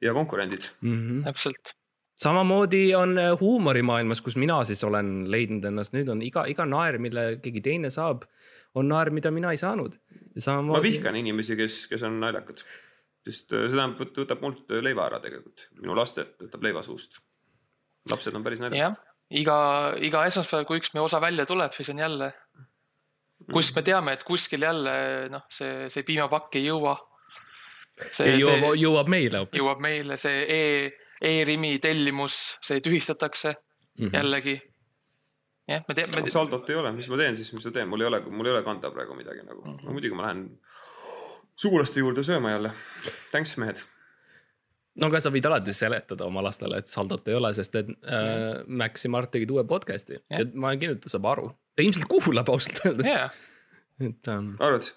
ja 0.00 0.14
konkurendid. 0.14 0.70
Mm 0.80 0.96
-hmm. 0.96 1.24
täpselt. 1.24 1.74
samamoodi 2.16 2.94
on 2.94 3.18
äh, 3.18 3.40
huumorimaailmas, 3.40 4.20
kus 4.22 4.36
mina 4.36 4.64
siis 4.64 4.84
olen 4.84 5.30
leidnud 5.30 5.64
ennast, 5.64 5.92
nüüd 5.92 6.08
on 6.08 6.22
iga, 6.22 6.46
iga 6.48 6.64
naer, 6.64 6.98
mille 6.98 7.38
keegi 7.42 7.60
teine 7.60 7.90
saab, 7.90 8.24
on 8.76 8.88
naer, 8.90 9.10
mida 9.14 9.30
mina 9.34 9.52
ei 9.54 9.60
saanud. 9.60 9.96
ma 10.34 10.42
samamoodi. 10.44 10.90
vihkan 10.90 11.16
inimesi, 11.16 11.56
kes, 11.56 11.86
kes 11.90 12.04
on 12.08 12.20
naljakad. 12.20 12.62
sest 13.26 13.52
äh, 13.52 13.66
see 13.66 13.76
tähendab, 13.76 14.12
võtab 14.20 14.42
mult 14.44 14.70
leiva 14.84 15.08
ära 15.08 15.20
tegelikult, 15.22 15.68
minu 15.80 15.96
lastelt 15.98 16.36
võtab 16.46 16.62
leiva 16.66 16.82
suust. 16.86 17.20
lapsed 18.10 18.34
on 18.36 18.44
päris 18.46 18.62
naljakad. 18.62 19.00
iga, 19.30 19.58
iga 20.06 20.24
esmaspäev, 20.28 20.66
kui 20.68 20.80
üks 20.82 20.94
meie 20.94 21.04
osa 21.06 21.20
välja 21.20 21.46
tuleb, 21.48 21.74
siis 21.74 21.90
on 21.90 22.04
jälle, 22.04 22.32
kus 23.52 23.72
me 23.74 23.82
teame, 23.82 24.14
et 24.16 24.24
kuskil 24.24 24.62
jälle 24.62 24.96
noh, 25.32 25.46
see, 25.50 25.88
see 25.92 26.06
piimapakk 26.06 26.60
ei 26.60 26.68
jõua. 26.68 26.96
see, 28.10 28.36
jõuab 28.38 28.62
see, 28.62 28.78
jõuab 28.84 29.08
meile 29.10 29.44
hoopis. 29.44 29.60
jõuab 29.62 29.80
meile 29.82 30.16
see 30.20 30.42
e, 30.48 30.64
e-Rimi 31.20 31.78
tellimus, 31.80 32.58
see 32.62 32.80
tühistatakse 32.84 33.56
Mhm. 34.00 34.14
jällegi. 34.14 34.60
jah, 35.68 35.82
me 35.88 35.94
teame, 35.98 36.22
me 36.22 36.30
saldot 36.32 36.70
ei 36.70 36.76
ole, 36.80 36.92
mis 36.96 37.08
ma 37.12 37.16
teen 37.20 37.36
siis, 37.38 37.52
mis 37.56 37.64
ma 37.66 37.72
teen, 37.74 37.88
mul 37.90 38.00
ei 38.04 38.08
ole, 38.10 38.20
mul 38.30 38.46
ei 38.46 38.52
ole 38.56 38.62
kanda 38.66 38.90
praegu 38.94 39.14
midagi 39.18 39.42
nagu 39.46 39.62
Mhm. 39.64 39.84
no,. 39.86 39.92
muidugi 39.96 40.14
ma 40.14 40.28
lähen 40.28 40.46
sugulaste 41.56 42.00
juurde 42.02 42.22
sööma 42.26 42.50
jälle. 42.52 42.70
Thanks, 43.32 43.56
mehed. 43.58 43.82
no 44.96 45.06
aga 45.10 45.20
sa 45.20 45.30
võid 45.32 45.44
alati 45.48 45.72
seletada 45.76 46.24
oma 46.24 46.40
lastele, 46.44 46.78
et 46.80 46.86
saldot 46.88 47.26
ei 47.28 47.34
ole, 47.36 47.50
sest 47.56 47.74
et 47.76 47.88
äh, 48.08 48.62
Max 48.66 49.04
ja 49.04 49.10
Mart 49.12 49.30
tegid 49.34 49.50
uue 49.52 49.64
podcast'i 49.68 50.16
ja 50.30 50.44
ma 50.54 50.70
kindel, 50.76 50.96
et 50.96 51.02
ta 51.04 51.12
saab 51.12 51.26
aru. 51.32 51.50
ta 51.76 51.82
ilmselt 51.84 52.06
kuulab 52.08 52.48
ausalt 52.48 52.80
öeldes 52.86 53.10
jaa, 53.12 53.26
et 54.00 54.28
ähm, 54.32 54.54
arvad? 54.60 54.88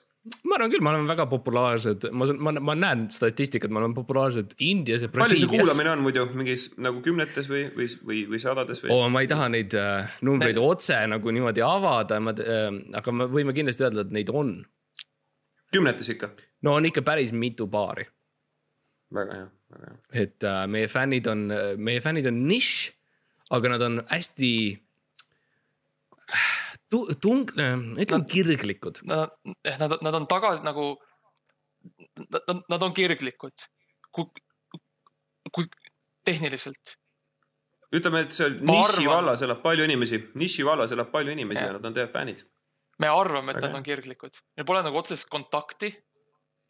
Ma 0.47 0.57
arvan 0.57 0.71
küll, 0.71 0.83
me 0.83 0.91
oleme 0.91 1.09
väga 1.09 1.25
populaarsed, 1.31 2.07
ma, 2.15 2.27
ma, 2.47 2.53
ma 2.69 2.75
näen 2.77 3.05
statistikat, 3.13 3.71
me 3.73 3.81
oleme 3.81 3.97
populaarsed 3.97 4.55
Indias 4.65 5.03
ja 5.05 5.09
palju 5.11 5.27
see 5.29 5.45
Brasiilias. 5.45 5.69
kuulamine 5.69 5.91
on 5.93 6.03
muidu 6.05 6.25
mingis 6.37 6.69
nagu 6.81 7.01
kümnetes 7.05 7.49
või, 7.51 7.65
või, 7.75 7.87
või, 8.09 8.19
või 8.33 8.41
sadades 8.43 8.83
või? 8.83 8.91
oo, 8.95 9.07
ma 9.13 9.23
ei 9.25 9.29
taha 9.31 9.49
neid 9.53 9.75
äh, 9.77 10.19
numbreid 10.27 10.59
otse 10.61 10.97
nagu 11.11 11.33
niimoodi 11.35 11.63
avada, 11.65 12.19
ma 12.23 12.35
äh,, 12.35 12.67
aga 13.01 13.15
me 13.15 13.29
võime 13.31 13.55
kindlasti 13.57 13.87
öelda, 13.87 14.05
et 14.07 14.13
neid 14.15 14.33
on. 14.33 14.57
kümnetes 15.73 16.11
ikka. 16.15 16.33
no 16.65 16.75
on 16.79 16.89
ikka 16.89 17.05
päris 17.07 17.33
mitu 17.35 17.69
paari, 17.71 18.07
väga 19.15 19.41
hea, 19.41 19.49
väga 19.75 19.93
hea. 19.93 19.97
et 20.25 20.49
äh, 20.49 20.61
meie 20.71 20.91
fännid 20.91 21.31
on, 21.31 21.49
meie 21.77 22.03
fännid 22.03 22.29
on 22.31 22.43
nišš, 22.49 22.75
aga 23.57 23.75
nad 23.75 23.89
on 23.89 24.03
hästi 24.11 24.53
tu-, 26.91 27.07
tung-, 27.21 27.49
ütleme 27.53 28.25
kirglikud. 28.29 29.03
nad, 29.09 29.35
nad, 29.79 29.97
nad 30.01 30.19
on 30.21 30.27
tagasi 30.29 30.65
nagu, 30.65 30.91
nad, 32.29 32.63
nad 32.69 32.87
on 32.87 32.95
kirglikud. 32.97 33.67
kui, 34.15 34.25
kui 35.53 35.69
tehniliselt, 36.25 36.95
ütleme, 37.95 38.23
et 38.25 38.35
seal 38.35 38.59
niši 38.65 39.07
vallas 39.09 39.41
elab 39.45 39.61
palju 39.63 39.85
inimesi, 39.87 40.21
niši 40.39 40.65
vallas 40.67 40.93
elab 40.95 41.11
palju 41.13 41.33
inimesi 41.33 41.61
ja 41.61 41.69
Jah. 41.69 41.77
nad 41.77 41.89
on 41.89 41.95
teie 41.95 42.09
fännid. 42.09 42.43
me 42.99 43.07
arvame, 43.07 43.53
et 43.53 43.59
Väga 43.59 43.67
nad 43.69 43.79
on 43.79 43.85
kirglikud, 43.85 44.39
meil 44.57 44.67
pole 44.67 44.83
nagu 44.85 44.99
otsest 44.99 45.29
kontakti 45.31 45.91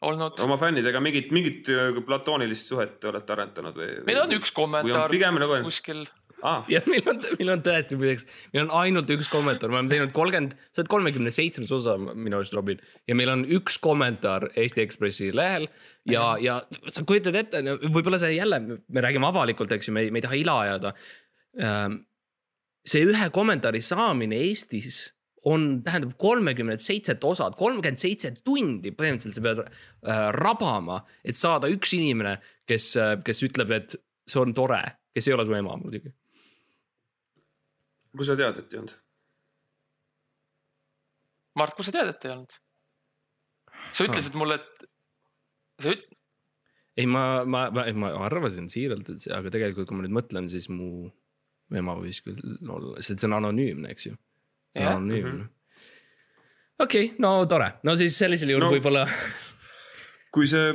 olnud. 0.06 0.40
oma 0.44 0.56
fännidega 0.60 1.00
mingit, 1.04 1.30
mingit 1.34 1.68
äh, 1.72 2.00
platoonilist 2.06 2.72
suhet 2.72 2.98
te 3.00 3.10
olete 3.10 3.36
arendanud 3.36 3.76
või? 3.76 3.90
meil 4.08 4.22
on 4.24 4.36
üks 4.38 4.54
kommentaar 4.56 5.12
pigem 5.12 5.40
nagu 5.42 5.58
on 5.58 5.66
kuskil, 5.68 6.04
ah,. 6.46 6.64
ja 6.72 6.80
meil 6.90 7.06
on, 7.10 7.20
meil 7.38 7.52
on 7.54 7.62
tõesti 7.64 7.98
muideks, 7.98 8.26
meil 8.54 8.66
on 8.66 8.72
ainult 8.82 9.10
üks 9.14 9.30
kommentaar, 9.32 9.72
me 9.72 9.80
oleme 9.80 9.92
teinud 9.92 10.14
kolmkümmend, 10.16 10.56
sa 10.70 10.82
oled 10.82 10.90
kolmekümne 10.92 11.32
seitsmes 11.34 11.72
osa 11.74 11.96
minu 12.00 12.40
arust, 12.40 12.56
Robin. 12.56 12.80
ja 13.08 13.16
meil 13.18 13.32
on 13.32 13.44
üks 13.58 13.78
kommentaar 13.82 14.50
Eesti 14.54 14.84
Ekspressi 14.84 15.30
lehel 15.36 15.68
ja, 16.10 16.34
ja 16.42 16.60
sa 16.88 17.04
kujutad 17.08 17.38
ette, 17.40 17.62
võib-olla 17.86 18.20
see 18.22 18.34
jälle, 18.36 18.60
me 18.60 19.06
räägime 19.06 19.30
avalikult, 19.30 19.72
eks 19.76 19.90
ju, 19.90 19.96
me 19.96 20.06
ei, 20.06 20.12
me 20.14 20.22
ei 20.22 20.26
taha 20.26 20.40
ila 20.40 20.58
ajada. 20.66 20.92
see 22.86 23.06
ühe 23.06 23.30
kommentaari 23.34 23.82
saamine 23.84 24.38
Eestis 24.48 25.08
on, 25.48 25.80
tähendab 25.84 26.12
kolmekümmet 26.20 26.82
seitset 26.84 27.24
osad, 27.24 27.56
kolmkümmend 27.56 28.00
seitse 28.00 28.32
tundi 28.44 28.92
põhimõtteliselt 28.92 29.38
sa 29.38 29.44
pead 29.46 29.62
äh, 29.64 30.26
rabama, 30.36 31.00
et 31.24 31.38
saada 31.38 31.70
üks 31.72 31.94
inimene, 31.96 32.36
kes, 32.68 32.92
kes 33.24 33.44
ütleb, 33.48 33.72
et 33.72 33.96
see 34.30 34.42
on 34.42 34.54
tore, 34.56 34.82
kes 35.14 35.28
ei 35.28 35.36
ole 35.36 35.46
su 35.48 35.56
ema 35.56 35.76
muidugi. 35.80 36.12
Kui 38.16 38.26
sa 38.26 38.36
tead, 38.38 38.58
et 38.62 38.74
ei 38.74 38.80
olnud? 38.80 38.96
Mart, 41.60 41.76
kust 41.76 41.90
sa 41.90 41.98
tead, 41.98 42.14
et 42.14 42.26
ei 42.28 42.34
olnud? 42.34 42.58
sa 43.96 44.06
ütlesid 44.06 44.36
mulle, 44.38 44.60
et 44.60 44.84
sa 45.82 45.94
üt-, 45.94 46.06
ei, 47.00 47.06
ma, 47.10 47.42
ma, 47.48 47.64
ma, 47.74 47.86
ma 47.96 48.10
arvasin 48.26 48.68
siiralt, 48.70 49.08
et 49.10 49.24
see, 49.24 49.32
aga 49.34 49.50
tegelikult, 49.52 49.88
kui 49.88 49.98
ma 49.98 50.04
nüüd 50.06 50.14
mõtlen, 50.14 50.50
siis 50.52 50.68
mu 50.70 51.08
ema 51.74 51.94
võis 51.98 52.20
küll 52.26 52.40
olla, 52.66 52.98
sest 53.02 53.22
see 53.22 53.30
on 53.30 53.38
anonüümne, 53.38 53.90
eks 53.94 54.10
ju. 54.10 54.16
see 54.74 54.86
on 54.86 55.00
anonüümne. 55.00 55.46
okei 56.78 57.10
okay,, 57.10 57.14
no 57.22 57.36
tore, 57.50 57.72
no 57.86 57.96
siis 57.98 58.18
sellisel 58.18 58.54
juhul 58.54 58.66
No. 58.66 58.70
no. 58.70 58.78
võib-olla 58.78 59.06
kui 60.34 60.46
see 60.50 60.74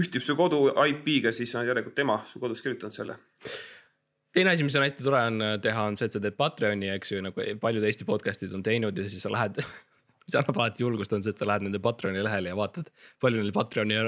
ühtib 0.00 0.24
su 0.24 0.36
kodu 0.38 0.70
IP-ga, 0.88 1.32
siis 1.34 1.52
on 1.56 1.66
järelikult 1.68 1.96
tema 1.96 2.20
su 2.28 2.40
kodus 2.40 2.62
kirjutanud 2.64 2.96
selle. 2.96 3.18
Teine 4.36 4.52
asi, 4.52 4.66
mis 4.66 4.76
on 4.76 4.84
hästi 4.84 5.04
tore 5.06 5.24
on 5.30 5.42
äh, 5.44 5.56
teha, 5.64 5.88
on 5.90 5.98
see, 5.98 6.08
et 6.10 6.16
sa 6.16 6.22
teed 6.22 6.36
Patreoni, 6.38 6.90
eks 6.96 7.14
ju, 7.14 7.22
nagu 7.24 7.46
paljud 7.62 7.84
Eesti 7.88 8.08
podcast'id 8.08 8.54
on 8.56 8.64
teinud 8.66 8.98
ja 8.98 9.06
siis 9.08 9.24
sa 9.24 9.32
lähed, 9.32 9.62
mis 10.26 10.36
annab 10.38 10.60
alati 10.60 10.84
julgust, 10.84 11.14
on 11.16 11.24
see, 11.24 11.32
et 11.32 11.40
sa 11.40 11.48
lähed 11.48 11.64
nende 11.66 11.80
Patreoni 11.82 12.24
lehele 12.24 12.52
ja 12.52 12.58
vaatad, 12.58 12.90
palju 13.22 13.40
neil 13.40 13.54
Patreoni, 13.56 14.02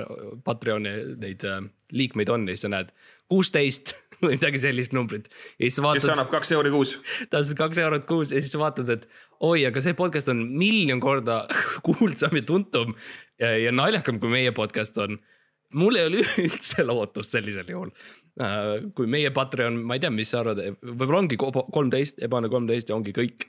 Patreoni 0.44 0.98
neid 1.22 1.46
äh, 1.48 1.62
liikmeid 1.96 2.34
on 2.34 2.44
ja 2.48 2.56
siis 2.56 2.66
sa 2.66 2.74
näed 2.74 2.92
kuusteist 3.32 3.94
või 4.22 4.34
midagi 4.34 4.60
sellist 4.62 4.94
numbrit. 4.96 5.30
kes 5.60 5.80
annab 5.80 6.30
kaks 6.32 6.52
euri 6.56 6.72
kuus. 6.74 6.98
täpselt 7.32 7.58
kaks 7.58 7.80
eurot 7.84 8.06
kuus 8.08 8.34
ja 8.34 8.42
siis 8.42 8.52
sa 8.54 8.60
vaatad, 8.62 8.90
et 8.92 9.08
oi, 9.40 9.62
aga 9.68 9.82
see 9.84 9.96
podcast 9.98 10.28
on 10.32 10.44
miljon 10.58 11.00
korda 11.00 11.44
kuulsam 11.86 12.36
ja 12.36 12.44
tuntum 12.46 12.94
ja, 13.40 13.54
ja 13.56 13.74
naljakam, 13.74 14.20
kui 14.20 14.32
meie 14.32 14.52
podcast 14.56 14.98
on. 15.04 15.20
Mul 15.74 15.98
ei 15.98 16.06
ole 16.08 16.24
üldse 16.46 16.84
lootust 16.86 17.36
sellisel 17.36 17.68
juhul. 17.68 17.92
kui 18.94 19.08
meie 19.10 19.30
Patreon, 19.34 19.80
ma 19.84 19.96
ei 19.98 20.02
tea, 20.02 20.10
mis 20.14 20.30
sa 20.30 20.42
arvad, 20.44 20.60
võib-olla 20.82 21.24
ongi 21.24 21.38
kolmteist, 21.40 22.20
ebane 22.22 22.50
kolmteist 22.52 22.92
ja 22.92 22.96
ongi 22.96 23.14
kõik. 23.16 23.48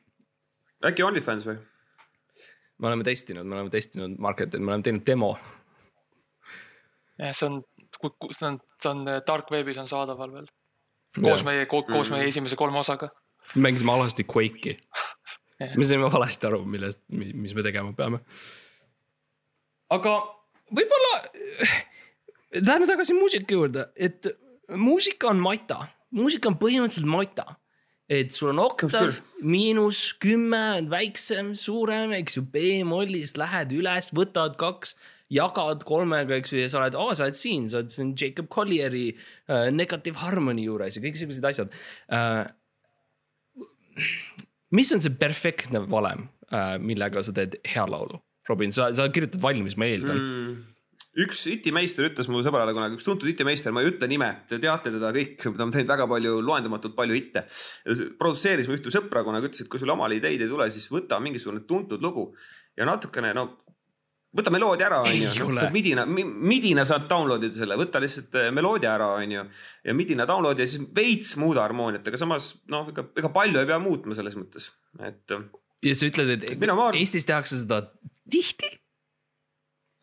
äkki 0.85 1.05
OnlyFans 1.05 1.45
või? 1.49 1.59
me 2.79 2.87
oleme 2.87 3.03
testinud, 3.03 3.45
me 3.45 3.55
oleme 3.55 3.69
testinud 3.73 4.15
market'it, 4.23 4.59
me 4.59 4.73
oleme 4.73 4.83
teinud 4.83 5.05
demo. 5.07 5.33
jah, 7.19 7.35
see 7.35 7.49
on, 7.49 7.61
see 8.31 8.47
on, 8.47 8.59
see 8.81 8.91
on 8.91 9.03
äh, 9.07 9.21
dark 9.27 9.51
web'is 9.53 9.79
on 9.81 9.89
saadaval 9.89 10.33
veel. 10.33 10.49
koos 11.19 11.43
meie, 11.47 11.67
koos 11.69 12.11
meie 12.13 12.29
esimese 12.31 12.59
kolme 12.59 12.79
osaga. 12.79 13.11
mängisime 13.55 13.93
alasti 13.93 14.25
Quake'i 14.25 14.77
me 15.77 15.85
saime 15.85 16.11
valesti 16.11 16.47
aru, 16.47 16.63
millest, 16.65 17.03
mis 17.11 17.55
me 17.55 17.63
tegema 17.65 17.93
peame. 17.93 18.23
aga 19.93 20.17
võib-olla 20.71 21.13
äh, 21.19 21.77
läheme 22.57 22.87
tagasi 22.89 23.15
muusika 23.17 23.53
juurde, 23.53 23.87
et 23.97 24.27
muusika 24.77 25.29
on 25.31 25.41
mata, 25.43 25.83
muusika 26.15 26.49
on 26.51 26.59
põhimõtteliselt 26.61 27.09
mata. 27.09 27.55
et 28.09 28.31
sul 28.33 28.49
on 28.49 28.57
oktav 28.63 29.19
miinus 29.45 30.15
kümme 30.17 30.57
on 30.79 30.87
väiksem, 30.89 31.51
suurem, 31.53 32.15
eks 32.17 32.39
ju, 32.39 32.41
B-mollist 32.49 33.37
lähed 33.37 33.75
üles, 33.77 34.09
võtad 34.17 34.55
kaks, 34.57 34.95
jagad 35.29 35.83
kolmega, 35.85 36.39
eks 36.39 36.55
ju, 36.55 36.63
ja 36.63 36.71
sa 36.73 36.79
oled, 36.79 36.97
aa, 36.97 37.13
sa 37.13 37.27
oled 37.27 37.37
siin, 37.37 37.67
sa 37.69 37.83
oled 37.83 37.93
siin 37.93 38.15
Jacob 38.17 38.49
Collieri 38.49 39.11
äh, 39.13 39.69
Negative 39.69 40.17
Harmony 40.23 40.65
juures 40.65 40.97
ja 40.97 41.03
kõik 41.03 41.21
siuksed 41.21 41.45
asjad 41.51 41.77
äh,. 42.09 42.49
mis 44.73 44.89
on 44.95 45.05
see 45.05 45.13
perfektne 45.13 45.83
valem 45.85 46.25
äh,, 46.49 46.79
millega 46.81 47.21
sa 47.21 47.35
teed 47.35 47.59
hea 47.61 47.85
laulu? 47.85 48.17
Robin, 48.49 48.73
sa, 48.73 48.89
sa 48.97 49.05
kirjutad 49.13 49.43
valmis, 49.43 49.77
ma 49.77 49.85
eeldan 49.85 50.17
mm.. 50.17 50.59
Üks 51.17 51.41
itimeister 51.49 52.05
ütles 52.05 52.29
mu 52.29 52.43
sõbrale 52.45 52.73
kunagi, 52.75 52.99
üks 52.99 53.07
tuntud 53.07 53.29
itimeister, 53.31 53.73
ma 53.73 53.81
ei 53.81 53.89
ütle 53.89 54.07
nime, 54.11 54.29
te 54.49 54.59
teate 54.61 54.91
teda 54.93 55.09
kõik, 55.15 55.39
ta 55.41 55.65
on 55.65 55.73
teinud 55.73 55.89
väga 55.89 56.05
palju, 56.09 56.35
loendamatult 56.45 56.95
palju 56.97 57.17
hitte. 57.17 57.45
produtseeris 58.19 58.69
mu 58.69 58.77
ühte 58.77 58.93
sõpra 58.93 59.23
kunagi, 59.25 59.49
ütles, 59.49 59.65
et 59.65 59.71
kui 59.71 59.81
sul 59.81 59.89
omal 59.95 60.13
ideid 60.15 60.41
ei 60.45 60.51
tule, 60.51 60.69
siis 60.71 60.85
võta 60.93 61.19
mingisugune 61.23 61.65
tuntud 61.67 62.03
lugu 62.05 62.29
ja 62.77 62.85
natukene 62.87 63.33
no 63.33 63.47
võta 64.37 64.51
meloodia 64.53 64.85
ära, 64.85 64.99
onju. 65.09 65.47
midina, 65.73 66.05
midina 66.05 66.85
saad 66.85 67.07
download 67.09 67.47
ida 67.47 67.55
selle, 67.55 67.77
võta 67.79 68.01
lihtsalt 68.03 68.37
äh, 68.37 68.51
meloodia 68.53 68.93
ära, 68.93 69.09
onju. 69.17 69.45
ja 69.89 69.95
midina 69.97 70.27
download 70.29 70.61
ja 70.61 70.67
siis 70.69 70.85
veits 70.95 71.33
muuda 71.41 71.63
harmooniat, 71.65 72.05
aga 72.05 72.21
samas 72.21 72.53
noh, 72.69 72.91
ega, 72.93 73.07
ega 73.17 73.33
palju 73.33 73.61
ei 73.61 73.69
pea 73.69 73.79
muutma 73.81 74.17
selles 74.17 74.37
mõttes, 74.37 74.69
et 75.01 75.33
äh, 75.33 75.47
ja 75.89 75.97
sa 75.97 76.11
ütled, 76.11 76.35
et 76.37 76.61
Mina 76.61 76.77
ma 76.77 76.91
arvan- 76.91 77.01
Eestis 77.01 77.25
tehakse 77.25 77.57
seda 77.63 77.81
tihti? 78.29 78.69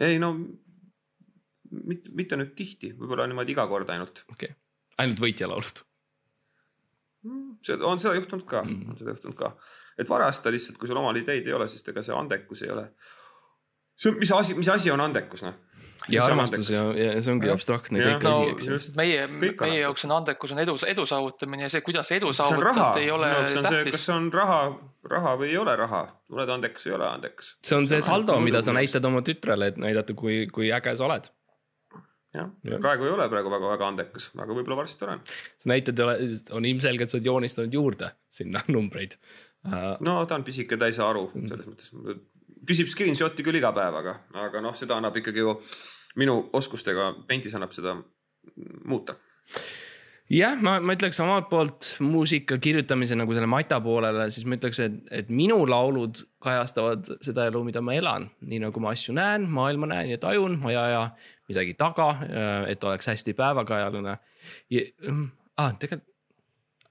ei 0.03 0.19
no 0.21 0.35
mitte, 1.71 2.13
mitte 2.15 2.39
nüüd 2.41 2.55
tihti, 2.59 2.93
võib-olla 2.97 3.27
niimoodi 3.31 3.55
iga 3.57 3.67
kord 3.71 3.91
ainult. 3.95 4.25
okei 4.33 4.51
okay., 4.53 4.59
ainult 5.03 5.21
võitjalaulud. 5.23 5.85
see 7.67 7.79
on 7.83 8.01
seda 8.03 8.15
juhtunud 8.15 8.47
ka 8.47 8.63
mm. 8.63 8.75
-hmm. 8.75 8.91
on 8.91 8.99
seda 8.99 9.15
juhtunud 9.17 9.37
ka, 9.39 9.53
et 9.99 10.09
varasta 10.09 10.53
lihtsalt, 10.55 10.79
kui 10.79 10.89
sul 10.89 11.01
omal 11.01 11.17
ideid 11.17 11.47
ei 11.47 11.57
ole, 11.57 11.69
siis 11.69 11.87
ega 11.89 12.03
see 12.03 12.15
andekus 12.15 12.63
ei 12.63 12.71
ole. 12.71 12.91
see 13.97 14.13
on, 14.13 14.19
mis 14.19 14.33
asi, 14.33 14.55
mis 14.55 14.69
asi 14.69 14.91
on 14.91 15.01
andekus 15.01 15.43
noh? 15.43 15.57
ja 16.09 16.25
armastus 16.25 16.71
ja, 16.71 16.83
ja 16.99 17.23
see 17.23 17.33
ongi 17.33 17.51
abstraktne 17.51 18.01
kõik 18.03 18.27
No, 18.27 18.33
asi, 18.53 18.71
eks 18.75 18.89
meie, 18.99 19.27
meie 19.31 19.79
jaoks 19.81 20.07
on 20.09 20.15
andekus 20.19 20.53
on 20.55 20.61
edu, 20.63 20.77
edu 20.89 21.07
saavutamine 21.09 21.67
ja 21.67 21.73
see, 21.73 21.83
kuidas 21.87 22.11
edu 22.15 22.33
see 22.37 22.47
on 22.47 22.63
raha 22.63 22.83
saavutad, 22.83 23.03
ei 23.03 23.11
ole 23.15 23.31
no,. 23.33 23.41
see 23.49 23.61
on 23.61 23.69
see, 23.69 23.81
kas 23.81 23.91
tähtis. 23.91 24.05
see 24.07 24.17
on 24.17 24.29
raha, 24.35 24.61
raha 25.15 25.35
või 25.41 25.51
ei 25.53 25.59
ole 25.63 25.77
raha, 25.81 26.03
oled 26.35 26.53
andekas 26.59 26.87
või 26.87 26.93
ei 26.93 26.99
ole 26.99 27.09
andekas. 27.09 27.55
see 27.67 27.79
on 27.79 27.89
see 27.91 28.03
saldo, 28.05 28.39
mida 28.45 28.63
sa 28.63 28.77
näitad 28.77 29.09
oma 29.09 29.25
tütrele, 29.27 29.73
et 29.73 29.81
näidata, 29.83 30.17
kui, 30.19 30.45
kui 30.53 30.71
äge 30.75 30.95
sa 30.99 31.09
oled. 31.09 31.31
Jah 32.37 32.53
Jah., 32.69 32.81
praegu 32.83 33.09
ei 33.09 33.15
ole 33.15 33.27
praegu 33.33 33.53
väga-väga 33.53 33.91
andekas, 33.91 34.31
aga 34.37 34.53
võib-olla 34.53 34.81
varsti 34.83 35.09
olen. 35.09 35.25
sa 35.63 35.73
näitad, 35.73 36.05
on 36.57 36.69
ilmselgelt, 36.69 37.13
sa 37.13 37.19
oled 37.19 37.29
joonistanud 37.31 37.77
juurde 37.81 38.13
sinna 38.39 38.63
numbreid 38.77 39.19
uh,. 39.19 39.95
no 40.05 40.19
ta 40.29 40.39
on 40.39 40.47
pisike, 40.47 40.79
ta 40.81 40.91
ei 40.91 40.97
saa 40.97 41.11
aru 41.15 41.29
selles 41.37 41.69
mõttes. 41.69 41.93
küsib 42.67 42.93
screenshot'i 42.93 43.47
küll 43.47 43.61
iga 43.61 43.73
päev, 43.77 44.01
aga, 44.03 44.19
aga 44.47 44.65
noh, 44.65 44.77
seda 44.77 44.99
annab 45.01 45.17
ikkagi 45.23 45.45
ju 45.45 45.57
minu 46.21 46.39
oskustega 46.57 47.13
Paintis 47.29 47.55
annab 47.57 47.75
seda 47.77 47.97
muuta. 48.87 49.17
jah, 50.33 50.57
ma, 50.63 50.77
ma 50.83 50.97
ütleks 50.97 51.21
omalt 51.23 51.49
poolt 51.51 51.93
muusika 52.05 52.59
kirjutamise 52.63 53.19
nagu 53.19 53.35
selle 53.37 53.49
mata 53.51 53.79
poolele, 53.85 54.27
siis 54.35 54.47
ma 54.49 54.59
ütleks, 54.59 54.81
et, 54.83 54.99
et 55.23 55.31
minu 55.31 55.61
laulud 55.69 56.25
kajastavad 56.43 57.13
seda 57.25 57.47
elu, 57.51 57.63
mida 57.67 57.83
ma 57.85 57.95
elan, 57.97 58.29
nii 58.47 58.65
nagu 58.67 58.83
ma 58.83 58.95
asju 58.97 59.15
näen, 59.17 59.47
maailma 59.53 59.91
näen 59.93 60.15
ja 60.15 60.21
tajun, 60.23 60.59
ma 60.63 60.75
ei 60.75 60.81
aja 60.81 61.05
midagi 61.51 61.77
taga, 61.79 62.11
et 62.71 62.85
oleks 62.85 63.13
hästi 63.13 63.37
päevakajaline. 63.39 64.19
ah, 65.57 65.73
tegelikult 65.79 66.13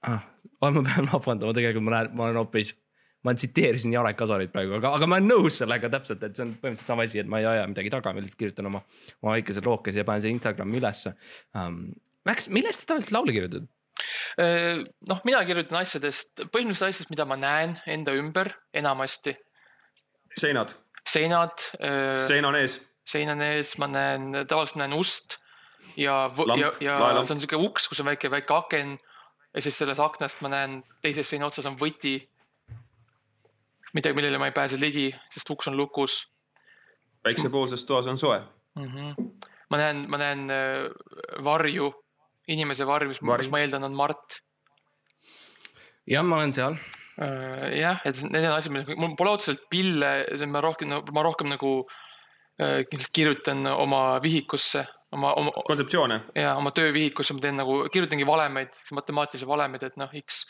ah,, 0.06 0.24
ma 0.60 0.82
pean 0.82 1.08
vabandama, 1.12 1.54
tegelikult 1.56 1.86
ma 1.86 1.96
näen, 1.98 2.10
ma 2.16 2.28
olen 2.28 2.40
hoopis, 2.40 2.72
ma 3.26 3.34
tsiteerisin 3.34 3.92
Jarek 3.92 4.16
Kasarit 4.18 4.52
praegu, 4.54 4.76
aga, 4.78 4.94
aga 4.98 5.08
ma 5.10 5.18
olen 5.18 5.30
nõus 5.32 5.60
sellega 5.60 5.90
täpselt, 5.92 6.22
et 6.22 6.36
see 6.38 6.44
on 6.46 6.54
põhimõtteliselt 6.54 6.92
sama 6.92 7.06
asi, 7.06 7.20
et 7.22 7.30
ma 7.30 7.42
ei 7.42 7.48
aja 7.50 7.68
midagi 7.68 7.92
taga, 7.92 8.14
ma 8.14 8.22
lihtsalt 8.22 8.40
kirjutan 8.40 8.70
oma, 8.70 8.82
oma 9.22 9.36
väikese 9.36 9.64
lookese 9.66 10.02
ja 10.02 10.08
panen 10.08 10.24
selle 10.24 10.38
Instagrami 10.38 10.80
ülesse 10.82 11.16
um,. 11.54 11.86
Max, 12.26 12.50
millest 12.52 12.82
sa 12.82 12.92
tavaliselt 12.92 13.14
laule 13.16 13.34
kirjutad? 13.34 13.66
noh, 15.08 15.20
mina 15.24 15.40
kirjutan 15.48 15.78
asjadest, 15.80 16.34
põhimõtteliselt 16.52 16.90
asjadest, 16.90 17.12
mida 17.14 17.24
ma 17.28 17.38
näen 17.40 17.78
enda 17.88 18.12
ümber 18.18 18.50
enamasti. 18.76 19.32
seinad, 20.36 20.74
seinad, 21.08 21.64
sein 22.26 22.44
on 22.44 22.58
ees, 22.58 22.76
sein 23.08 23.32
on 23.32 23.40
ees, 23.40 23.76
ma 23.80 23.88
näen, 23.88 24.28
tavaliselt 24.44 24.82
näen 24.82 24.92
ust 24.92 25.38
ja, 25.96 26.26
ja, 26.58 26.72
ja 26.80 26.98
laelamp. 27.00 27.26
see 27.26 27.38
on 27.38 27.40
sihuke 27.40 27.56
uks, 27.56 27.88
kus 27.88 28.04
on 28.04 28.10
väike, 28.10 28.30
väike 28.30 28.52
aken 28.54 28.98
ja 29.54 29.64
siis 29.64 29.78
sellest 29.80 30.02
aknast 30.04 30.44
ma 30.44 30.52
näen 30.52 30.82
teises 31.00 31.32
seina 31.32 31.48
otsas 31.48 31.66
on 31.66 31.78
võti. 31.80 32.18
midagi, 33.96 34.14
millele 34.18 34.38
ma 34.38 34.50
ei 34.50 34.56
pääse 34.56 34.76
ligi, 34.80 35.08
sest 35.32 35.50
uks 35.56 35.72
on 35.72 35.76
lukus 35.80 36.26
päiksepoolses 37.26 37.84
toas 37.84 38.06
on 38.06 38.18
soe. 38.18 38.42
mm. 38.74 38.84
-hmm. 38.84 39.30
ma 39.70 39.76
näen, 39.76 40.04
ma 40.10 40.18
näen 40.18 40.48
varju, 41.44 41.94
inimese 42.52 42.86
varju, 42.86 43.10
mis, 43.12 43.22
Varju. 43.22 43.46
mis 43.46 43.52
ma 43.52 43.62
eeldan, 43.62 43.86
on 43.88 43.96
Mart. 43.96 44.40
jah, 46.06 46.24
ma 46.24 46.40
olen 46.40 46.54
seal. 46.56 46.78
jah, 47.16 48.02
et 48.04 48.18
need 48.28 48.44
on 48.44 48.56
asjad, 48.56 48.74
millega 48.74 48.98
mul 49.00 49.14
pole 49.18 49.32
otseselt 49.38 49.64
pille, 49.72 50.10
ma 50.52 50.60
rohkem, 50.64 50.92
ma 51.16 51.24
rohkem 51.24 51.48
nagu 51.48 51.78
äh, 52.60 52.82
kindlasti 52.90 53.14
kirjutan 53.22 53.64
oma 53.72 54.20
vihikusse, 54.22 54.84
oma, 55.16 55.32
oma 55.40 55.54
kontseptsioone, 55.56 56.20
ja 56.36 56.54
oma 56.60 56.72
töövihikusse 56.76 57.36
ma 57.36 57.44
teen 57.44 57.56
nagu, 57.62 57.78
kirjutangi 57.92 58.28
valemeid, 58.28 58.76
matemaatilisi 58.98 59.48
valemeid, 59.48 59.86
et 59.88 59.96
noh, 60.00 60.12
X, 60.20 60.44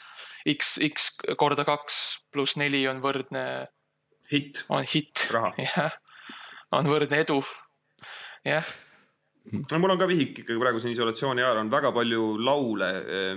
X, 0.56 0.74
X 0.90 1.12
korda 1.38 1.64
kaks 1.68 2.00
pluss 2.35 2.59
neli 2.59 2.82
on 2.90 2.98
võrdne, 3.04 3.44
hitt, 4.32 4.64
on 4.68 4.85
hitt. 4.90 5.28
jah, 5.76 5.94
on 6.74 6.90
võrdne 6.90 7.22
edu. 7.22 7.38
jah, 8.46 8.74
no 9.54 9.78
mul 9.82 9.92
on 9.94 9.98
ka 10.00 10.06
vihik 10.11 10.38
ikkagi 10.42 10.59
praeguse 10.61 10.90
isolatsiooni 10.90 11.42
ajal 11.44 11.61
on 11.62 11.70
väga 11.70 11.92
palju 11.94 12.22
laule, 12.42 12.88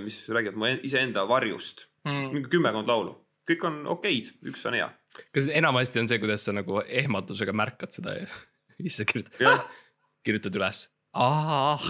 mis 0.04 0.16
räägivad 0.28 0.56
mu 0.58 0.66
en- 0.70 0.80
iseenda 0.86 1.26
varjust. 1.28 1.86
mm. 2.04 2.30
mingi 2.34 2.48
kümmekond 2.50 2.88
laulu, 2.90 3.12
kõik 3.50 3.66
on 3.68 3.82
okeid, 3.96 4.32
üks 4.50 4.64
on 4.66 4.74
hea. 4.78 4.88
kas 5.34 5.48
enamasti 5.52 6.00
on 6.00 6.08
see, 6.10 6.18
kuidas 6.22 6.44
sa 6.46 6.52
nagu 6.56 6.80
ehmatusega 6.86 7.52
märkad 7.52 7.92
seda 7.94 8.16
ja 8.22 8.26
siis 8.80 8.96
sa 9.00 9.04
kirjutad, 9.04 9.66
kirjutad 10.26 10.56
üles. 10.60 10.88
ah. 11.14 11.80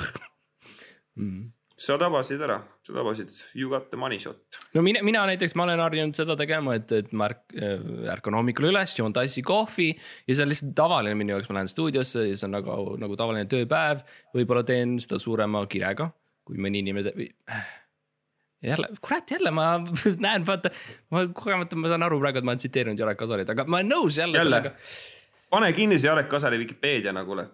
Mm. 1.17 1.51
Sa 1.81 1.97
tabasid 2.01 2.43
ära, 2.45 2.59
sa 2.85 2.93
tabasid, 2.93 3.33
you 3.57 3.71
got 3.73 3.89
the 3.93 3.99
money 4.01 4.19
shot. 4.21 4.61
no 4.77 4.83
mina, 4.85 5.03
mina 5.07 5.23
näiteks, 5.31 5.55
ma 5.57 5.65
olen 5.65 5.81
harjunud 5.81 6.19
seda 6.19 6.37
tegema, 6.39 6.77
et, 6.77 6.93
et 6.93 7.13
ma 7.17 7.31
ärk-, 7.31 7.57
ärkan 8.17 8.37
hommikul 8.37 8.69
üles, 8.71 8.95
joon 8.99 9.15
tassi 9.17 9.45
kohvi 9.47 9.91
ja 9.95 10.37
see 10.37 10.45
on 10.45 10.53
lihtsalt 10.53 10.75
tavaline 10.79 11.17
minu 11.19 11.37
jaoks, 11.37 11.49
ma 11.51 11.61
lähen 11.61 11.71
stuudiosse 11.73 12.27
ja 12.29 12.37
see 12.37 12.49
on 12.49 12.57
nagu, 12.59 12.79
nagu 13.01 13.17
tavaline 13.21 13.49
tööpäev. 13.51 14.05
võib-olla 14.37 14.65
teen 14.69 14.99
seda 15.01 15.21
suurema 15.23 15.65
kirega, 15.71 16.11
kui 16.47 16.61
mõni 16.61 16.85
inimene 16.85 17.15
või 17.17 17.31
jälle, 18.63 18.91
kurat 19.01 19.31
jälle 19.31 19.51
ma 19.51 19.71
näen, 20.27 20.45
vaata, 20.47 20.73
ma 21.15 21.25
kogemata 21.33 21.81
ma 21.81 21.95
saan 21.95 22.05
aru 22.07 22.21
praegu, 22.21 22.43
et 22.43 22.49
ma 22.49 22.55
olen 22.55 22.61
tsiteerinud 22.61 23.01
Jarek 23.01 23.19
Kasarit, 23.21 23.55
aga 23.55 23.65
ma 23.65 23.81
olen 23.81 23.93
nõus 23.95 24.21
jälle, 24.21 24.37
Jälle? 24.37 24.61
sellega. 24.61 24.77
pane 25.51 25.73
kinni 25.73 25.99
see 25.99 26.13
Jarek 26.13 26.29
Kasari 26.29 26.61
Vikipeedia 26.61 27.17
nagu 27.17 27.33
kuule. 27.33 27.49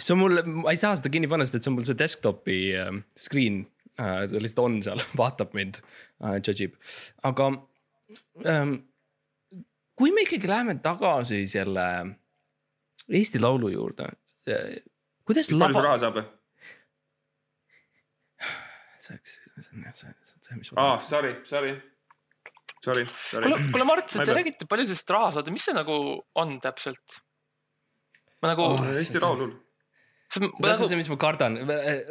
See 0.00 0.14
on 0.14 0.20
mul, 0.20 0.40
ma 0.62 0.72
ei 0.72 0.78
saa 0.80 0.96
seda 0.98 1.12
kinni 1.12 1.28
panna, 1.30 1.46
sest 1.46 1.58
et 1.58 1.66
see 1.66 1.72
on 1.72 1.76
mul 1.78 1.88
see 1.88 1.98
desktopi 1.98 2.58
äh, 2.80 2.92
screen 3.18 3.62
äh,, 4.00 4.24
ta 4.30 4.40
lihtsalt 4.40 4.64
on 4.64 4.78
seal, 4.86 5.02
vaatab 5.20 5.54
mind 5.56 5.82
äh,, 5.82 6.38
judge 6.38 6.68
ib, 6.68 6.78
aga 7.28 7.50
ähm,. 8.48 8.78
kui 10.00 10.14
me 10.16 10.24
ikkagi 10.24 10.48
läheme 10.48 10.78
tagasi 10.84 11.42
selle 11.50 11.86
Eesti 13.10 13.42
Laulu 13.42 13.72
juurde 13.74 14.10
äh,, 14.48 14.80
kuidas 15.28 15.50
palju 15.52 15.58
sul 15.58 15.64
lava, 15.66 15.86
raha 15.88 16.02
saab? 16.06 16.20
see 19.04 19.16
oleks, 19.16 19.38
see 19.60 19.70
on 19.76 19.88
jah, 19.88 19.96
see, 20.02 20.18
see, 20.48 20.60
mis 20.62 20.74
aa, 20.76 20.98
sorry, 21.04 21.36
sorry. 21.44 21.78
Sorry, 22.80 23.02
sorry 23.28 23.44
kuule, 23.44 23.56
kuule 23.74 23.84
Mart, 23.84 24.08
te 24.08 24.32
räägite 24.32 24.64
palju 24.64 24.86
sellest 24.88 25.10
raha 25.12 25.34
saada, 25.34 25.52
mis 25.52 25.66
see 25.68 25.76
nagu 25.76 25.96
on 26.40 26.54
täpselt? 26.64 27.20
Ma 28.42 28.52
nagu 28.54 28.62
Oh, 28.70 28.84
Eesti 28.94 29.20
Laulul. 29.22 29.52
see 30.30 30.44
on 30.46 30.52
nagu 30.62 30.86
see, 30.88 30.96
mis 31.00 31.08
ma 31.10 31.16
kardan, 31.20 31.58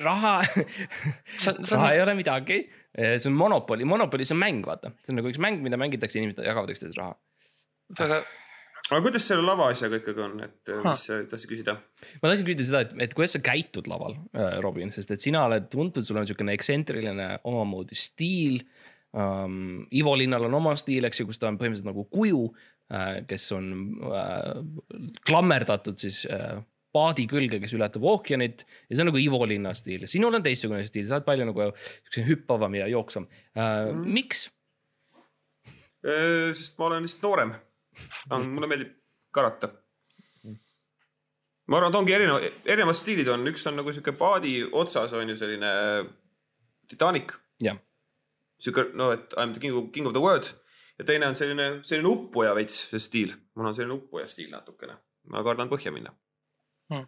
raha, 0.03 0.33
see 0.45 1.53
on, 1.53 1.63
see 1.63 1.75
raha 1.77 1.85
on, 1.87 1.93
ei 1.95 2.01
ole 2.03 2.15
midagi. 2.19 2.59
see 2.99 3.29
on 3.31 3.37
monopoli, 3.39 3.85
monopoli, 3.87 4.25
see 4.27 4.35
on 4.35 4.41
mäng, 4.43 4.59
vaata, 4.67 4.91
see 5.03 5.13
on 5.13 5.21
nagu 5.21 5.31
üks 5.31 5.39
mäng, 5.41 5.61
mida 5.63 5.79
mängitakse, 5.79 6.19
inimesed 6.19 6.43
jagavad 6.45 6.73
üksteisele 6.75 6.99
raha. 7.05 7.15
aga 7.99 8.19
aga 8.89 8.99
kuidas 9.05 9.25
selle 9.29 9.43
lava 9.45 9.67
asjaga 9.71 9.99
ikkagi 10.01 10.21
on, 10.25 10.35
et 10.47 10.69
Ha. 10.73 10.91
mis 10.91 11.03
sa 11.07 11.19
tahtsid 11.31 11.49
küsida? 11.53 11.75
ma 12.21 12.29
tahtsin 12.31 12.47
küsida 12.49 12.65
seda, 12.67 12.81
et, 12.87 12.93
et 13.07 13.13
kuidas 13.17 13.35
sa 13.37 13.41
käitud 13.45 13.87
laval, 13.91 14.17
Robin, 14.65 14.91
sest 14.95 15.11
et 15.15 15.21
sina 15.23 15.45
oled 15.47 15.69
tuntud, 15.71 16.03
sul 16.07 16.17
on 16.19 16.25
niisugune 16.27 16.55
ekstsentriline 16.57 17.31
omamoodi 17.47 17.97
stiil 17.97 18.59
um,. 19.13 19.85
Ivo 19.95 20.11
Linnal 20.19 20.43
on 20.49 20.53
oma 20.59 20.75
stiil, 20.77 21.07
eks 21.07 21.21
ju, 21.23 21.29
kus 21.29 21.39
ta 21.41 21.47
on 21.49 21.57
põhimõtteliselt 21.61 21.89
nagu 21.89 22.03
kuju 22.13 22.43
kes 23.29 23.51
on 23.53 23.65
uh, 24.01 24.59
klammerdatud 25.27 25.99
siis 26.01 26.23
uh, 26.25 26.57
paadi 26.95 27.27
külge, 27.29 27.59
kes 27.61 27.75
ületab 27.77 28.05
ookeanit 28.09 28.63
ja 28.65 28.95
see 28.95 29.03
on 29.03 29.11
nagu 29.11 29.19
Ivo 29.21 29.43
Linna 29.45 29.75
stiil, 29.77 30.07
sinul 30.09 30.33
on 30.33 30.45
teistsugune 30.45 30.81
stiil, 30.87 31.05
sa 31.05 31.19
oled 31.19 31.27
palju 31.27 31.49
nagu 31.51 31.67
siukse 31.75 32.23
hüppavam 32.25 32.79
ja 32.79 32.87
jooksvam 32.89 33.27
uh,. 33.29 33.91
Mm. 33.93 34.07
miks? 34.15 34.47
sest 35.99 36.79
ma 36.79 36.87
olen 36.87 37.03
lihtsalt 37.03 37.25
noorem. 37.27 37.49
mulle 38.55 38.69
meeldib 38.71 38.93
karata. 39.35 39.69
ma 41.67 41.77
arvan, 41.77 41.91
et 41.91 41.99
ongi 41.99 42.15
erinevad, 42.15 42.63
erinevad 42.65 42.97
stiilid 42.97 43.29
on, 43.29 43.43
üks 43.51 43.67
on 43.69 43.77
nagu 43.77 43.93
sihuke 43.93 44.15
paadi 44.17 44.63
otsas 44.65 45.13
on 45.13 45.29
ju 45.29 45.37
selline 45.37 45.73
Titanic, 46.89 47.35
sihuke 48.57 48.89
no, 48.97 49.11
et 49.13 49.37
I 49.37 49.45
m 49.45 49.53
the 49.53 49.61
king 49.61 49.77
of, 49.77 49.91
king 49.93 50.09
of 50.09 50.17
the 50.17 50.23
world 50.23 50.49
ja 50.99 51.05
teine 51.05 51.27
on 51.27 51.35
selline, 51.35 51.67
selline 51.83 52.07
uppuja 52.09 52.55
veits, 52.55 52.81
see 52.91 52.99
stiil, 52.99 53.35
mul 53.55 53.69
on 53.71 53.75
selline 53.75 53.95
uppuja 53.95 54.25
stiil 54.27 54.51
natukene, 54.51 54.97
ma 55.31 55.43
kardan 55.43 55.69
põhja 55.71 55.93
minna 55.95 56.13
Hmm. 56.89 57.05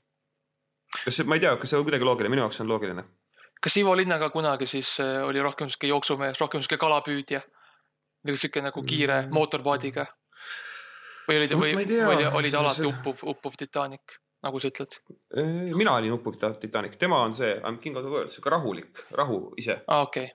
kas 1.04 1.24
ma 1.26 1.36
ei 1.36 1.42
tea, 1.42 1.56
kas 1.58 1.72
see 1.72 1.78
on 1.80 1.84
kuidagi 1.88 2.06
loogiline, 2.06 2.30
minu 2.30 2.44
jaoks 2.44 2.60
on 2.62 2.68
loogiline. 2.70 3.04
kas 3.62 3.78
Ivo 3.82 3.96
Linnaga 3.98 4.30
kunagi 4.30 4.66
siis 4.70 5.00
äh, 5.02 5.24
oli 5.26 5.42
rohkem 5.42 5.70
sihuke 5.70 5.88
jooksumees, 5.90 6.40
rohkem 6.40 6.62
sihuke 6.62 6.78
kalapüüdja? 6.78 7.42
või 8.28 8.36
sihuke 8.38 8.62
nagu 8.62 8.84
kiire 8.86 9.22
Mm. 9.26 9.34
mootorpaadiga? 9.34 10.06
või 11.28 11.38
oli 11.40 11.48
ta 11.48 11.56
või 11.56 11.86
tea. 11.88 12.10
oli, 12.38 12.52
ta 12.52 12.60
alati 12.60 12.86
uppuv, 12.86 13.24
uppuv 13.34 13.58
Titanic, 13.58 14.20
nagu 14.44 14.60
sa 14.60 14.70
ütled? 14.70 15.00
mina 15.74 15.96
olin 15.96 16.14
uppuv 16.14 16.38
Titanic, 16.60 17.00
tema 17.02 17.24
on 17.26 17.34
see 17.34 17.52
I 17.56 17.72
m 17.72 17.80
king 17.80 17.98
of 17.98 18.04
the 18.06 18.12
world, 18.12 18.30
sihuke 18.30 18.50
rahulik, 18.54 19.06
rahu 19.18 19.54
ise 19.58 19.82
aa, 19.88 20.02
okei 20.06 20.30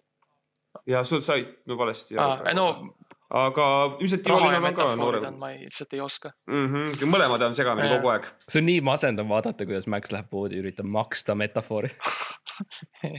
ja 0.86 1.04
sul 1.04 1.20
said 1.20 1.46
no 1.66 1.78
valesti 1.78 2.18
okay.. 2.18 2.54
no 2.54 2.96
aga 3.30 3.66
ja 4.00 4.18
Tirolil 4.22 4.54
on 4.54 4.74
ka 4.74 4.86
noorem 4.98 5.38
ma 5.40 5.50
ei, 5.50 5.64
lihtsalt 5.66 5.92
ei 5.96 6.00
oska. 6.00 6.30
mm. 6.46 6.66
-hmm. 6.72 7.10
mõlemad 7.10 7.42
on 7.42 7.54
segamini 7.58 7.88
kogu 7.96 8.08
aeg. 8.14 8.28
see 8.48 8.60
on 8.62 8.66
nii 8.70 8.80
masendav 8.86 9.28
vaadata, 9.28 9.66
kuidas 9.66 9.86
Max 9.90 10.12
läheb 10.14 10.30
poodi, 10.30 10.60
üritab 10.62 10.86
maksta 10.86 11.34
metafoori. 11.34 11.90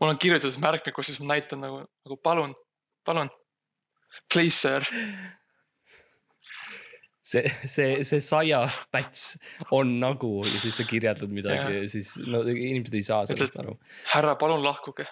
mul 0.00 0.08
on 0.08 0.18
kirjutatud 0.18 0.58
märkmikus, 0.62 1.06
siis 1.06 1.20
ma 1.20 1.34
näitan 1.34 1.62
nagu, 1.64 1.84
nagu 2.06 2.16
palun, 2.22 2.54
palun, 3.04 3.30
please 4.32 4.58
sir. 4.58 4.86
see, 7.22 7.50
see, 7.66 8.02
see 8.04 8.20
saiapäts 8.20 9.36
on 9.70 9.98
nagu 10.00 10.42
ja 10.44 10.58
siis 10.58 10.76
sa 10.76 10.84
kirjeldad 10.84 11.30
midagi 11.30 11.80
ja 11.80 11.88
siis 11.88 12.16
no 12.26 12.42
inimesed 12.42 12.94
ei 12.98 13.02
saa 13.06 13.26
sellest 13.26 13.54
Ütled- 13.54 13.66
aru. 13.66 13.78
härra, 14.14 14.34
palun 14.36 14.62
lahkuge. 14.64 15.06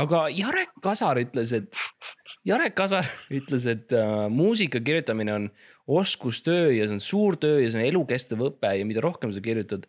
Aga 0.00 0.26
Jarek 0.32 0.72
Kasar 0.84 1.20
ütles, 1.20 1.52
et, 1.56 1.76
Jarek 2.48 2.76
Kasar 2.78 3.08
ütles, 3.34 3.66
et 3.70 3.92
äh, 3.96 4.28
muusika 4.32 4.80
kirjutamine 4.84 5.34
on 5.34 5.50
oskustöö 5.86 6.70
ja 6.72 6.86
see 6.86 6.96
on 6.96 7.02
suur 7.02 7.36
töö 7.40 7.60
ja 7.62 7.70
see 7.70 7.82
on 7.82 7.90
elukestev 7.90 8.46
õpe 8.48 8.72
ja 8.78 8.86
mida 8.88 9.02
rohkem 9.04 9.34
sa 9.34 9.42
kirjutad, 9.44 9.86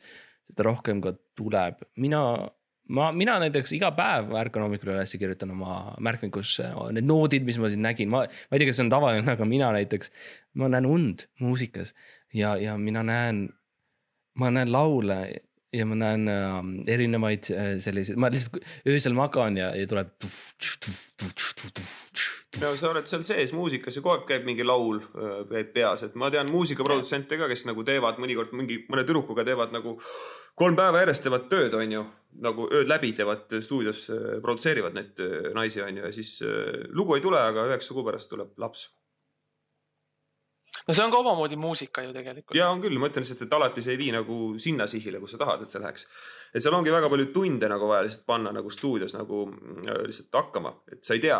seda 0.52 0.68
rohkem 0.68 1.02
ka 1.04 1.14
tuleb. 1.38 1.80
mina, 2.02 2.22
ma, 2.90 3.12
mina 3.16 3.38
näiteks 3.44 3.76
iga 3.78 3.94
päev 3.96 4.34
ärkan 4.42 4.66
hommikul 4.66 4.94
üles 4.96 5.14
ja 5.14 5.22
kirjutan 5.22 5.54
oma 5.56 5.96
märkmikusse 6.04 6.74
need 6.98 7.08
noodid, 7.08 7.46
mis 7.48 7.60
ma 7.62 7.72
siin 7.72 7.86
nägin, 7.86 8.12
ma, 8.12 8.26
ma 8.26 8.58
ei 8.58 8.64
tea, 8.64 8.72
kas 8.72 8.82
see 8.82 8.88
on 8.88 8.94
tavaline, 8.94 9.26
aga 9.38 9.48
mina 9.48 9.72
näiteks, 9.76 10.14
ma 10.60 10.72
näen 10.74 10.90
und 10.90 11.28
muusikas 11.44 11.96
ja, 12.34 12.58
ja 12.60 12.78
mina 12.78 13.06
näen, 13.08 13.48
ma 14.40 14.52
näen 14.54 14.74
laule 14.74 15.22
ja 15.74 15.88
ma 15.90 15.98
näen 15.98 16.30
äh, 16.30 16.60
erinevaid 16.96 17.50
äh, 17.54 17.74
selliseid, 17.84 18.20
ma 18.22 18.32
lihtsalt 18.34 18.62
öösel 18.90 19.18
magan 19.18 19.58
ja, 19.58 19.72
ja 19.78 19.90
tuleb. 19.90 20.14
no 22.62 22.72
sa 22.78 22.92
oled 22.92 23.10
seal 23.10 23.26
sees 23.26 23.54
muusikas 23.58 23.98
ja 23.98 24.04
kogu 24.04 24.16
aeg 24.18 24.28
käib 24.30 24.48
mingi 24.48 24.66
laul 24.68 25.02
äh, 25.02 25.44
käib 25.50 25.74
peas, 25.76 26.06
et 26.06 26.16
ma 26.20 26.30
tean 26.34 26.52
muusikaprodutsente 26.54 27.40
ka, 27.42 27.50
kes 27.52 27.66
nagu 27.70 27.86
teevad 27.88 28.22
mõnikord 28.22 28.54
mingi 28.58 28.84
mõne 28.90 29.06
tüdrukuga 29.08 29.46
teevad 29.48 29.74
nagu 29.76 29.98
kolm 30.60 30.78
päeva 30.78 31.02
järjest 31.04 31.26
teevad 31.26 31.48
tööd, 31.52 31.74
onju. 31.78 32.04
nagu 32.44 32.66
ööd 32.74 32.90
läbi 32.90 33.12
teevad 33.14 33.54
stuudios, 33.62 34.08
produtseerivad 34.42 34.98
neid 34.98 35.22
äh, 35.24 35.50
naisi, 35.58 35.82
onju, 35.86 36.06
ja 36.06 36.14
siis 36.14 36.36
äh, 36.46 36.84
lugu 36.94 37.18
ei 37.18 37.26
tule, 37.26 37.42
aga 37.42 37.68
üheksa 37.72 37.96
kuu 37.98 38.06
pärast 38.06 38.30
tuleb 38.32 38.54
laps. 38.62 38.90
No 40.88 40.94
see 40.94 41.04
on 41.06 41.12
ka 41.12 41.20
omamoodi 41.22 41.58
muusika 41.60 42.04
ju 42.06 42.14
tegelikult. 42.16 42.56
ja 42.58 42.70
on 42.72 42.82
küll, 42.84 42.98
ma 43.00 43.10
ütlen 43.10 43.26
lihtsalt, 43.26 43.46
et 43.46 43.56
alati 43.58 43.84
see 43.86 43.96
ei 43.96 44.00
vii 44.02 44.12
nagu 44.16 44.40
sinna 44.62 44.88
sihile, 44.90 45.22
kus 45.24 45.36
sa 45.36 45.42
tahad, 45.42 45.64
et 45.64 45.72
see 45.72 45.82
läheks. 45.84 46.08
et 46.54 46.64
seal 46.64 46.76
ongi 46.78 46.94
väga 46.94 47.10
palju 47.14 47.30
tunde 47.36 47.70
nagu 47.72 47.90
vaja 47.90 48.06
lihtsalt 48.08 48.26
panna 48.30 48.54
nagu 48.56 48.74
stuudios 48.74 49.16
nagu 49.18 49.46
mm, 49.50 49.88
lihtsalt 50.10 50.40
hakkama, 50.40 50.74
et 50.92 51.04
sa 51.06 51.18
ei 51.18 51.24
tea, 51.24 51.40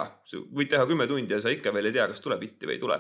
võid 0.54 0.72
teha 0.74 0.88
kümme 0.90 1.08
tundi 1.12 1.36
ja 1.36 1.42
sa 1.44 1.54
ikka 1.54 1.74
veel 1.76 1.92
ei 1.92 1.98
tea, 2.00 2.08
kas 2.12 2.24
tuleb 2.24 2.48
hitti 2.48 2.70
või 2.70 2.78
ei 2.78 2.84
tule. 2.84 3.00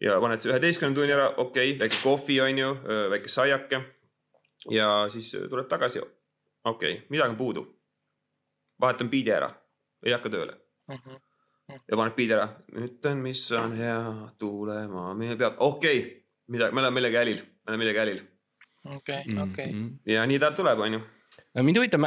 ja 0.00 0.20
paned 0.20 0.40
see 0.42 0.52
üheteistkümne 0.52 0.96
tunni 0.96 1.16
ära, 1.16 1.28
okei 1.36 1.74
okay,, 1.74 1.78
väike 1.84 2.02
kohvi 2.04 2.40
on 2.44 2.64
ju, 2.64 2.72
väike 3.16 3.28
saiake. 3.28 3.84
ja 4.70 4.88
siis 5.12 5.34
tuleb 5.48 5.68
tagasi, 5.68 6.02
okei 6.64 6.96
okay,, 6.96 7.06
midagi 7.08 7.36
on 7.36 7.40
puudu. 7.40 7.68
vahetan 8.80 9.08
biidi 9.12 9.32
ära, 9.32 9.54
ei 10.04 10.12
hakka 10.16 10.32
tööle 10.32 10.60
Mhm. 10.90 11.29
Ja 11.78 11.98
paned 11.98 12.16
biidi 12.18 12.36
ära, 12.36 12.48
ütlen, 12.86 13.22
mis 13.24 13.44
on 13.56 13.76
hea, 13.78 14.00
tulema. 14.42 15.10
Meie 15.18 15.36
peab, 15.40 15.56
okei. 15.58 16.02
Okay,, 16.02 16.20
midagi, 16.50 16.74
me 16.74 16.82
oleme 16.84 16.98
millegi 16.98 17.20
hälil, 17.20 17.42
me 17.64 17.72
oleme 17.72 17.84
millegi 17.84 18.02
hälil 18.02 18.20
okei, 18.84 19.24
Mm, 19.26 19.40
okei. 19.52 20.14
ja 20.14 20.26
nii 20.26 20.38
ta 20.40 20.52
tuleb, 20.56 20.78
onju. 20.86 21.00
mind 21.60 21.76
huvitab, 21.80 22.06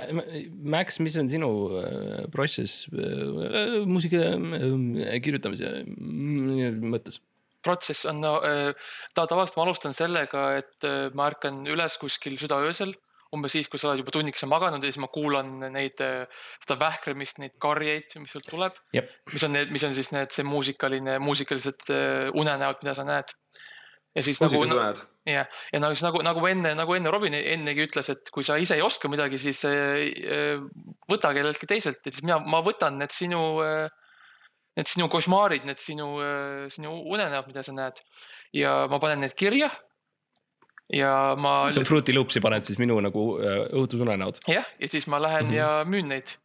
Max, 0.63 0.99
mis 1.03 1.17
on 1.19 1.29
sinu 1.29 1.49
äh, 1.79 2.23
protsess 2.31 2.87
äh, 2.93 3.83
muusika 3.85 4.33
äh, 4.33 5.19
kirjutamise 5.23 5.83
mõttes? 6.81 7.21
protsess 7.63 8.03
on 8.09 8.19
no,, 8.19 8.33
ta 9.15 9.23
tavaliselt 9.23 9.55
ma 9.55 9.63
alustan 9.63 9.93
sellega, 9.95 10.41
et 10.59 10.83
ma 11.15 11.29
ärkan 11.31 11.61
üles 11.71 11.95
kuskil 12.01 12.35
südaöösel, 12.41 12.91
umbes 13.33 13.55
siis, 13.55 13.69
kui 13.71 13.81
sa 13.81 13.89
oled 13.89 14.03
juba 14.03 14.13
tunnikese 14.15 14.47
maganud 14.49 14.83
ja 14.83 14.91
siis 14.91 15.01
ma 15.01 15.09
kuulan 15.13 15.55
neid, 15.73 16.01
seda 16.63 16.77
vähklemist, 16.81 17.39
neid 17.41 17.55
karjeid, 17.61 18.17
mis 18.21 18.33
sealt 18.35 18.49
tuleb. 18.49 18.77
Jep. 18.95 19.09
mis 19.33 19.47
on 19.47 19.55
need, 19.57 19.71
mis 19.73 19.85
on 19.87 19.95
siis 19.97 20.11
need, 20.15 20.33
see 20.35 20.45
muusikaline, 20.47 21.17
muusikalised 21.23 21.87
äh, 21.93 22.29
unenäod, 22.37 22.83
mida 22.83 22.95
sa 22.97 23.07
näed. 23.07 23.33
ja 24.13 24.21
siis 24.23 24.41
muusikas 24.41 24.69
nagu, 24.69 24.81
näed. 24.81 25.01
ja, 25.25 25.45
ja 25.73 25.81
nagu, 25.81 25.97
nagu, 26.05 26.21
nagu 26.29 26.47
enne, 26.47 26.75
nagu 26.77 26.93
enne 26.93 27.13
Robin 27.13 27.33
ennegi 27.39 27.87
ütles, 27.87 28.11
et 28.13 28.29
kui 28.33 28.45
sa 28.45 28.59
ise 28.61 28.77
ei 28.77 28.85
oska 28.85 29.09
midagi, 29.09 29.39
siis 29.41 29.63
äh, 29.65 30.05
äh, 30.37 30.93
võta 31.09 31.33
kelleltki 31.33 31.69
teiselt 31.69 32.05
ja 32.05 32.13
siis 32.13 32.25
mina, 32.25 32.37
ma 32.39 32.61
võtan 32.65 32.99
need 33.01 33.15
sinu 33.15 33.41
äh, 33.65 33.87
need 34.77 34.89
sinu 34.89 35.05
košmaarid, 35.09 35.67
need 35.69 35.77
sinu, 35.77 36.07
sinu 36.73 36.95
unenäod, 37.13 37.45
mida 37.45 37.61
sa 37.61 37.75
näed 37.77 37.99
ja 38.57 38.87
ma 38.89 38.97
panen 39.01 39.21
need 39.21 39.35
kirja. 39.37 39.69
Ja 40.93 41.35
ma, 41.39 41.71
sa 41.71 41.83
Fruity 41.87 42.15
Loopsi 42.15 42.41
paned 42.43 42.67
siis 42.67 42.79
minu 42.81 42.97
nagu 43.03 43.27
äh, 43.39 43.65
õudusunenäod. 43.79 44.43
jah, 44.49 44.67
ja 44.79 44.89
siis 44.89 45.07
ma 45.07 45.21
lähen 45.21 45.47
mm. 45.47 45.51
-hmm. 45.51 45.55
ja 45.55 45.85
müün 45.87 46.09
neid. 46.11 46.35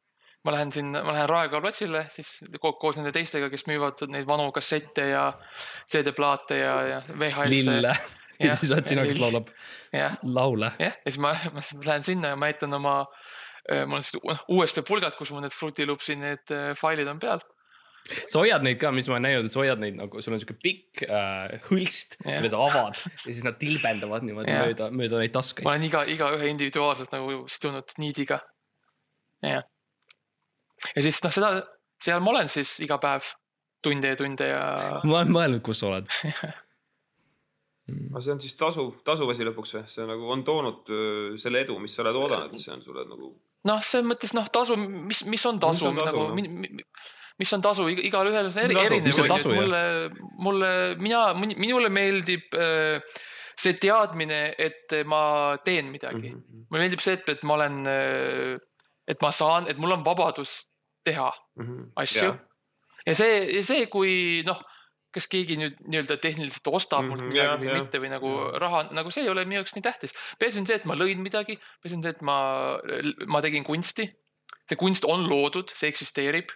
ma 0.45 0.53
lähen 0.55 0.72
sinna, 0.72 1.03
ma 1.05 1.12
lähen 1.12 1.28
Raekoja 1.28 1.61
platsile, 1.61 2.07
siis 2.11 2.45
ko 2.61 2.72
koos 2.72 2.97
nende 2.97 3.12
teistega, 3.12 3.51
kes 3.51 3.66
müüvad 3.66 4.07
neid 4.09 4.26
vanu 4.26 4.53
kassette 4.53 5.09
ja 5.09 5.32
CD-plaate 5.91 6.59
ja, 6.59 6.82
ja 6.82 7.03
VHS-e. 7.09 7.51
lille 7.51 7.89
ja 8.41 8.47
Jah, 8.47 8.57
siis 8.57 8.72
oled 8.72 8.86
sina, 8.86 9.05
kes 9.05 9.18
laulab 9.18 9.51
jah, 9.93 10.16
laule. 10.22 10.72
jah, 10.78 10.95
ja 10.95 11.11
siis 11.11 11.18
ma, 11.18 11.34
ma 11.55 11.62
lähen 11.84 12.07
sinna 12.07 12.28
ja 12.28 12.36
ma 12.36 12.47
näitan 12.47 12.74
oma, 12.74 13.07
mul 13.86 13.99
on 13.99 14.03
sellised 14.07 14.47
USB 14.49 14.86
pulgad, 14.86 15.16
kus 15.18 15.30
mul 15.34 15.43
need 15.43 15.53
Fruity 15.53 15.86
Loopsi 15.86 16.16
need 16.16 16.55
äh, 16.55 16.74
failid 16.78 17.09
on 17.09 17.18
peal. 17.18 17.43
Sa 18.09 18.42
hoiad 18.42 18.64
neid 18.64 18.78
ka, 18.80 18.92
mis 18.94 19.09
ma 19.11 19.16
olen 19.16 19.26
näinud, 19.28 19.48
et 19.48 19.54
sa 19.54 19.62
hoiad 19.62 19.82
neid 19.82 19.98
nagu, 19.98 20.22
sul 20.24 20.36
on 20.36 20.42
siuke 20.42 20.56
pikk 20.62 21.04
äh, 21.06 21.56
hõlst 21.68 22.18
Jah. 22.22 22.38
mille 22.38 22.52
sa 22.52 22.62
avad 22.66 23.00
ja 23.00 23.24
siis 23.26 23.42
nad 23.46 23.59
tilbendavad 23.61 24.26
niimoodi 24.26 24.54
Jah. 24.54 24.68
mööda, 24.68 24.90
mööda 24.94 25.22
neid 25.22 25.34
taskuid 25.34 25.66
ma. 25.66 25.74
olen 25.74 25.88
iga, 25.88 26.04
igaühe 26.09 26.52
individuaalselt 26.52 27.12
nagu 27.14 27.42
sidunud 27.50 27.98
niidiga. 28.02 28.40
jah. 29.44 29.66
ja 30.94 31.04
siis 31.04 31.20
noh, 31.24 31.34
seda, 31.34 31.52
seal 32.02 32.24
ma 32.24 32.34
olen 32.36 32.52
siis 32.52 32.78
iga 32.84 33.00
päev 33.02 33.28
tunde 33.84 34.14
ja 34.14 34.18
tunde 34.18 34.48
ja 34.50 34.64
ma 35.04 35.20
olen 35.20 35.34
mõelnud, 35.34 35.64
kus 35.64 35.84
sa 35.84 35.92
oled. 35.92 36.09
aga 37.88 38.22
see 38.24 38.32
on 38.34 38.40
siis 38.42 38.56
tasuv, 38.59 38.96
tasuv 39.06 39.30
asi 39.32 39.46
lõpuks 39.48 39.76
või? 39.76 39.84
see 39.90 40.09
nagu 40.09 40.32
on 40.32 40.42
toonud 40.46 40.90
öö, 40.92 41.36
selle 41.40 41.62
edu, 41.64 41.78
mis 41.82 41.94
sa 41.96 42.04
oled 42.04 42.18
oodanud, 42.20 42.56
see 42.61 42.72
on 42.74 42.82
sulle 42.84 43.04
nagu. 43.09 43.30
noh, 43.68 43.84
selles 43.84 44.09
mõttes 44.09 44.34
noh, 44.36 44.48
tasu, 44.52 44.76
mis, 44.80 45.24
mis 45.28 45.46
on 45.48 45.61
tasu 45.62 45.88
on 45.88 46.00
tasu, 46.02 46.26
nagu 46.26 46.26
noh? 46.32 47.14
mi,, 47.39 47.45
mi, 47.45 47.45
mis 47.45 47.53
on 47.55 47.62
tasu, 47.62 47.89
igalühel 47.89 48.49
on 48.49 48.53
see 48.53 48.64
erinev 48.66 49.05
Mis 49.07 49.18
on, 49.22 49.28
tasu, 49.30 49.53
jah? 49.53 49.61
mulle, 49.61 49.82
mulle, 50.39 50.70
mina, 51.03 51.22
minule 51.57 51.89
meeldib 51.89 52.55
äh, 52.55 53.01
see 53.59 53.74
teadmine, 53.74 54.55
et 54.59 54.93
ma 55.07 55.57
teen 55.64 55.91
midagi 55.91 56.30
mm. 56.30 56.34
Mhm. 56.34 56.43
-hmm. 56.43 56.66
mulle 56.70 56.82
meeldib 56.84 57.01
see, 57.01 57.14
et, 57.18 57.28
et 57.28 57.43
ma 57.43 57.55
olen, 57.55 57.78
et 59.09 59.22
ma 59.22 59.30
saan, 59.30 59.66
et 59.70 59.78
mul 59.78 59.93
on 59.93 60.05
vabadus 60.05 60.66
teha 61.05 61.30
asju. 61.97 62.34
ja 63.07 63.14
see, 63.14 63.62
see, 63.62 63.86
kui 63.86 64.43
noh, 64.47 64.61
kas 65.14 65.26
keegi 65.32 65.57
nüüd 65.57 65.78
nii-öelda 65.89 66.18
tehniliselt 66.20 66.68
ostab 66.68 67.07
mult 67.09 67.22
Mhm, 67.22 67.30
midagi 67.32 67.47
jah, 67.47 67.59
või 67.61 67.68
jah. 67.70 67.78
mitte 67.80 67.99
või 68.03 68.11
nagu 68.12 68.28
Jah. 68.28 68.59
raha, 68.61 68.82
nagu 68.93 69.11
see 69.11 69.24
ei 69.24 69.30
ole 69.32 69.45
minu 69.49 69.59
jaoks 69.62 69.74
nii 69.74 69.82
tähtis. 69.82 70.12
peaasi 70.39 70.61
on 70.61 70.66
see, 70.68 70.76
et 70.76 70.84
ma 70.84 70.95
lõin 70.95 71.22
midagi, 71.24 71.57
peaasi 71.82 71.97
on 71.97 72.03
see, 72.05 72.11
et 72.11 72.22
ma, 72.22 72.78
ma 73.26 73.41
tegin 73.41 73.64
kunsti. 73.64 74.11
see 74.68 74.76
kunst 74.76 75.05
on 75.09 75.24
loodud, 75.28 75.70
see 75.74 75.89
eksisteerib. 75.89 76.51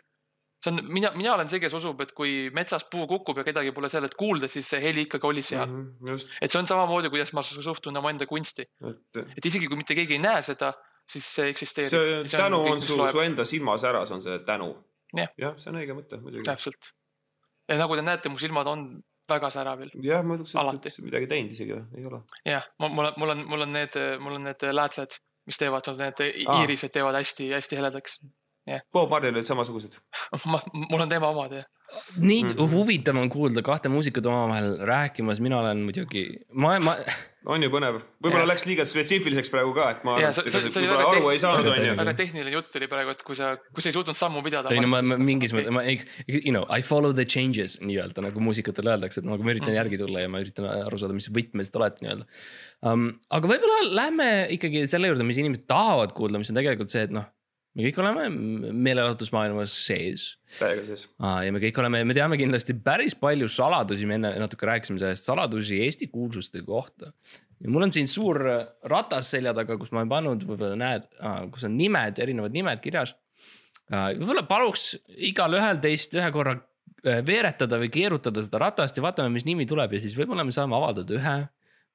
See 0.62 0.70
on, 0.70 0.78
mina, 0.94 1.10
mina 1.16 1.34
olen 1.34 1.50
see, 1.50 1.60
kes 1.62 1.74
usub, 1.74 2.00
et 2.04 2.12
kui 2.16 2.50
metsas 2.54 2.86
puu 2.90 3.06
kukub 3.10 3.40
ja 3.40 3.44
kedagi 3.46 3.72
pole 3.74 3.90
sellelt 3.92 4.14
kuulda, 4.18 4.48
siis 4.52 4.68
see 4.74 4.80
heli 4.82 5.06
ikkagi 5.08 5.26
oli 5.26 5.42
seal 5.42 5.66
mm. 5.66 5.90
-hmm. 5.98 6.38
Et 6.40 6.50
see 6.50 6.60
on 6.60 6.70
samamoodi, 6.70 7.10
kuidas 7.10 7.32
ma 7.32 7.42
suhtun 7.42 7.96
omaenda 7.96 8.26
kunsti, 8.30 8.62
et 8.62 9.22
et 9.36 9.50
isegi 9.50 9.68
kui 9.68 9.76
mitte 9.80 9.98
keegi 9.98 10.18
ei 10.18 10.22
näe 10.22 10.42
seda, 10.46 10.72
siis 11.08 11.28
see 11.34 11.48
eksisteerib. 11.52 12.26
see 12.26 12.38
tänu 12.38 12.60
on 12.72 12.80
su, 12.80 12.98
su 13.12 13.20
enda 13.20 13.44
silmasäras 13.44 14.10
on 14.10 14.22
see 14.22 14.38
tänu. 14.46 14.74
Jah. 15.16 15.56
see 15.56 15.70
on 15.72 15.80
õige 15.80 15.96
mõte 15.96 16.18
muidugi. 16.20 16.44
täpselt. 16.48 16.92
ja 17.68 17.78
nagu 17.78 17.96
te 17.96 18.02
näete, 18.02 18.30
mu 18.32 18.38
silmad 18.40 18.66
on 18.70 18.86
väga 19.28 19.50
säravil. 19.50 19.90
jah, 20.02 20.22
ma 20.24 20.38
ütleks, 20.38 20.98
et 20.98 21.04
midagi 21.04 21.28
teinud 21.30 21.52
isegi 21.52 21.74
või, 21.76 21.84
ei 21.98 22.06
ole. 22.08 22.22
jah, 22.48 22.68
mul 22.82 23.10
on, 23.10 23.12
mul 23.20 23.34
on, 23.34 23.44
mul 23.50 23.66
on 23.66 23.76
need, 23.76 23.98
mul 24.22 24.38
on 24.38 24.48
need 24.48 24.64
läätsed, 24.72 25.18
mis 25.46 25.58
teevad, 25.60 25.90
need 25.98 26.24
Aa. 26.24 26.62
iirised 26.62 26.94
teevad 26.94 27.18
hästi-hästi 27.18 27.78
heledaks. 27.80 28.20
Bob 28.94 29.10
Marley 29.10 29.32
olid 29.34 29.44
samasugused. 29.48 29.96
ma, 30.52 30.60
mul 30.90 31.00
on 31.02 31.08
tema 31.10 31.32
omad 31.34 31.52
jah. 31.58 31.64
nii 32.16 32.44
mm. 32.44 32.50
-hmm. 32.54 32.70
huvitav 32.72 33.16
on 33.20 33.28
kuulda 33.28 33.62
kahte 33.62 33.88
muusikut 33.92 34.26
omavahel 34.26 34.78
rääkimas, 34.88 35.40
mina 35.44 35.58
olen 35.60 35.82
muidugi, 35.84 36.22
ma, 36.54 36.78
ma, 36.80 36.94
on 37.52 37.62
ju 37.62 37.68
põnev, 37.74 37.98
võib-olla 38.22 38.44
Jah. 38.46 38.48
läks 38.52 38.64
liiga 38.70 38.86
spetsiifiliseks 38.88 39.50
praegu 39.52 39.74
ka, 39.76 39.88
et 39.90 40.04
ma 40.06 40.14
Jaa, 40.20 40.30
arvan, 40.30 40.46
see- 40.52 40.62
et 40.68 40.72
sa 40.72 40.80
võib-olla 40.80 41.02
väga 41.02 41.10
aru 41.18 41.30
ei 41.34 41.42
saanud, 41.42 41.68
on 41.72 41.84
ju. 41.88 41.96
väga 41.98 42.14
tehniline 42.22 42.54
jutt 42.54 42.78
oli 42.80 42.88
praegu, 42.94 43.10
et 43.16 43.22
kui 43.26 43.36
sa, 43.36 43.50
kui 43.74 43.82
sa 43.84 43.90
ei 43.90 43.96
suutnud 43.98 44.16
sammu 44.16 44.42
pidada. 44.46 44.70
ei 44.72 44.80
no 44.80 44.88
ma, 44.94 45.02
ma 45.02 45.18
mingis 45.20 45.52
mõttes, 45.52 45.74
ma, 45.74 45.82
you 46.30 46.54
know, 46.54 46.64
I 46.70 46.80
follow 46.86 47.12
the 47.12 47.26
changes 47.26 47.76
nii-öelda 47.82 48.24
nagu 48.28 48.40
muusikutele 48.40 48.94
öeldakse, 48.94 49.20
et 49.20 49.28
nagu 49.28 49.42
ma 49.44 49.50
üritan 49.52 49.74
Mhm. 49.74 49.80
järgi 49.82 49.98
tulla 49.98 50.20
ja 50.24 50.28
ma 50.32 50.40
üritan 50.40 50.70
aru 50.86 50.98
saada, 51.02 51.12
mis 51.18 51.28
võtmes 51.28 51.68
te 51.74 51.78
olete 51.82 52.06
nii-öelda 52.06 52.24
um,. 52.88 53.10
aga 53.28 53.48
võib-olla 53.52 53.84
lähme 54.00 54.32
ikkagi 54.56 54.86
selle 54.86 55.10
juurde, 55.12 55.26
mis 55.26 55.38
inimesed 55.42 55.66
tahavad 55.66 56.14
kuulda, 56.16 56.38
mis 56.38 56.48
on 56.54 56.56
tegelikult 56.62 56.88
see, 56.94 57.02
et 57.10 57.10
noh, 57.10 57.26
me 57.72 57.86
kõik 57.86 58.00
oleme 58.02 58.26
meelelahutusmaailmas 58.32 59.74
sees 59.86 60.26
täiega 60.58 60.84
sees. 60.86 61.06
Aa, 61.22 61.42
ja 61.46 61.54
me 61.54 61.62
kõik 61.62 61.78
oleme, 61.80 62.02
me 62.08 62.16
teame 62.16 62.36
kindlasti 62.40 62.76
päris 62.84 63.16
palju 63.18 63.48
saladusi, 63.52 64.08
me 64.08 64.18
enne 64.18 64.34
natuke 64.42 64.68
rääkisime 64.68 65.00
sellest, 65.00 65.28
saladusi 65.28 65.80
Eesti 65.86 66.10
kuulsuste 66.12 66.62
kohta. 66.66 67.12
ja 67.62 67.70
mul 67.70 67.86
on 67.86 67.94
siin 67.94 68.10
suur 68.10 68.42
ratas 68.90 69.32
selja 69.32 69.54
taga, 69.56 69.78
kus 69.80 69.92
ma 69.92 70.02
olen 70.02 70.12
pannud, 70.12 70.44
võib-olla 70.48 70.76
näed, 70.76 71.08
kus 71.54 71.64
on 71.68 71.78
nimed, 71.78 72.20
erinevad 72.20 72.52
nimed 72.52 72.84
kirjas. 72.84 73.16
võib-olla 73.88 74.44
paluks 74.48 74.92
igalühel 75.32 75.80
teist 75.80 76.14
ühe 76.18 76.28
korra 76.32 76.58
äh, 77.06 77.24
veeretada 77.24 77.80
või 77.80 77.88
keerutada 77.92 78.44
seda 78.44 78.60
ratast 78.66 78.96
ja 78.96 79.04
vaatame, 79.04 79.32
mis 79.32 79.48
nimi 79.48 79.66
tuleb 79.68 79.96
ja 79.96 80.04
siis 80.04 80.16
võib-olla 80.18 80.44
me 80.44 80.52
saame 80.52 80.76
avaldada 80.76 81.16
ühe 81.16 81.36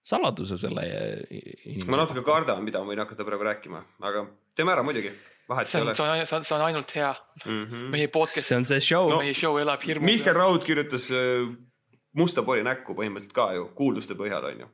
saladuse 0.07 0.57
selle 0.57 0.89
äh, 0.89 1.23
inimese. 1.67 1.91
ma 1.91 2.01
natuke 2.01 2.25
kardan, 2.25 2.63
mida 2.65 2.81
ma 2.81 2.93
võin 2.93 3.05
hakata 3.05 3.25
praegu 3.27 3.45
rääkima, 3.45 3.83
aga 4.09 4.25
teeme 4.55 4.73
ära 4.73 4.85
muidugi, 4.87 5.11
vahet 5.49 5.67
see 5.69 5.79
ei 5.79 5.83
on, 5.83 5.87
ole 5.87 5.95
see 5.95 6.07
on, 6.07 6.25
see 6.27 6.37
on, 6.37 6.43
see 6.43 6.55
on 6.57 6.65
ainult 6.65 6.91
hea. 6.95 7.13
mm. 7.45 7.63
-hmm. 7.65 7.87
meie 7.93 8.07
podcast 8.07 8.47
see, 8.47 8.57
on 8.57 8.65
see 8.65 8.79
show 8.83 9.09
No. 9.09 9.17
meie 9.23 9.33
show 9.33 9.57
elab 9.59 9.81
hirmu 9.87 10.05
Mihkel. 10.05 10.33
Raud 10.35 10.63
kirjutas 10.65 11.09
äh, 11.11 11.47
musta 12.17 12.43
pori 12.43 12.63
näkku 12.63 12.93
põhimõtteliselt 12.97 13.33
ka 13.33 13.51
ju 13.55 13.67
kuulduste 13.77 14.13
põhjal 14.19 14.45
on 14.51 14.59
ju. 14.65 14.69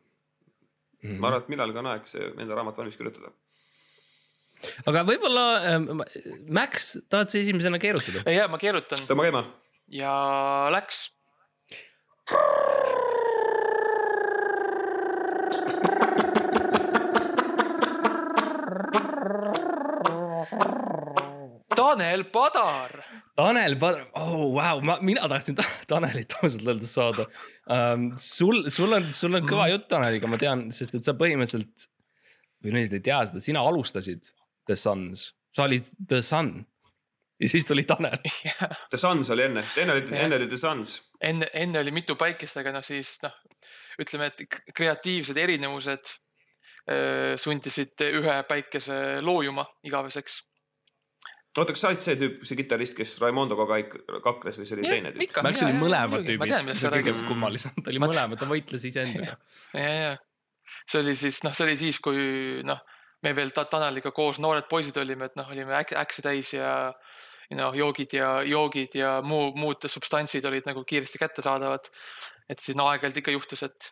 Mhm. 1.04 1.18
ma 1.20 1.28
arvan, 1.28 1.42
et 1.42 1.50
millalgi 1.52 1.78
on 1.82 1.88
aeg 1.92 2.06
see 2.08 2.30
enda 2.40 2.56
raamat 2.56 2.78
valmis 2.78 2.96
kirjutada. 2.98 3.32
aga 4.88 5.02
võib-olla 5.04 5.44
ähm,, 5.68 6.02
Max, 6.50 6.94
tahad 7.10 7.30
sa 7.30 7.38
esimesena 7.38 7.80
keerutada? 7.80 8.24
ja 8.32 8.48
ma 8.48 8.58
keerutan 8.58 8.98
tõmba 9.10 9.24
käima. 9.28 9.44
ja 9.92 10.14
läks. 10.72 11.10
Tanel 21.94 22.26
Padar, 22.34 23.04
Tanel 23.38 23.76
Padar, 23.78 24.08
oh 24.18 24.50
vau, 24.56 24.82
ma, 24.82 24.98
mina 25.06 25.28
tahtsin 25.30 25.58
Ta- 25.60 25.70
Tanelit 25.88 26.34
ausalt 26.42 26.66
öeldes 26.66 26.94
saada 26.98 27.28
um,. 27.70 28.08
sul, 28.18 28.66
sul 28.74 28.98
on, 28.98 29.12
sul 29.14 29.38
on 29.38 29.46
kõva 29.46 29.70
jutt 29.70 29.86
Taneliga, 29.92 30.30
ma 30.30 30.40
tean, 30.42 30.72
sest 30.74 30.98
et 30.98 31.06
sa 31.06 31.14
põhimõtteliselt 31.20 31.86
või 32.64 32.74
no 32.74 32.82
ei 32.82 33.04
tea 33.04 33.20
seda, 33.30 33.42
sina 33.44 33.62
alustasid 33.62 34.32
The 34.66 34.78
Suns, 34.80 35.30
sa 35.54 35.68
olid 35.68 35.90
The 36.10 36.24
Sun 36.26 36.56
ja 37.44 37.50
siis 37.50 37.66
tuli 37.70 37.84
Tanel. 37.84 38.18
The 38.92 38.98
Suns 38.98 39.30
oli 39.30 39.46
enne, 39.46 39.64
enne 39.78 39.98
oli, 39.98 40.06
enne 40.18 40.40
oli 40.42 40.48
The 40.48 40.58
Suns. 40.58 40.98
enne, 41.22 41.50
enne 41.54 41.84
oli 41.84 41.94
mitu 41.94 42.16
päikest, 42.20 42.58
aga 42.62 42.74
noh, 42.74 42.86
siis 42.86 43.18
noh, 43.24 43.36
ütleme, 44.02 44.32
et 44.32 44.60
kreatiivsed 44.74 45.38
erinevused 45.38 46.16
öö, 46.90 47.38
sundisid 47.38 48.02
ühe 48.10 48.40
päikese 48.50 49.22
loojuma 49.22 49.68
igaveseks. 49.86 50.42
oota, 51.62 51.74
kas 51.76 51.82
sa 51.86 51.90
olid 51.92 52.02
see 52.02 52.16
tüüp, 52.18 52.40
see 52.50 52.58
kitarrist, 52.58 52.96
kes 52.98 53.12
Raimondoga 53.22 53.66
kaik- 53.70 53.98
kakles 54.26 54.58
või 54.58 54.66
see 54.70 54.78
oli 54.80 54.88
teine 54.90 55.12
tüüp? 55.14 55.42
Max 55.46 55.62
oli 55.68 55.76
mõlemad 55.78 56.10
ma 56.18 56.22
tüübid, 56.26 56.54
see 56.74 56.76
sa 56.82 56.90
on 56.90 56.98
kõige 56.98 57.14
räägid. 57.14 57.28
kummalisem, 57.28 57.76
ta 57.84 57.92
oli 57.94 58.00
Ma- 58.02 58.08
mõlemad, 58.10 58.40
ta 58.42 58.46
võitles 58.50 58.86
iseendaga. 58.90 59.38
ja, 59.74 59.90
ja 60.04 60.18
see 60.90 61.00
oli 61.04 61.16
siis 61.20 61.44
noh, 61.46 61.54
see 61.54 61.68
oli 61.68 61.78
siis, 61.78 62.00
kui 62.00 62.64
noh, 62.66 62.80
me 63.24 63.34
veel 63.38 63.52
Ta- 63.56 63.66
Taneliga 63.70 64.12
koos 64.12 64.40
noored 64.40 64.66
poisid 64.72 64.98
olime, 64.98 65.26
et 65.30 65.36
noh, 65.36 65.50
olime 65.54 65.76
äk- 65.78 65.96
äksi 66.00 66.22
täis 66.26 66.54
ja 66.58 66.94
ja 67.52 67.58
noh, 67.60 67.74
joogid 67.76 68.14
ja 68.18 68.42
joogid 68.48 68.96
ja 68.96 69.18
muu, 69.22 69.52
muud 69.60 69.84
substantsid 69.86 70.46
olid 70.50 70.66
nagu 70.66 70.84
kiiresti 70.88 71.20
kättesaadavad. 71.20 71.90
et 72.50 72.60
siis 72.60 72.76
no 72.76 72.88
aeg-ajalt 72.90 73.18
ikka 73.22 73.32
juhtus, 73.32 73.62
et 73.64 73.92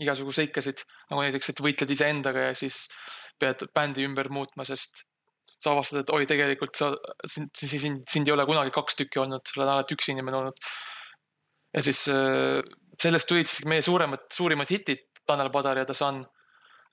igasugu 0.00 0.32
seikasid 0.32 0.84
nagu 1.10 1.20
näiteks, 1.20 1.50
et 1.50 1.60
võitled 1.60 1.90
iseendaga 1.90 2.38
ja 2.50 2.54
siis 2.54 2.88
pead 3.38 3.66
bändi 3.74 4.04
ümber 4.06 4.28
muutma, 4.32 4.64
sest 4.64 5.02
sa 5.60 5.74
avastad, 5.74 6.02
et 6.02 6.12
oi, 6.14 6.26
tegelikult 6.28 6.78
sa, 6.78 6.90
sind, 7.28 7.50
sind, 7.56 8.04
sind 8.08 8.28
ei 8.28 8.34
ole 8.34 8.46
kunagi 8.48 8.72
kaks 8.74 8.98
tükki 9.00 9.20
olnud, 9.22 9.44
sa 9.46 9.60
oled 9.60 9.72
alati 9.74 9.96
üks 9.96 10.10
inimene 10.12 10.38
olnud. 10.40 10.68
ja 11.76 11.84
siis 11.86 12.06
äh, 12.12 12.60
sellest 13.00 13.28
tulid 13.30 13.48
siis 13.48 13.66
meie 13.70 13.84
suuremad, 13.84 14.28
suurimad 14.34 14.70
hitid, 14.70 15.06
Tanel 15.26 15.50
Padar 15.54 15.78
ja 15.78 15.86
The 15.86 15.94
Sun. 15.94 16.24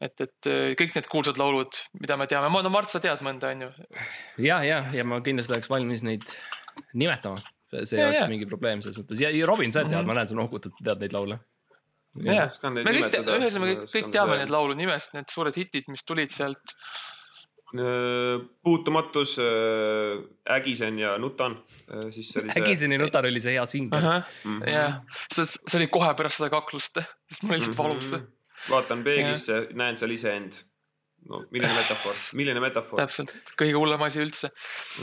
et, 0.03 0.13
et 0.21 0.49
äh, 0.51 0.71
kõik 0.77 0.93
need 0.93 1.07
kuulsad 1.09 1.39
laulud, 1.41 1.79
mida 2.01 2.17
me 2.19 2.27
teame, 2.29 2.51
no 2.53 2.71
Mart, 2.73 2.91
sa 2.91 3.01
tead 3.03 3.23
mõnda, 3.25 3.49
on 3.55 3.67
ju. 3.67 3.69
ja, 4.45 4.61
ja, 4.65 4.83
ja 4.93 5.05
ma 5.07 5.21
kindlasti 5.25 5.55
oleks 5.55 5.71
valmis 5.73 6.03
neid 6.05 6.25
nimetama, 6.93 7.41
see 7.81 7.97
ei 7.97 8.05
oleks 8.05 8.21
ja. 8.21 8.31
mingi 8.31 8.49
probleem 8.49 8.83
selles 8.83 9.01
mõttes 9.01 9.23
ja 9.23 9.31
ja 9.33 9.47
Robin, 9.49 9.73
sa 9.73 9.81
tead 9.81 9.91
mm. 9.91 10.01
-hmm. 10.01 10.11
ma 10.11 10.19
näen, 10.19 10.29
sa 10.29 10.37
nohutad, 10.37 10.75
sa 10.77 10.89
tead 10.91 11.05
neid 11.05 11.17
laule. 11.17 11.39
neid 12.85 13.17
ühesõnaga 13.41 13.73
kõik, 13.73 13.85
kõik 13.95 14.11
teame 14.13 14.37
need 14.41 14.53
laulu 14.53 14.77
nimesid, 14.77 15.17
need 15.17 15.33
suured 15.33 15.57
hitid, 15.57 15.89
mis 15.93 16.05
tulid 16.05 16.33
sealt. 16.33 16.77
Äh, 17.75 18.37
puutumatus, 18.63 19.33
Ägisen 20.49 20.99
ja 21.01 21.17
Nutan, 21.19 21.57
siis 22.15 22.29
see 22.31 22.39
oli 22.39 22.53
see. 22.53 22.61
Ägiseni 22.63 22.97
nutar 23.01 23.25
oli 23.27 23.41
see 23.43 23.57
hea 23.57 23.65
singel. 23.67 24.05
Mhm. 24.45 24.61
jah, 24.71 25.01
see, 25.33 25.43
see 25.49 25.75
oli 25.81 25.89
kohe 25.91 26.13
pärast 26.15 26.39
seda 26.39 26.47
kaklust, 26.53 27.01
sest 27.29 27.43
mul 27.43 27.57
lihtsalt 27.57 27.77
valus 27.81 28.13
see, 28.13 28.21
vaatan 28.69 29.03
peeglisse, 29.03 29.59
näen 29.75 29.99
seal 29.99 30.15
iseend. 30.15 30.61
no 31.27 31.41
milline 31.51 31.73
metafoor, 31.81 32.15
milline 32.39 32.63
metafoor. 32.63 33.01
täpselt, 33.03 33.35
kõige 33.59 33.75
hullem 33.75 34.07
asi 34.07 34.23
üldse 34.23 34.53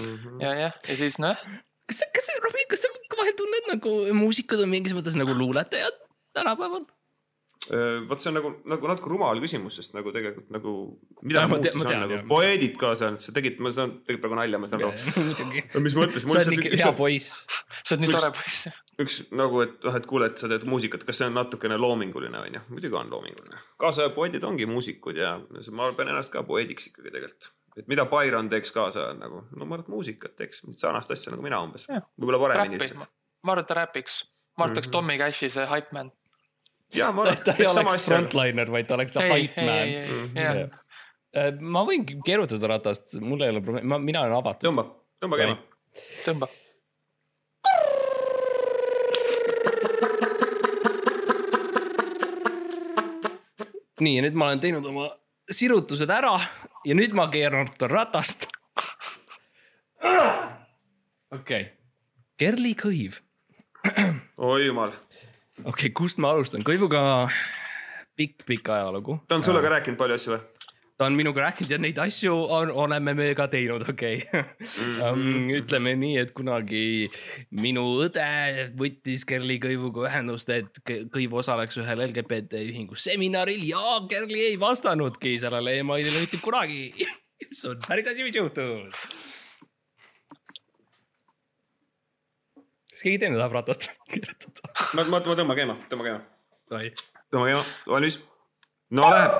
Mhm. 0.00 0.40
ja, 0.40 0.54
jah, 0.62 0.80
ja 0.88 0.96
siis 0.96 1.20
noh, 1.20 1.36
kas 1.84 2.00
sa, 2.00 2.08
kas 2.16 2.32
kas 2.70 2.86
sa 2.86 2.92
vahel 3.18 3.36
tunned 3.36 3.68
nagu 3.74 3.92
muusikud 4.16 4.64
on 4.64 4.72
mingis 4.72 4.96
mõttes 4.96 5.20
nagu 5.20 5.36
luuletajad 5.36 6.00
tänapäeval? 6.32 6.88
Vot 8.08 8.20
see 8.20 8.28
on 8.28 8.34
nagu, 8.36 8.50
nagu 8.68 8.88
natuke 8.90 9.08
rumal 9.08 9.38
küsimus, 9.40 9.78
sest 9.80 9.94
nagu 9.96 10.12
tegelikult 10.12 10.50
nagu, 10.52 10.72
mida 11.24 11.46
ma 11.46 11.54
muud 11.56 11.64
siis 11.64 11.80
on 11.80 11.94
nagu 12.02 12.18
poeedid 12.28 12.74
kaasa, 12.80 13.08
sa 13.16 13.32
tegid, 13.36 13.56
ma 13.64 13.72
saan, 13.72 13.94
tegid 14.04 14.20
praegu 14.20 14.36
nalja, 14.36 14.60
ma 14.60 14.68
saan 14.68 14.84
aru. 14.84 14.92
mis 15.86 15.96
mõttes, 15.96 16.26
sa 16.26 16.40
oled 16.42 16.52
ikka 16.58 16.74
hea 16.76 16.92
poiss. 16.98 17.38
sa 17.80 17.94
oled 17.94 18.04
nii 18.04 18.12
tore 18.12 18.30
poiss. 18.36 18.66
üks 19.00 19.16
nagu, 19.32 19.62
et 19.64 19.78
noh, 19.86 19.96
et 19.96 20.08
kuule, 20.10 20.28
et 20.28 20.40
sa 20.40 20.50
teed 20.50 20.66
muusikat, 20.68 21.06
kas 21.08 21.22
see 21.22 21.28
on 21.30 21.38
natukene 21.40 21.78
loominguline, 21.80 22.36
onju. 22.46 22.60
muidugi 22.68 22.98
on 23.00 23.08
loominguline. 23.14 23.62
kaasaja 23.80 24.12
poeedid 24.16 24.44
ongi 24.44 24.68
muusikud 24.68 25.16
ja 25.16 25.36
ma 25.72 25.88
pean 25.96 26.12
ennast 26.12 26.34
ka 26.34 26.42
poeediks 26.46 26.90
ikkagi 26.90 27.14
tegelikult. 27.16 27.48
et 27.80 27.88
mida 27.90 28.04
Byron 28.10 28.50
teeks 28.52 28.74
kaasa 28.76 29.08
nagu, 29.16 29.40
no 29.56 29.64
ma 29.64 29.78
arvan, 29.78 29.86
et 29.88 29.94
muusikat 29.94 30.36
teeks, 30.36 30.60
sarnast 30.76 31.10
asja 31.10 31.32
nagu 31.32 31.42
mina 31.42 31.62
umbes. 31.64 31.88
Võib-olla 31.88 32.42
paremini 32.44 32.78
lihtsalt. 32.82 33.08
ma 33.42 33.56
arvan, 33.56 33.64
et 33.64 33.72
ta 33.72 33.78
räpiks. 33.80 34.20
ma 34.58 34.68
arvan, 34.68 34.76
et 34.76 34.82
oleks 34.82 34.88
Mhm. 34.92 34.92
Tommy 34.98 35.18
Cashi 35.18 35.50
see 35.50 35.66
hype 35.66 35.96
man. 35.96 36.12
Ja 36.94 37.10
ma 37.12 37.26
ta 37.26 37.34
arvan, 37.34 37.44
ta 37.44 37.50
et 37.50 37.54
ei 37.54 37.64
teeks 37.64 37.76
sama 37.76 37.90
oleks 37.90 38.08
frontliner, 38.08 38.72
vaid 38.72 38.88
ta 38.88 38.98
oleks 38.98 39.12
the 39.12 39.26
ei, 39.26 39.32
hype 39.34 39.60
ei, 39.60 39.94
ei, 40.00 40.08
man. 40.34 40.56
Ei, 40.62 40.66
Äh, 41.34 41.50
ma 41.58 41.82
võin 41.82 42.04
keerutada 42.22 42.68
ratast, 42.70 43.16
mul 43.18 43.40
ei 43.42 43.50
ole 43.50 43.62
probleemi, 43.64 43.88
ma, 43.90 43.98
mina 43.98 44.20
olen 44.22 44.36
avatud. 44.36 44.68
tõmba, 44.68 44.84
tõmba 45.22 45.40
käima. 45.40 45.56
tõmba. 46.26 46.50
nii, 54.04 54.14
ja 54.18 54.22
nüüd 54.26 54.38
ma 54.38 54.50
olen 54.50 54.62
teinud 54.62 54.86
oma 54.90 55.08
sirutused 55.50 56.10
ära 56.10 56.36
ja 56.86 56.94
nüüd 56.94 57.14
ma 57.18 57.26
keerutan 57.32 57.90
ratast. 57.90 58.46
okei 60.04 61.34
okay., 61.34 61.70
Kerli 62.38 62.76
Kõiv, 62.78 63.18
oi 64.38 64.66
jumal, 64.68 64.94
okei 65.62 65.70
okay,, 65.70 65.92
kust 65.94 66.18
ma 66.22 66.34
alustan, 66.34 66.64
Kõivuga 66.66 67.28
pikk-pikk 68.18 68.72
ajalugu. 68.74 69.20
ta 69.28 69.38
on 69.38 69.46
sulle 69.46 69.62
ka 69.62 69.76
rääkinud 69.76 70.00
palju 70.00 70.18
asju 70.18 70.34
või? 70.34 70.42
ta 70.98 71.08
on 71.08 71.16
minuga 71.18 71.42
rääkinud 71.42 71.72
ja 71.74 71.78
neid 71.82 71.98
asju 71.98 72.34
on, 72.54 72.70
oleme 72.84 73.14
me 73.18 73.26
ka 73.34 73.46
teinud, 73.50 73.82
okei 73.90 74.20
okay.. 74.30 75.32
ütleme 75.58 75.94
nii, 75.98 76.18
et 76.22 76.30
kunagi 76.36 77.10
minu 77.62 77.86
õde 78.04 78.26
võttis 78.78 79.26
Kerli 79.28 79.58
Kõivuga 79.62 80.06
ühendust, 80.08 80.50
et 80.54 80.82
Kõ- 80.86 81.02
Kõiv 81.14 81.34
osaleks 81.42 81.80
ühel 81.82 82.04
LGBT 82.06 82.62
ühingu 82.70 82.98
seminaril 82.98 83.66
ja 83.66 83.98
Kerli 84.10 84.44
ei 84.52 84.58
vastanudki 84.60 85.36
sellele 85.42 85.78
emailile 85.82 86.22
mitte 86.22 86.42
kunagi. 86.42 86.92
see 87.58 87.70
on 87.72 87.82
päris 87.88 88.10
asi, 88.10 88.26
mis 88.26 88.38
juhtus. 88.38 89.33
Kas 93.04 93.10
keegi 93.10 93.20
teine 93.20 93.36
tahab 93.36 93.52
ratast 93.52 93.90
kirjutada? 94.08 94.70
ma, 94.96 95.02
ma, 95.12 95.18
ma 95.20 95.34
tõmban 95.36 95.56
käima, 95.58 95.74
tõmban 95.90 96.06
käima, 96.08 96.20
tõmban 97.28 97.50
käima, 97.50 97.64
valmis. 97.86 98.16
no 98.90 99.10
läheb. 99.12 99.32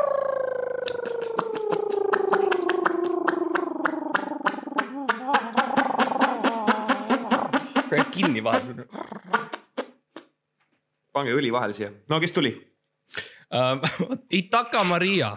kinni 8.14 8.42
vahel 8.44 8.84
pange 11.14 11.32
õli 11.32 11.50
vahele 11.54 11.72
siia. 11.72 11.88
no 12.10 12.20
kes 12.20 12.36
tuli? 12.36 12.52
uh,. 13.48 13.80
Itaka 14.42 14.84
Maria. 14.84 15.32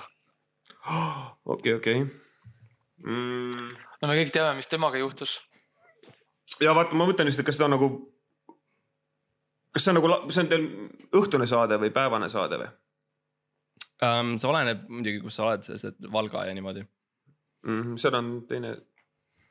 okei, 1.46 1.78
okei. 1.80 2.04
Mm. 3.08 3.72
no 4.02 4.12
me 4.12 4.20
kõik 4.20 4.36
teame, 4.36 4.60
mis 4.60 4.68
temaga 4.68 5.00
juhtus. 5.00 5.40
ja 6.60 6.76
vaata, 6.76 6.92
ma 7.00 7.08
mõtlen 7.08 7.32
just, 7.32 7.40
et 7.40 7.48
kas 7.48 7.62
ta 7.62 7.70
on 7.72 7.78
nagu, 7.78 7.92
kas 9.78 9.86
see 9.86 9.94
on 9.94 10.00
nagu, 10.00 10.20
see 10.34 10.44
on 10.44 10.52
teil 10.52 10.68
õhtune 11.22 11.48
saade 11.50 11.78
või 11.82 11.94
päevane 11.94 12.30
saade 12.34 12.58
või 12.64 12.70
um,? 14.02 14.36
see 14.42 14.50
oleneb 14.50 14.86
muidugi, 14.90 15.22
kus 15.24 15.38
sa 15.38 15.48
oled, 15.48 15.66
sest 15.68 15.92
et 15.92 16.08
Valga 16.14 16.48
ja 16.50 16.56
niimoodi 16.58 16.82
mm. 16.82 17.82
-hmm, 17.82 17.98
seal 18.02 18.18
on 18.18 18.32
teine, 18.50 18.74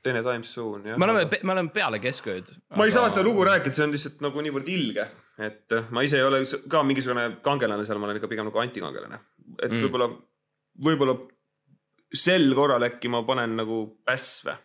teine 0.03 0.25
time 0.27 0.47
zone 0.47 0.91
jah. 0.91 0.99
me 0.99 1.09
oleme, 1.09 1.41
me 1.43 1.55
oleme 1.55 1.73
peale 1.75 2.03
keskööd. 2.03 2.53
ma 2.77 2.89
ei 2.89 2.95
saa 2.95 3.09
seda 3.13 3.25
lugu 3.27 3.47
rääkida, 3.47 3.75
see 3.75 3.87
on 3.87 3.95
lihtsalt 3.95 4.27
nagu 4.27 4.45
niivõrd 4.45 4.71
ilge, 4.73 5.09
et 5.47 5.79
ma 5.95 6.05
ise 6.07 6.21
ei 6.21 6.27
ole 6.27 6.43
ka 6.69 6.83
mingisugune 6.83 7.29
kangelane 7.47 7.87
seal, 7.87 8.03
ma 8.03 8.11
olen 8.11 8.21
ikka 8.21 8.31
pigem 8.33 8.51
nagu 8.51 8.63
antikangelane. 8.63 9.23
et 9.63 9.71
mm. 9.71 9.87
võib-olla, 9.87 10.11
võib-olla 10.91 11.19
sel 12.15 12.55
korral 12.55 12.87
äkki 12.87 13.11
ma 13.13 13.23
panen 13.27 13.59
nagu 13.63 13.83
päss 14.07 14.43
või? 14.47 14.59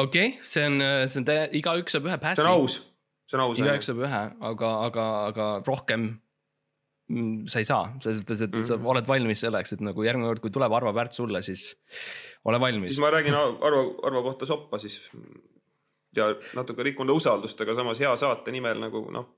okei 0.00 0.28
okay,, 0.28 0.38
see 0.46 0.68
on, 0.68 0.80
see 1.08 1.24
on, 1.24 1.34
igaüks 1.60 1.96
saab 1.96 2.08
ühe 2.08 2.20
pässi. 2.22 2.42
see 2.42 2.48
on 2.48 2.60
aus, 2.60 2.80
see 3.30 3.38
on 3.38 3.44
aus. 3.46 3.62
igaüks 3.62 3.90
saab 3.90 4.02
ühe, 4.02 4.24
aga, 4.50 4.72
aga, 4.88 5.06
aga 5.30 5.48
rohkem 5.66 6.06
mm, 7.10 7.46
sa 7.50 7.62
ei 7.62 7.68
saa, 7.68 7.92
selles 8.02 8.22
mõttes, 8.22 8.44
et 8.46 8.50
mm 8.50 8.64
-hmm. 8.64 8.82
sa 8.82 8.92
oled 8.94 9.10
valmis 9.12 9.44
selleks, 9.46 9.76
et 9.76 9.84
nagu 9.86 10.06
järgmine 10.06 10.30
kord, 10.32 10.44
kui 10.44 10.54
tuleb 10.54 10.74
Arvo 10.80 10.92
Pärt 10.96 11.16
sulle, 11.16 11.42
siis 11.46 11.70
ole 12.44 12.60
valmis. 12.60 12.94
siis 12.94 13.02
ma 13.02 13.12
räägin 13.14 13.36
Arvo, 13.38 13.84
Arvo 14.06 14.22
kohta 14.22 14.46
soppa 14.46 14.78
siis 14.78 15.00
ja 16.16 16.32
natuke 16.54 16.82
rikun 16.82 17.06
ta 17.06 17.12
usaldust, 17.12 17.60
aga 17.60 17.74
samas 17.74 18.00
hea 18.02 18.16
saate 18.16 18.50
nimel 18.54 18.80
nagu 18.82 19.04
noh, 19.14 19.28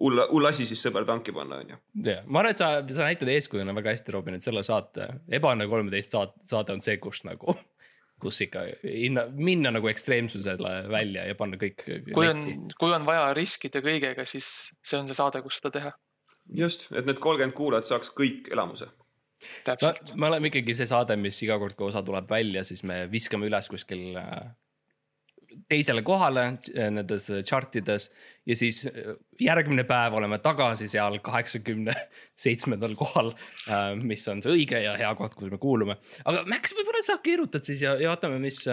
hull, 0.00 0.22
hull 0.30 0.48
asi 0.48 0.66
siis 0.68 0.82
sõber 0.84 1.06
tanki 1.08 1.32
panna, 1.32 1.62
on 1.62 1.74
ju. 1.74 1.78
jah, 2.10 2.24
ma 2.26 2.42
arvan, 2.42 2.52
et 2.52 2.60
sa, 2.60 2.72
sa 2.88 3.08
näitad 3.08 3.30
eeskujuna 3.32 3.74
väga 3.74 3.94
hästi, 3.94 4.12
Robin, 4.12 4.36
et 4.36 4.44
selle 4.44 4.64
saate, 4.66 5.08
Ebaõnne 5.32 5.68
kolmteist 5.70 6.16
saate, 6.16 6.44
saade 6.48 6.76
on 6.76 6.84
see, 6.84 6.98
kus 7.02 7.24
nagu 7.28 7.56
kus 8.22 8.40
ikka 8.46 8.64
hinna, 8.84 9.26
minna 9.34 9.72
nagu 9.74 9.90
ekstreemsusele 9.90 10.72
välja 10.92 11.26
ja 11.28 11.36
panna 11.38 11.58
kõik. 11.60 11.84
kui 12.14 12.28
on, 12.28 12.42
kui 12.78 12.94
on 12.94 13.06
vaja 13.08 13.28
riskida 13.36 13.82
kõigega, 13.84 14.26
siis 14.28 14.48
see 14.80 15.00
on 15.00 15.10
see 15.10 15.18
saade, 15.18 15.42
kus 15.44 15.60
seda 15.60 15.72
teha. 15.78 15.92
just, 16.58 16.88
et 16.92 17.06
need 17.08 17.22
kolmkümmend 17.22 17.56
kuulajat 17.58 17.90
saaks 17.92 18.12
kõik 18.18 18.50
elamuse. 18.54 18.90
täpselt 19.66 20.12
no,. 20.12 20.18
me 20.22 20.30
oleme 20.30 20.52
ikkagi 20.52 20.76
see 20.78 20.90
saade, 20.90 21.18
mis 21.20 21.42
iga 21.42 21.58
kord, 21.62 21.76
kui 21.78 21.90
osa 21.90 22.04
tuleb 22.06 22.30
välja, 22.30 22.64
siis 22.66 22.84
me 22.88 23.04
viskame 23.12 23.50
üles 23.50 23.70
kuskil 23.72 24.18
äh, 24.20 24.52
teisele 25.68 26.02
kohale 26.06 26.44
äh, 26.50 26.90
nendes 26.92 27.28
chart 27.48 27.76
ides 27.78 28.08
ja 28.48 28.56
siis 28.58 28.82
äh, 28.88 29.14
järgmine 29.40 29.84
päev 29.88 30.16
oleme 30.18 30.38
tagasi 30.42 30.88
seal 30.90 31.18
kaheksakümne 31.24 31.94
seitsmendal 32.44 32.94
kohal. 32.98 33.32
Äh, 33.68 33.92
mis 33.98 34.26
on 34.32 34.42
see 34.44 34.54
õige 34.56 34.82
ja 34.84 34.94
hea 35.00 35.10
koht, 35.18 35.36
kus 35.38 35.52
me 35.52 35.60
kuulume, 35.62 35.98
aga 36.24 36.44
Max, 36.50 36.76
võib-olla 36.78 37.02
sa 37.04 37.18
keerutad 37.24 37.66
siis 37.66 37.82
ja, 37.84 37.96
ja 38.00 38.12
vaatame, 38.14 38.40
mis, 38.42 38.64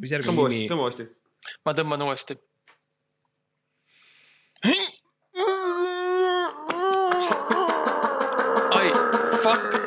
mis 0.00 0.16
järgmine 0.16 0.34
tõmba 0.34 0.52
nimi. 0.52 0.68
tõmba 0.70 0.88
uuesti. 0.88 1.08
ma 1.66 1.76
tõmban 1.76 2.06
uuesti. 2.08 2.38
ai, 8.76 8.92
fuck. 9.44 9.82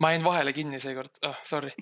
ma 0.00 0.12
jäin 0.12 0.24
vahele 0.24 0.52
kinni 0.56 0.78
seekord 0.80 1.18
oh,, 1.24 1.38
sorry 1.44 1.72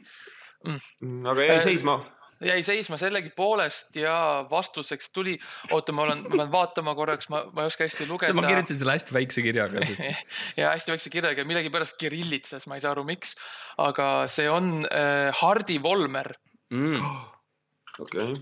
mm 0.64 1.24
aga 1.28 1.48
jäi 1.48 1.60
seisma 1.60 1.98
jäi 2.40 2.62
seisma 2.62 2.96
sellegipoolest 3.00 3.96
ja 3.96 4.46
vastuseks 4.50 5.10
tuli, 5.14 5.34
oota, 5.70 5.92
ma 5.92 6.06
olen, 6.06 6.22
ma 6.28 6.36
pean 6.36 6.52
vaatama 6.52 6.94
korraks, 6.94 7.28
ma, 7.32 7.44
ma 7.52 7.64
ei 7.64 7.70
oska 7.70 7.86
hästi 7.86 8.06
lugeda. 8.08 8.34
ma 8.36 8.46
kirjutasin 8.46 8.80
selle 8.80 8.96
hästi 8.96 9.14
väikse 9.16 9.44
kirjaga 9.44 9.84
ja 10.60 10.72
hästi 10.72 10.94
väikse 10.94 11.12
kirjaga, 11.14 11.44
millegipärast 11.48 11.98
kirillitsas, 12.00 12.66
ma 12.70 12.78
ei 12.78 12.84
saa 12.84 12.94
aru, 12.94 13.04
miks. 13.08 13.36
aga 13.82 14.08
see 14.30 14.48
on 14.50 14.88
äh, 14.88 15.30
Hardi 15.40 15.78
Volmer 15.82 16.34
mm.. 16.74 17.04
okei 18.04 18.32
okay. 18.32 18.40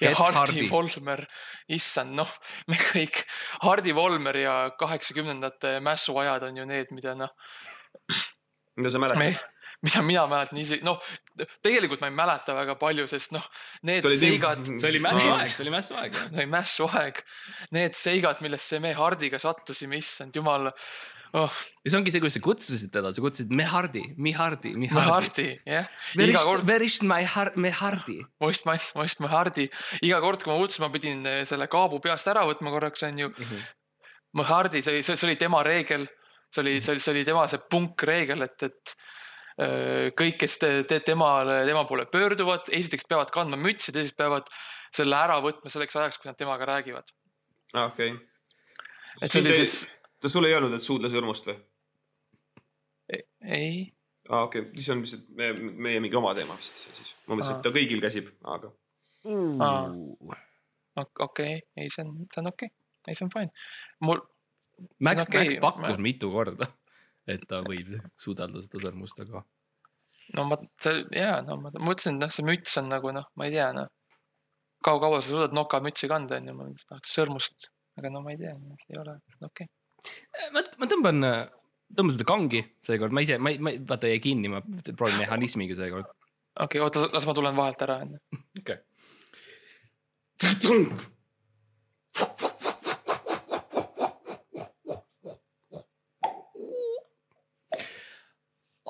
ja 0.00 0.14
Hardi, 0.18 0.40
Hardi 0.42 0.66
Volmer, 0.70 1.24
issand, 1.68 2.16
noh, 2.18 2.34
me 2.70 2.80
kõik, 2.90 3.24
Hardi 3.64 3.94
Volmer 3.96 4.36
ja 4.42 4.58
kaheksakümnendate 4.78 5.78
mässuajad 5.84 6.50
on 6.50 6.62
ju 6.62 6.68
need, 6.68 6.92
mida 6.96 7.16
noh. 7.18 7.32
mida 8.76 8.92
sa 8.92 9.02
mäletad? 9.02 9.49
mida 9.86 10.02
mina 10.04 10.26
mäletan 10.28 10.58
isegi, 10.60 10.84
noh, 10.84 11.00
tegelikult 11.64 12.02
ma 12.02 12.10
ei 12.10 12.16
mäleta 12.16 12.56
väga 12.56 12.76
palju, 12.80 13.06
sest 13.10 13.32
noh, 13.36 13.46
need 13.88 14.04
see 14.04 14.18
seigad. 14.26 14.66
see 14.80 14.90
oli 14.90 15.00
mässuaeg, 15.04 15.52
see 15.54 15.64
oli 15.64 15.72
mässuaeg. 15.76 16.18
see 16.18 16.34
oli 16.34 16.50
mässuaeg, 16.56 17.22
need 17.76 17.96
seigad, 17.98 18.42
millesse 18.44 18.82
me 18.84 18.92
Hardiga 18.98 19.40
sattusime, 19.40 20.00
issand 20.00 20.36
jumal 20.36 20.68
oh.. 20.68 21.56
ja 21.84 21.92
see 21.92 21.98
ongi 22.00 22.12
see, 22.12 22.22
kuidas 22.22 22.36
sa 22.36 22.44
kutsusid 22.44 22.92
teda, 22.92 23.14
sa 23.16 23.24
kutsusid 23.24 23.56
Mehardi, 23.56 24.04
Mihardi, 24.20 24.74
Mihardi. 24.76 25.00
Mehardi, 25.00 25.48
jah. 25.64 25.90
Where 26.14 26.34
is, 26.34 26.46
where 26.68 26.88
is 26.90 27.00
my 27.06 27.22
har-, 27.24 27.54
Mehardi? 27.56 28.20
Most, 28.44 28.68
most 28.68 29.24
Mehardi, 29.24 29.70
iga 30.04 30.20
kord, 30.20 30.44
kui 30.44 30.52
ma 30.52 30.60
kutsusin, 30.60 30.84
ma 30.84 30.92
pidin 30.92 31.24
eh, 31.28 31.42
selle 31.48 31.70
kaabu 31.72 32.02
peast 32.04 32.28
ära 32.32 32.44
võtma 32.48 32.74
korraks, 32.74 33.06
on 33.08 33.24
ju 33.24 33.30
mm. 33.32 33.44
-hmm. 33.44 33.68
Mehardi, 34.40 34.84
see 34.84 34.98
oli, 34.98 35.06
see 35.08 35.26
oli 35.26 35.38
tema 35.40 35.64
reegel, 35.66 36.04
see 36.52 36.60
oli, 36.62 36.76
see 36.84 36.92
oli, 36.94 37.02
see 37.06 37.14
oli 37.16 37.24
tema 37.26 37.48
see 37.48 37.64
punkreegel, 37.72 38.44
et, 38.44 38.68
et 38.68 38.94
kõik, 40.16 40.36
kes 40.40 40.58
te, 40.62 40.70
te 40.88 41.00
temale, 41.04 41.62
tema 41.68 41.84
poole 41.88 42.06
pöörduvad, 42.10 42.68
esiteks 42.76 43.06
peavad 43.10 43.32
kandma 43.34 43.58
mütsi, 43.60 43.92
teiseks 43.92 44.16
peavad 44.16 44.48
selle 44.94 45.16
ära 45.18 45.38
võtma 45.44 45.72
selleks 45.72 45.98
ajaks, 45.98 46.20
kui 46.20 46.30
nad 46.30 46.38
temaga 46.38 46.68
räägivad. 46.70 47.10
ah, 47.74 47.90
okei 47.90 48.12
okay.. 48.14 48.26
et 49.20 49.30
see 49.32 49.42
oli 49.42 49.54
siis. 49.58 49.74
ta 50.20 50.32
sulle 50.32 50.50
ei 50.50 50.56
öelnud, 50.56 50.74
et 50.76 50.86
suudlase 50.86 51.18
õrmust 51.20 51.50
või? 51.50 51.58
ei. 53.10 53.70
aa, 54.28 54.40
ah, 54.40 54.48
okei 54.48 54.64
okay., 54.64 54.74
siis 54.78 54.90
on 54.94 55.04
lihtsalt 55.04 55.30
meie, 55.42 55.70
meie 55.88 56.02
mingi 56.06 56.18
oma 56.18 56.34
teema 56.38 56.56
vist 56.58 56.82
siis. 56.86 57.14
ma 57.26 57.36
mõtlesin, 57.36 57.58
et 57.58 57.64
ta 57.66 57.74
kõigil 57.76 58.02
käsib, 58.06 58.32
aga 58.56 58.72
mm.. 59.28 60.26
okei 61.28 61.56
ei, 61.76 61.88
see 61.92 62.06
on, 62.06 62.20
see 62.32 62.44
on 62.44 62.52
okei 62.54 62.72
okay., 62.72 62.76
ei, 63.08 63.16
see 63.16 63.26
on 63.26 63.34
fine. 63.36 63.52
mul. 64.06 64.24
Max 65.04 65.26
okay., 65.26 65.44
Max 65.44 65.60
pakkus 65.60 65.98
ma... 65.98 66.04
mitu 66.08 66.30
korda 66.32 66.70
et 67.28 67.42
ta 67.48 67.60
võib 67.66 67.92
suudelda 68.20 68.62
seda 68.64 68.82
sõrmust, 68.84 69.20
aga. 69.24 69.42
no 70.38 70.46
ma, 70.48 70.58
see 70.82 71.04
ja 71.16 71.40
no 71.46 71.58
ma 71.60 71.72
mõtlesin, 71.76 72.16
et 72.16 72.24
noh, 72.24 72.32
see 72.34 72.46
müts 72.46 72.76
on 72.80 72.90
nagu 72.92 73.12
noh, 73.16 73.26
ma 73.36 73.48
ei 73.48 73.54
tea 73.56 73.70
noh. 73.76 73.88
kaua-kaua 74.86 75.20
sa 75.20 75.34
suudad 75.34 75.56
nokamütsi 75.56 76.08
kanda 76.10 76.38
onju, 76.40 76.56
ma 76.56 76.68
tahaks 76.70 76.90
noh, 76.94 77.02
sõrmust, 77.14 77.70
aga 78.00 78.12
no 78.12 78.24
ma 78.24 78.34
ei 78.34 78.40
tea, 78.40 78.54
ei 78.88 79.00
ole, 79.00 79.18
okei 79.40 79.48
okay.. 79.50 79.66
Äh, 80.32 80.48
ma, 80.54 80.64
ma 80.80 80.88
tõmban, 80.88 81.26
tõmban 81.92 82.14
seda 82.16 82.28
kangi 82.28 82.64
seekord, 82.86 83.12
ma 83.12 83.24
ise, 83.26 83.36
ma 83.42 83.52
ei, 83.52 83.60
ma 83.60 83.74
ei, 83.74 83.82
vaata 83.86 84.08
jäi 84.08 84.22
kinni, 84.24 84.48
ma 84.52 84.62
proovin 84.94 85.20
mehhanismiga 85.20 85.76
seekord. 85.78 86.08
okei 86.56 86.80
okay,, 86.80 86.86
oota, 86.86 87.10
las 87.12 87.28
ma 87.28 87.36
tulen 87.36 87.58
vahelt 87.58 87.84
ära 87.88 88.00
onju. 88.06 88.18
okei. 88.62 88.78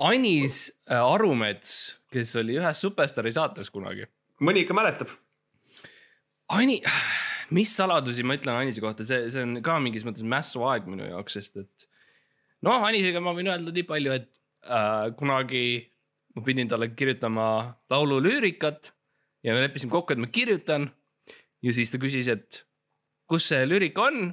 Anis 0.00 0.70
äh, 0.88 0.96
Arumets, 0.96 1.98
kes 2.12 2.32
oli 2.40 2.56
ühes 2.56 2.80
Superstaari 2.80 3.32
saates 3.36 3.70
kunagi. 3.72 4.06
mõni 4.40 4.64
ikka 4.64 4.76
mäletab. 4.76 5.12
Ani, 6.56 6.80
mis 7.56 7.74
saladusi 7.76 8.24
ma 8.24 8.38
ütlen 8.38 8.56
Anise 8.56 8.82
kohta, 8.82 9.04
see, 9.06 9.28
see 9.32 9.44
on 9.44 9.60
ka 9.64 9.76
mingis 9.82 10.06
mõttes 10.06 10.24
mässuaeg 10.24 10.88
minu 10.90 11.08
jaoks, 11.10 11.36
sest 11.36 11.60
et 11.60 11.88
noh, 12.66 12.80
Anisega 12.86 13.22
ma 13.24 13.34
võin 13.36 13.52
öelda 13.52 13.74
nii 13.76 13.86
palju, 13.88 14.16
et 14.16 14.40
äh, 14.66 15.10
kunagi 15.20 15.64
ma 16.36 16.46
pidin 16.46 16.70
talle 16.70 16.92
kirjutama 16.94 17.46
laulu 17.90 18.20
lüürikat 18.24 18.92
ja 19.44 19.54
me 19.54 19.64
leppisime 19.64 19.92
kokku, 19.92 20.14
et 20.14 20.22
ma 20.22 20.30
kirjutan. 20.32 20.90
ja 21.60 21.72
siis 21.76 21.90
ta 21.92 22.00
küsis, 22.00 22.28
et 22.32 22.64
kus 23.28 23.50
see 23.52 23.66
lüürika 23.68 24.08
on 24.08 24.30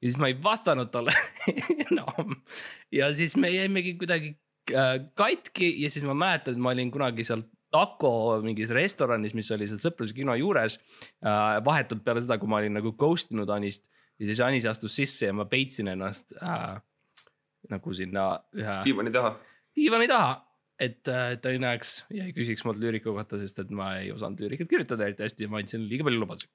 ja 0.00 0.08
siis 0.08 0.18
ma 0.20 0.30
ei 0.30 0.36
vastanud 0.42 0.88
talle 0.92 1.12
enam 1.90 2.32
no.. 2.32 2.38
ja 2.92 3.10
siis 3.14 3.36
me 3.36 3.50
jäimegi 3.52 3.98
kuidagi 4.00 4.32
katki 5.16 5.72
ja 5.82 5.90
siis 5.90 6.04
ma 6.06 6.14
mäletan, 6.16 6.54
et 6.56 6.62
ma 6.62 6.74
olin 6.74 6.90
kunagi 6.94 7.26
seal 7.26 7.42
Taco 7.70 8.40
mingis 8.42 8.72
restoranis, 8.74 9.34
mis 9.38 9.50
oli 9.54 9.68
seal 9.70 9.78
Sõpruse 9.78 10.14
kino 10.14 10.34
juures. 10.38 10.76
Äh, 11.22 11.58
vahetult 11.66 12.02
peale 12.06 12.22
seda, 12.22 12.38
kui 12.40 12.50
ma 12.50 12.58
olin 12.58 12.74
nagu 12.80 12.92
ghost 12.98 13.30
inud 13.34 13.50
Anist 13.54 13.86
ja 14.18 14.26
siis 14.28 14.42
Anis 14.44 14.66
astus 14.68 14.96
sisse 14.98 15.30
ja 15.30 15.36
ma 15.36 15.46
peitsin 15.50 15.92
ennast 15.92 16.34
äh, 16.42 16.80
nagu 17.70 17.94
sinna 17.96 18.32
ühe. 18.56 18.78
diivani 18.84 19.12
taha. 19.14 19.34
diivani 19.76 20.08
taha, 20.10 20.32
et, 20.80 21.02
äh, 21.08 21.36
et 21.36 21.44
ta 21.44 21.52
ei 21.54 21.60
näeks 21.62 21.92
ja 22.16 22.26
ei 22.26 22.34
küsiks 22.36 22.66
mult 22.66 22.80
lüürika 22.82 23.12
kohta, 23.14 23.38
sest 23.40 23.62
et 23.62 23.70
ma 23.74 23.94
ei 24.00 24.10
osanud 24.12 24.42
lüürikat 24.42 24.70
kirjutada 24.70 25.06
eriti 25.06 25.24
hästi 25.28 25.46
ja 25.46 25.52
ma 25.52 25.62
andsin 25.62 25.86
liiga 25.88 26.06
palju 26.08 26.24
lubadusi. 26.24 26.50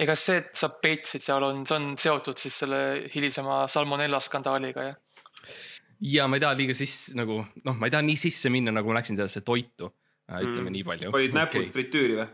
ja 0.00 0.08
kas 0.08 0.24
see, 0.30 0.40
et 0.40 0.56
sa 0.56 0.72
peitsid 0.72 1.26
seal 1.26 1.44
on, 1.46 1.66
see 1.68 1.76
on 1.76 1.92
seotud 2.00 2.40
siis 2.40 2.62
selle 2.64 2.80
hilisema 3.12 3.66
salmonella 3.68 4.22
skandaaliga, 4.24 4.88
jah? 4.88 4.98
Ja 6.00 6.28
ma 6.28 6.38
ei 6.38 6.44
taha 6.44 6.56
liiga 6.58 6.76
sisse 6.76 7.16
nagu 7.18 7.40
noh, 7.64 7.74
ma 7.76 7.88
ei 7.88 7.94
taha 7.94 8.04
nii 8.06 8.20
sisse 8.20 8.52
minna, 8.52 8.72
nagu 8.74 8.88
ma 8.90 9.00
läksin 9.00 9.18
sellesse 9.18 9.44
toitu 9.46 9.90
äh,. 10.30 10.40
ütleme 10.40 10.68
mm. 10.68 10.76
nii 10.78 10.86
palju. 10.88 11.12
olid 11.16 11.36
näpud 11.36 11.64
okay. 11.64 11.74
fritüüri 11.74 12.20
või? 12.20 12.30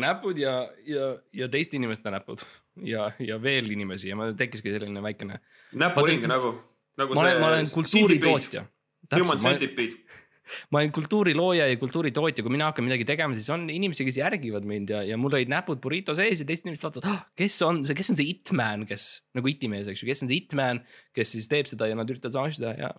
näpud 0.00 0.38
ja, 0.38 0.54
ja, 0.86 1.12
ja 1.34 1.48
teiste 1.50 1.78
inimeste 1.78 2.10
näpud 2.10 2.44
ja, 2.86 3.10
ja 3.18 3.38
veel 3.42 3.70
inimesi 3.70 4.10
ja 4.10 4.18
mul 4.18 4.34
tekkiski 4.38 4.74
selline 4.74 5.02
väikene. 5.02 5.40
näpuring 5.72 6.26
nagu, 6.30 6.54
nagu 7.00 7.16
ma 7.18 7.26
olen, 7.26 7.40
ma 7.40 7.48
olen 7.54 7.70
kultuuritootja. 7.74 8.66
Human 9.16 9.40
centipede. 9.42 9.96
Ma 10.70 10.80
olen 10.80 10.92
kultuurilooja 10.94 11.68
ja 11.70 11.80
kultuuritootja, 11.80 12.44
kui 12.46 12.54
mina 12.54 12.70
hakkan 12.70 12.86
midagi 12.86 13.06
tegema, 13.08 13.36
siis 13.38 13.50
on 13.54 13.68
inimesi, 13.72 14.06
kes 14.08 14.20
järgivad 14.22 14.66
mind 14.68 14.94
ja, 14.94 15.02
ja 15.06 15.18
mul 15.20 15.36
olid 15.38 15.52
näpud 15.52 15.82
burrito 15.82 16.16
sees 16.18 16.42
ja 16.42 16.48
teised 16.48 16.66
inimesed 16.66 16.88
vaatavad 16.88 17.10
ah,, 17.12 17.22
kes 17.38 17.60
on 17.66 17.84
see, 17.86 17.98
kes 17.98 18.14
on 18.14 18.20
see 18.20 18.32
it-man, 18.34 18.86
kes 18.88 19.10
nagu 19.38 19.52
itimees, 19.52 19.90
eks 19.90 20.04
ju, 20.04 20.10
kes 20.10 20.24
on 20.26 20.32
see 20.32 20.42
it-man, 20.44 20.82
kes 21.16 21.36
siis 21.36 21.50
teeb 21.50 21.70
seda 21.70 21.90
ja 21.90 21.98
nad 21.98 22.10
üritavad 22.10 22.36
sama 22.36 22.50
asja 22.50 22.66
teha 22.66 22.88
ja 22.88 22.92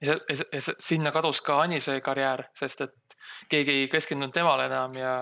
ja, 0.00 0.12
ja, 0.28 0.36
ja 0.52 0.60
sinna 0.60 1.12
kadus 1.12 1.40
ka 1.44 1.60
Anise 1.64 2.00
karjäär, 2.04 2.46
sest 2.56 2.84
et 2.84 3.16
keegi 3.50 3.80
ei 3.80 3.88
keskendunud 3.92 4.34
temale 4.34 4.66
enam 4.68 4.94
ja 4.98 5.14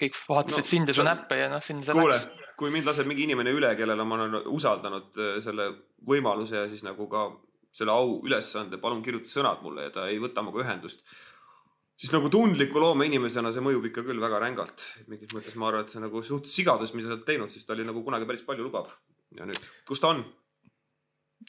kõik 0.00 0.18
vaatasid 0.28 0.64
No, 0.64 0.70
sind 0.72 0.90
ja 0.90 0.96
su 0.96 1.06
näppe 1.06 1.38
ja 1.40 1.48
noh, 1.52 1.62
sinna 1.62 1.86
see 1.86 1.96
kuule 1.96 2.14
läks., 2.14 2.44
kui 2.56 2.72
mind 2.72 2.88
laseb 2.88 3.08
mingi 3.08 3.26
inimene 3.28 3.52
üle, 3.52 3.72
kellele 3.78 4.04
ma 4.08 4.18
olen 4.18 4.38
usaldanud 4.52 5.20
äh, 5.20 5.36
selle 5.44 5.68
võimaluse 6.08 6.62
ja 6.62 6.68
siis 6.70 6.84
nagu 6.86 7.08
ka 7.12 7.28
selle 7.76 7.92
au 7.92 8.20
ülesande, 8.24 8.80
palun 8.80 9.02
kirjuta 9.04 9.30
sõnad 9.30 9.64
mulle 9.64 9.88
ja 9.88 9.94
ta 9.94 10.06
ei 10.10 10.20
võta 10.22 10.44
minuga 10.44 10.62
ühendust. 10.64 11.02
siis 11.96 12.12
nagu 12.12 12.28
tundliku 12.32 12.80
loomeinimesena 12.80 13.52
see 13.52 13.64
mõjub 13.64 13.90
ikka 13.90 14.04
küll 14.06 14.22
väga 14.22 14.40
rängalt. 14.40 14.84
mingis 15.10 15.34
mõttes 15.36 15.56
ma 15.60 15.68
arvan, 15.68 15.84
et 15.84 15.92
see 15.92 16.00
nagu 16.00 16.22
suht 16.22 16.48
sigadus, 16.52 16.94
mis 16.94 17.04
sa 17.04 17.12
oled 17.12 17.26
teinud, 17.28 17.52
siis 17.52 17.68
ta 17.68 17.76
oli 17.76 17.84
nagu 17.88 18.04
kunagi 18.04 18.28
päris 18.28 18.46
palju 18.48 18.68
lubav. 18.68 18.94
ja 19.36 19.48
nüüd, 19.48 19.68
kus 19.88 20.00
ta 20.00 20.14
on? 20.14 20.24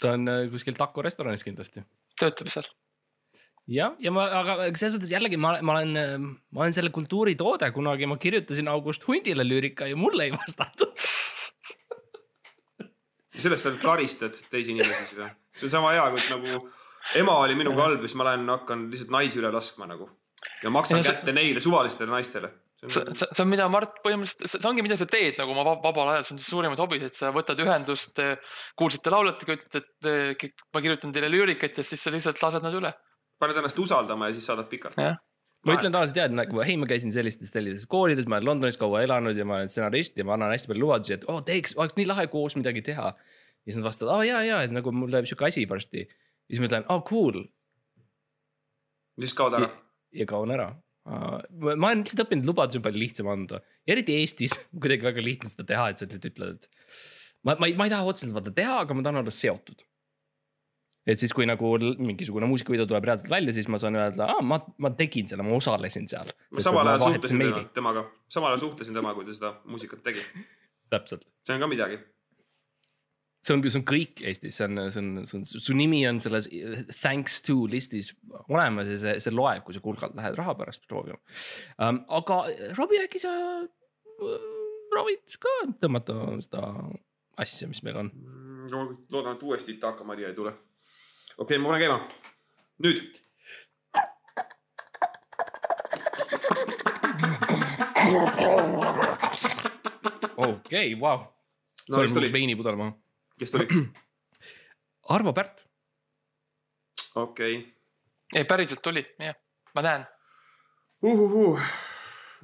ta 0.01 0.17
on 0.17 0.27
äh, 0.27 0.49
kuskil 0.51 0.75
taco 0.75 1.05
restoranis 1.05 1.47
kindlasti. 1.47 1.85
töötab 2.19 2.51
seal. 2.51 2.67
jah, 3.79 3.95
ja 4.03 4.11
ma, 4.11 4.27
aga 4.41 4.59
selles 4.75 4.99
mõttes 4.99 5.15
jällegi 5.15 5.39
ma, 5.39 5.55
ma 5.63 5.79
olen, 5.79 6.29
ma 6.51 6.65
olen 6.65 6.75
selle 6.75 6.91
kultuuritoode, 6.91 7.71
kunagi 7.75 8.11
ma 8.11 8.19
kirjutasin 8.19 8.67
August 8.71 9.07
Hundile 9.07 9.47
lüürika 9.47 9.87
ja 9.87 9.95
mulle 9.95 10.27
ei 10.27 10.35
vastatud. 10.35 10.91
sellest 13.37 13.63
sa 13.63 13.71
nüüd 13.71 13.83
karistad 13.85 14.35
teisi 14.51 14.75
inimesi 14.75 15.03
siis 15.07 15.19
või? 15.23 15.35
See 15.57 15.67
on 15.69 15.73
sama 15.77 15.91
hea, 15.95 16.05
kui 16.13 16.23
nagu 16.35 16.69
ema 17.21 17.35
oli 17.43 17.55
minuga 17.59 17.83
halb 17.87 18.01
ja 18.03 18.07
siis 18.09 18.17
ma 18.19 18.29
lähen 18.31 18.47
hakkan 18.51 18.87
lihtsalt 18.91 19.11
naisi 19.15 19.39
üle 19.41 19.51
laskma 19.53 19.87
nagu. 19.89 20.09
ja 20.63 20.69
maksan 20.73 20.97
Ja 20.99 21.03
see- 21.03 21.15
kätte 21.17 21.33
neile 21.33 21.59
suvalistele 21.63 22.11
naistele. 22.11 22.49
see, 22.87 23.03
see 23.11 23.27
see 23.31 23.43
on, 23.43 23.49
mida 23.49 23.65
Mart 23.73 23.95
põhimõtteliselt, 24.05 24.61
see 24.61 24.69
ongi, 24.69 24.83
mida 24.85 24.97
sa 24.99 25.05
teed 25.09 25.39
nagu 25.39 25.51
oma 25.55 25.63
vab- 25.65 25.83
vabal 25.83 26.11
ajal, 26.13 26.23
see 26.27 26.35
on 26.35 26.39
su 26.43 26.49
suurimad 26.51 26.77
hobid, 26.83 27.03
et 27.09 27.15
sa 27.17 27.31
võtad 27.33 27.57
ühendust 27.63 28.19
eh, 28.21 28.35
kuulsate 28.77 29.09
lauljatega, 29.13 29.55
ütled, 29.57 29.79
et 29.81 30.11
eh, 30.45 30.51
ma 30.75 30.81
kirjutan 30.85 31.11
teile 31.15 31.29
lüürikat 31.33 31.77
ja 31.81 31.83
siis 31.83 32.03
sa 32.05 32.13
lihtsalt 32.13 32.41
lased 32.43 32.61
nad 32.67 32.75
üle. 32.77 32.93
paned 33.39 33.57
ennast 33.57 33.79
usaldama 33.81 34.27
ja 34.29 34.33
siis 34.37 34.45
saadad 34.45 34.69
pikalt. 34.69 34.95
ma 34.97 35.73
ütlen 35.73 35.91
tavaliselt 35.91 36.17
jah, 36.21 36.29
et 36.29 36.37
nagu 36.37 36.61
hei, 36.61 36.77
ma 36.77 36.85
käisin 36.85 37.11
sellistes, 37.11 37.49
sellises 37.51 37.87
koolides, 37.89 38.27
ma 38.29 38.37
olen 38.37 38.45
Londonis 38.51 38.77
kaua 38.77 39.01
elanud 39.03 39.35
ja 39.37 39.45
ma 39.45 39.57
olen 39.57 39.67
stsenarist 39.73 40.17
ja 40.17 40.23
ma 40.23 40.33
annan 40.37 40.53
hästi 40.53 40.69
palju 40.69 40.85
lubadusi, 40.85 41.13
et 41.17 41.25
oo 41.27 41.39
oh, 41.39 41.43
teeks, 41.43 41.73
oleks 41.81 41.97
nii 41.97 42.05
lahe 42.13 42.27
koos 42.31 42.55
midagi 42.55 42.81
teha. 42.85 43.09
Ja 43.67 43.73
siis 43.73 43.81
nad 43.81 43.89
vastavad, 43.89 44.13
aa 44.15 44.23
oh, 44.23 44.25
ja, 44.25 44.39
ja, 44.47 44.63
et 44.63 44.71
nagu 44.71 44.95
mul 44.95 45.11
läheb 45.11 45.27
sihuke 45.27 45.49
asi 45.49 45.67
varsti. 45.69 46.07
ja 46.07 46.55
siis 46.55 46.63
ma 46.63 46.69
ütlen, 46.71 46.87
aa 46.87 47.01
oh, 47.01 47.03
cool 47.07 47.43
siis 49.21 49.35
kaod 49.37 49.57
ära. 49.57 49.69
ja 50.15 50.27
kaon 50.29 50.53
ära. 50.55 50.69
ma 51.07 51.73
olen 51.73 52.03
lihtsalt 52.03 52.25
õppinud, 52.25 52.47
lubadusi 52.49 52.81
palju 52.83 53.01
lihtsam 53.01 53.29
anda, 53.31 53.61
eriti 53.87 54.17
Eestis 54.21 54.57
kuidagi 54.81 55.07
väga 55.07 55.23
lihtne 55.23 55.51
seda 55.51 55.67
teha, 55.67 55.91
et 55.91 56.01
sa 56.01 56.07
lihtsalt 56.07 56.31
ütled, 56.31 56.57
et. 56.57 56.97
ma, 57.47 57.55
ma 57.55 57.69
ei, 57.69 57.77
ma 57.79 57.87
ei 57.87 57.93
taha 57.93 58.09
otseselt 58.09 58.35
vaata 58.35 58.53
teha, 58.55 58.81
aga 58.83 58.97
ma 58.97 59.05
tahan 59.05 59.21
olla 59.23 59.33
seotud. 59.33 59.85
et 61.07 61.21
siis, 61.21 61.31
kui 61.35 61.47
nagu 61.47 61.71
mingisugune 62.03 62.49
muusikavideo 62.51 62.87
tuleb 62.89 63.07
reaalselt 63.07 63.31
välja, 63.31 63.55
siis 63.55 63.69
ma 63.71 63.79
saan 63.81 63.95
öelda, 63.95 64.27
aa, 64.35 64.43
ma, 64.43 64.59
ma 64.83 64.91
tegin 64.99 65.29
selle, 65.31 65.45
ma 65.47 65.55
osalesin 65.55 66.09
seal. 66.11 66.31
ma 66.51 66.63
samal 66.63 66.91
ajal 66.91 67.07
suhtlesin 67.07 67.43
tema, 67.45 67.65
temaga, 67.79 68.05
samal 68.31 68.53
ajal 68.53 68.67
suhtlesin 68.67 68.99
temaga, 68.99 69.19
kui 69.19 69.29
ta 69.29 69.39
seda 69.39 69.55
muusikat 69.65 70.03
tegi. 70.05 70.23
täpselt, 70.93 71.23
see 71.47 71.55
on 71.55 71.63
ka 71.63 71.71
midagi. 71.71 72.03
See 73.47 73.55
on, 73.55 73.63
see 73.63 73.79
on 73.79 73.85
kõik 73.87 74.21
Eestis, 74.27 74.57
see 74.59 74.67
on, 74.67 74.79
see 74.91 75.01
on, 75.01 75.25
see 75.27 75.39
on, 75.39 75.45
su 75.47 75.75
nimi 75.77 76.01
on 76.09 76.19
selles 76.23 76.49
eh, 76.51 76.83
thanks 76.91 77.39
to 77.45 77.61
listis 77.71 78.11
olemas 78.47 78.89
ja 78.91 78.97
see, 79.01 79.15
see 79.23 79.35
loeb, 79.35 79.63
kui 79.65 79.75
sa 79.75 79.83
kulgalt 79.83 80.17
lähed 80.17 80.37
raha 80.39 80.55
pärast 80.59 80.87
proovima 80.89 81.19
um,. 81.79 82.03
aga 82.19 82.41
Robin, 82.79 83.05
äkki 83.07 83.21
sa 83.23 83.33
äh, 83.63 84.49
proovid 84.91 85.37
ka 85.43 85.53
tõmmata 85.83 86.17
seda 86.43 86.63
asja, 87.39 87.69
mis 87.71 87.83
meil 87.87 88.01
on? 88.03 88.11
ma 88.67 88.83
loodan, 89.13 89.37
et 89.37 89.45
uuesti 89.47 89.77
Itaka 89.77 90.03
Maria 90.07 90.31
ei 90.31 90.35
tule. 90.37 90.51
okei 91.37 91.57
okay,, 91.57 91.63
ma 91.63 91.71
panen 91.71 91.81
käima. 91.85 91.99
nüüd. 92.83 92.99
okei, 100.35 100.95
vau. 100.99 101.27
no 101.89 102.01
kes 102.03 102.15
tuli, 102.15 102.33
veinipudel 102.33 102.79
maha. 102.79 103.06
Kes 103.39 103.51
tuli? 103.53 103.67
Arvo 105.15 105.33
Pärt, 105.33 105.65
okei 107.15 107.57
okay.. 107.57 107.73
ei 108.35 108.45
päriselt 108.45 108.81
tuli, 108.83 109.03
jah, 109.19 109.35
ma 109.75 109.83
näen. 109.85 110.07
uhuhuu. 111.01 111.59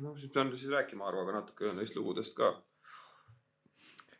no 0.05 0.17
siis 0.17 0.31
pean 0.31 0.51
siis 0.57 0.71
rääkima 0.71 1.07
Arvoga 1.07 1.39
natuke 1.39 1.73
neist 1.73 1.95
lugudest 1.95 2.35
ka. 2.37 2.53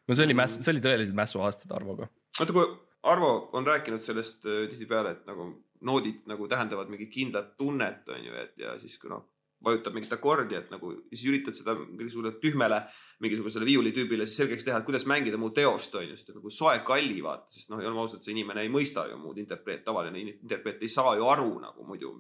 no 0.08 0.16
see 0.16 0.26
oli 0.26 0.38
mäss, 0.38 0.62
see 0.62 0.74
oli 0.76 0.84
tõeliselt 0.84 1.18
mässuaastad 1.18 1.76
Arvoga. 1.78 2.10
vaata, 2.40 2.54
kui 2.54 2.68
Arvo 3.04 3.34
on 3.54 3.68
rääkinud 3.68 4.02
sellest 4.02 4.46
äh, 4.48 4.66
tihtipeale, 4.72 5.12
et 5.18 5.26
nagu 5.28 5.50
noodid 5.84 6.24
nagu 6.32 6.48
tähendavad 6.48 6.92
mingit 6.92 7.12
kindlat 7.12 7.56
tunnet, 7.60 8.08
on 8.08 8.26
ju, 8.26 8.36
et 8.40 8.58
ja 8.58 8.78
siis 8.80 8.96
kui 9.00 9.12
noh, 9.12 9.26
vajutab 9.64 9.96
mingit 9.96 10.14
akordi, 10.16 10.58
et 10.60 10.70
nagu 10.74 10.92
ja 10.94 11.16
siis 11.16 11.26
üritad 11.32 11.58
seda 11.58 11.76
mingisugusele 11.78 12.36
tühmele 12.44 12.80
mingisugusele 13.24 13.68
viiulitüübile 13.68 14.28
siis 14.28 14.42
selgeks 14.42 14.68
teha, 14.68 14.82
et 14.82 14.88
kuidas 14.88 15.06
mängida 15.10 15.40
mu 15.40 15.50
teost, 15.56 15.96
on 15.96 16.08
ju, 16.10 16.18
sest 16.20 16.34
nagu 16.36 16.52
soe 16.52 16.76
kalli 16.88 17.22
vaata, 17.24 17.48
sest 17.54 17.72
noh, 17.72 17.80
oleme 17.80 18.04
ausad, 18.04 18.24
see 18.26 18.36
inimene 18.36 18.66
ei 18.66 18.72
mõista 18.74 19.06
ju 19.10 19.18
muud 19.22 19.40
interpreet, 19.42 19.86
tavaline 19.88 20.20
in- 20.20 20.34
interpreet 20.36 20.84
ei 20.84 20.92
saa 20.92 21.16
ju 21.20 21.30
aru 21.32 21.50
nagu 21.64 21.88
muidu. 21.88 22.14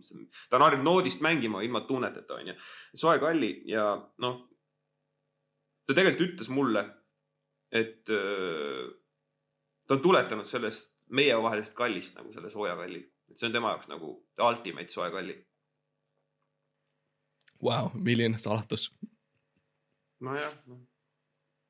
ta 0.49 0.57
on 0.57 0.67
harjunud 0.67 0.87
noodist 0.87 1.21
mängima 1.21 1.63
ilma 1.63 1.83
tunneteta, 1.87 2.39
on 2.39 2.53
ju. 2.53 2.57
soe 2.95 3.19
kalli 3.19 3.53
ja 3.69 3.91
noh, 4.23 4.41
ta 5.87 5.93
tegelikult 5.93 6.29
ütles 6.29 6.49
mulle, 6.49 6.85
et 7.71 8.09
öö, 8.09 8.91
ta 9.87 9.97
on 9.97 10.01
tuletanud 10.01 10.47
sellest 10.47 10.93
meievahelisest 11.13 11.75
kallist 11.75 12.15
nagu 12.17 12.31
selle 12.33 12.49
sooja 12.49 12.75
kalli, 12.79 13.01
et 13.29 13.37
see 13.37 13.49
on 13.49 13.55
tema 13.55 13.73
jaoks 13.73 13.89
nagu 13.91 14.13
ultimate 14.47 14.93
soe 14.93 15.09
kalli. 15.11 15.35
Vau, 17.63 17.91
milline 17.95 18.39
salatus. 18.41 18.89
nojah, 20.23 20.51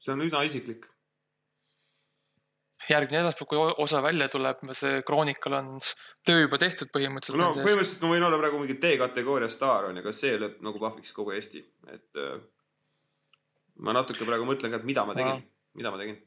see 0.02 0.14
on 0.14 0.26
üsna 0.26 0.42
isiklik. 0.48 0.88
järgmine 2.90 3.22
esmaspäev, 3.22 3.48
kui 3.48 3.60
osa 3.86 4.02
välja 4.04 4.28
tuleb, 4.30 4.60
see 4.76 5.04
Chronicle'l 5.08 5.56
on 5.56 5.70
töö 6.28 6.42
juba 6.42 6.60
tehtud 6.60 6.90
põhimõtteliselt 6.92 7.40
no 7.40 7.54
põhimõtteliselt 7.56 8.04
ma 8.04 8.12
võin 8.12 8.26
olla 8.28 8.40
praegu 8.42 8.60
mingi 8.60 8.76
D-kategooria 8.82 9.48
staar 9.50 9.88
on 9.88 10.02
ju, 10.02 10.04
kas 10.04 10.20
see 10.26 10.36
lööb 10.42 10.58
nagu 10.66 10.82
pahviks 10.82 11.16
kogu 11.16 11.32
Eesti, 11.38 11.64
et 11.94 12.20
äh, 12.20 12.36
ma 13.80 13.96
natuke 13.96 14.28
praegu 14.28 14.50
mõtlen 14.50 14.74
ka, 14.74 14.82
et 14.82 14.90
mida 14.90 15.06
ma 15.08 15.16
tegin 15.18 15.38
Aa., 15.38 15.48
mida 15.80 15.94
ma 15.94 16.02
tegin. 16.02 16.20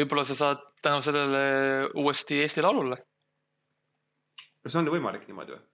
võib-olla 0.00 0.26
sa 0.26 0.36
saad 0.40 0.66
tänu 0.82 1.04
sellele 1.04 1.44
uuesti 1.94 2.42
Eesti 2.42 2.64
Laulule. 2.64 2.98
kas 4.64 4.74
see 4.74 4.82
on 4.82 4.90
võimalik 4.96 5.28
niimoodi 5.30 5.54
või 5.54 5.64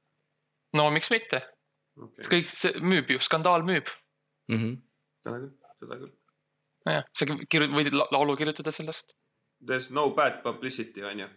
no 0.76 0.90
miks 0.92 1.08
mitte, 1.14 1.40
okay.? 2.00 2.26
kõik 2.32 2.48
see 2.50 2.72
müüb 2.82 3.10
ju, 3.14 3.20
skandaal 3.22 3.64
müüb. 3.66 3.88
Mhm. 4.52 4.74
seda 5.24 5.38
küll, 5.40 5.52
seda 5.80 5.98
küll. 6.02 6.12
nojah, 6.88 7.06
sa 7.16 7.26
kirjut-, 7.30 7.72
võid 7.78 7.92
la- 7.96 8.08
laulu 8.12 8.36
kirjutada 8.40 8.72
sellest. 8.74 9.14
There 9.64 9.78
is 9.80 9.90
no 9.94 10.10
bad 10.12 10.42
publicity 10.44 11.02
on 11.06 11.22
ju. 11.24 11.28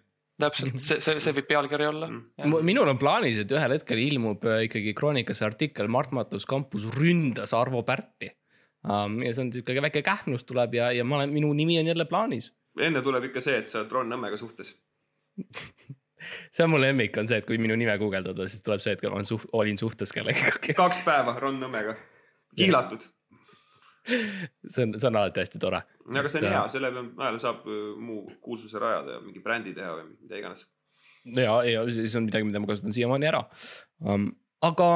täpselt, 0.41 0.75
see, 0.89 0.99
see, 1.01 1.19
see 1.23 1.33
võib 1.37 1.47
pealkiri 1.49 1.85
olla 1.87 2.09
Mm.. 2.11 2.57
minul 2.65 2.89
on 2.91 2.97
plaanis, 3.01 3.39
et 3.41 3.51
ühel 3.51 3.71
hetkel 3.73 3.97
ilmub 3.97 4.43
äh, 4.45 4.65
ikkagi 4.67 4.93
Kroonikasse 4.93 5.45
artikkel 5.47 5.87
Mart 5.89 6.11
Matus 6.13 6.45
kampus 6.45 6.85
ründas 6.93 7.53
Arvo 7.57 7.81
Pärti 7.87 8.29
um,. 8.83 9.21
ja 9.23 9.31
see 9.33 9.45
on 9.47 9.51
siuke 9.55 9.81
väike 9.81 10.03
kähnus 10.05 10.43
tuleb 10.45 10.75
ja, 10.77 10.91
ja 10.93 11.03
ma 11.07 11.17
olen, 11.21 11.33
minu 11.33 11.49
nimi 11.57 11.79
on 11.79 11.87
jälle 11.89 12.05
plaanis. 12.05 12.51
enne 12.79 13.01
tuleb 13.01 13.23
ikka 13.31 13.41
see, 13.41 13.57
et 13.57 13.67
sa 13.71 13.79
oled 13.81 13.91
Ron 13.91 14.09
Nõmmega 14.13 14.37
suhtes. 14.37 14.75
see 16.51 16.65
on 16.65 16.71
mu 16.73 16.79
lemmik, 16.81 17.17
on 17.21 17.29
see, 17.29 17.41
et 17.41 17.47
kui 17.47 17.59
minu 17.61 17.75
nime 17.79 17.97
guugeldada, 18.01 18.47
siis 18.49 18.63
tuleb 18.65 18.83
see, 18.83 18.95
et 18.97 19.03
olen 19.09 19.27
suht-, 19.27 19.49
olin 19.57 19.77
suhtes 19.79 20.13
kellegagi. 20.15 20.75
kaks 20.77 21.03
päeva 21.05 21.35
Ron 21.41 21.59
Nõmmega, 21.61 21.97
kiilatud. 22.57 23.05
see 24.07 24.85
on, 24.85 24.95
see 24.95 25.09
on 25.09 25.19
alati 25.19 25.43
hästi 25.43 25.61
tore. 25.61 25.83
aga 26.07 26.31
see 26.31 26.41
on 26.41 26.49
hea, 26.49 26.63
selle 26.71 26.91
najal 27.03 27.39
saab 27.43 27.67
öö, 27.67 27.93
muu 27.99 28.23
kuulsuse 28.43 28.79
rajada 28.79 29.17
ja 29.17 29.23
mingi 29.23 29.43
brändi 29.43 29.75
teha 29.75 29.93
või 29.97 30.09
mida 30.15 30.41
iganes. 30.41 30.65
ja, 31.35 31.57
ja 31.67 31.85
siis 31.91 32.15
on 32.15 32.27
midagi, 32.29 32.47
mida 32.47 32.63
ma 32.63 32.69
kasutan 32.71 32.95
siiamaani 32.95 33.27
ära 33.33 33.43
um,. 34.07 34.29
aga 34.63 34.87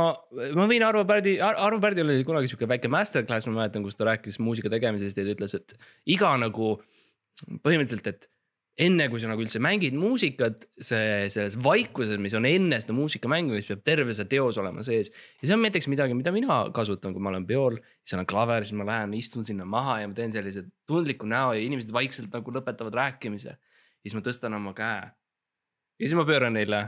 ma 0.58 0.66
võin 0.72 0.88
Arvo 0.88 1.04
Pärdi, 1.06 1.36
Arvo 1.44 1.82
Pärdil 1.84 2.08
oli 2.08 2.24
kunagi 2.26 2.50
sihuke 2.50 2.70
väike 2.72 2.90
masterclass, 2.90 3.52
ma 3.52 3.60
mäletan, 3.60 3.84
kus 3.86 4.00
ta 4.00 4.08
rääkis 4.08 4.40
muusika 4.42 4.72
tegemisest 4.74 5.20
ja 5.20 5.28
ta 5.28 5.36
ütles, 5.36 5.58
et 5.60 5.76
iga 6.16 6.32
nagu 6.40 6.78
põhimõtteliselt, 7.62 8.08
et 8.10 8.32
enne 8.80 9.08
kui 9.12 9.20
sa 9.20 9.28
nagu 9.28 9.44
üldse 9.44 9.60
mängid 9.64 9.96
muusikat, 10.00 10.64
see 10.80 11.28
selles 11.34 11.58
vaikuses, 11.62 12.16
mis 12.24 12.36
on 12.38 12.48
enne 12.48 12.80
seda 12.80 12.96
muusika 12.96 13.30
mängimist, 13.32 13.68
peab 13.68 13.82
terve 13.86 14.16
see 14.16 14.30
teos 14.32 14.58
olema 14.62 14.84
sees. 14.88 15.12
ja 15.12 15.48
see 15.48 15.56
on 15.56 15.64
näiteks 15.66 15.90
midagi, 15.92 16.16
mida 16.18 16.32
mina 16.32 16.62
kasutan, 16.76 17.14
kui 17.14 17.24
ma 17.24 17.34
olen 17.34 17.46
peol, 17.50 17.78
seal 18.08 18.24
on 18.24 18.30
klaver, 18.30 18.66
siis 18.66 18.78
ma 18.80 18.88
lähen 18.88 19.14
istun 19.18 19.46
sinna 19.48 19.68
maha 19.68 20.00
ja 20.02 20.12
ma 20.12 20.18
teen 20.18 20.32
sellise 20.32 20.64
tundliku 20.88 21.28
näo 21.30 21.52
ja 21.58 21.66
inimesed 21.66 21.92
vaikselt 21.94 22.32
nagu 22.34 22.56
lõpetavad 22.56 22.96
rääkimise. 23.02 23.58
ja 23.58 24.08
siis 24.08 24.18
ma 24.18 24.24
tõstan 24.26 24.56
oma 24.56 24.74
käe. 24.78 25.12
ja 26.00 26.08
siis 26.08 26.18
ma 26.18 26.26
pööran 26.26 26.56
neile 26.56 26.82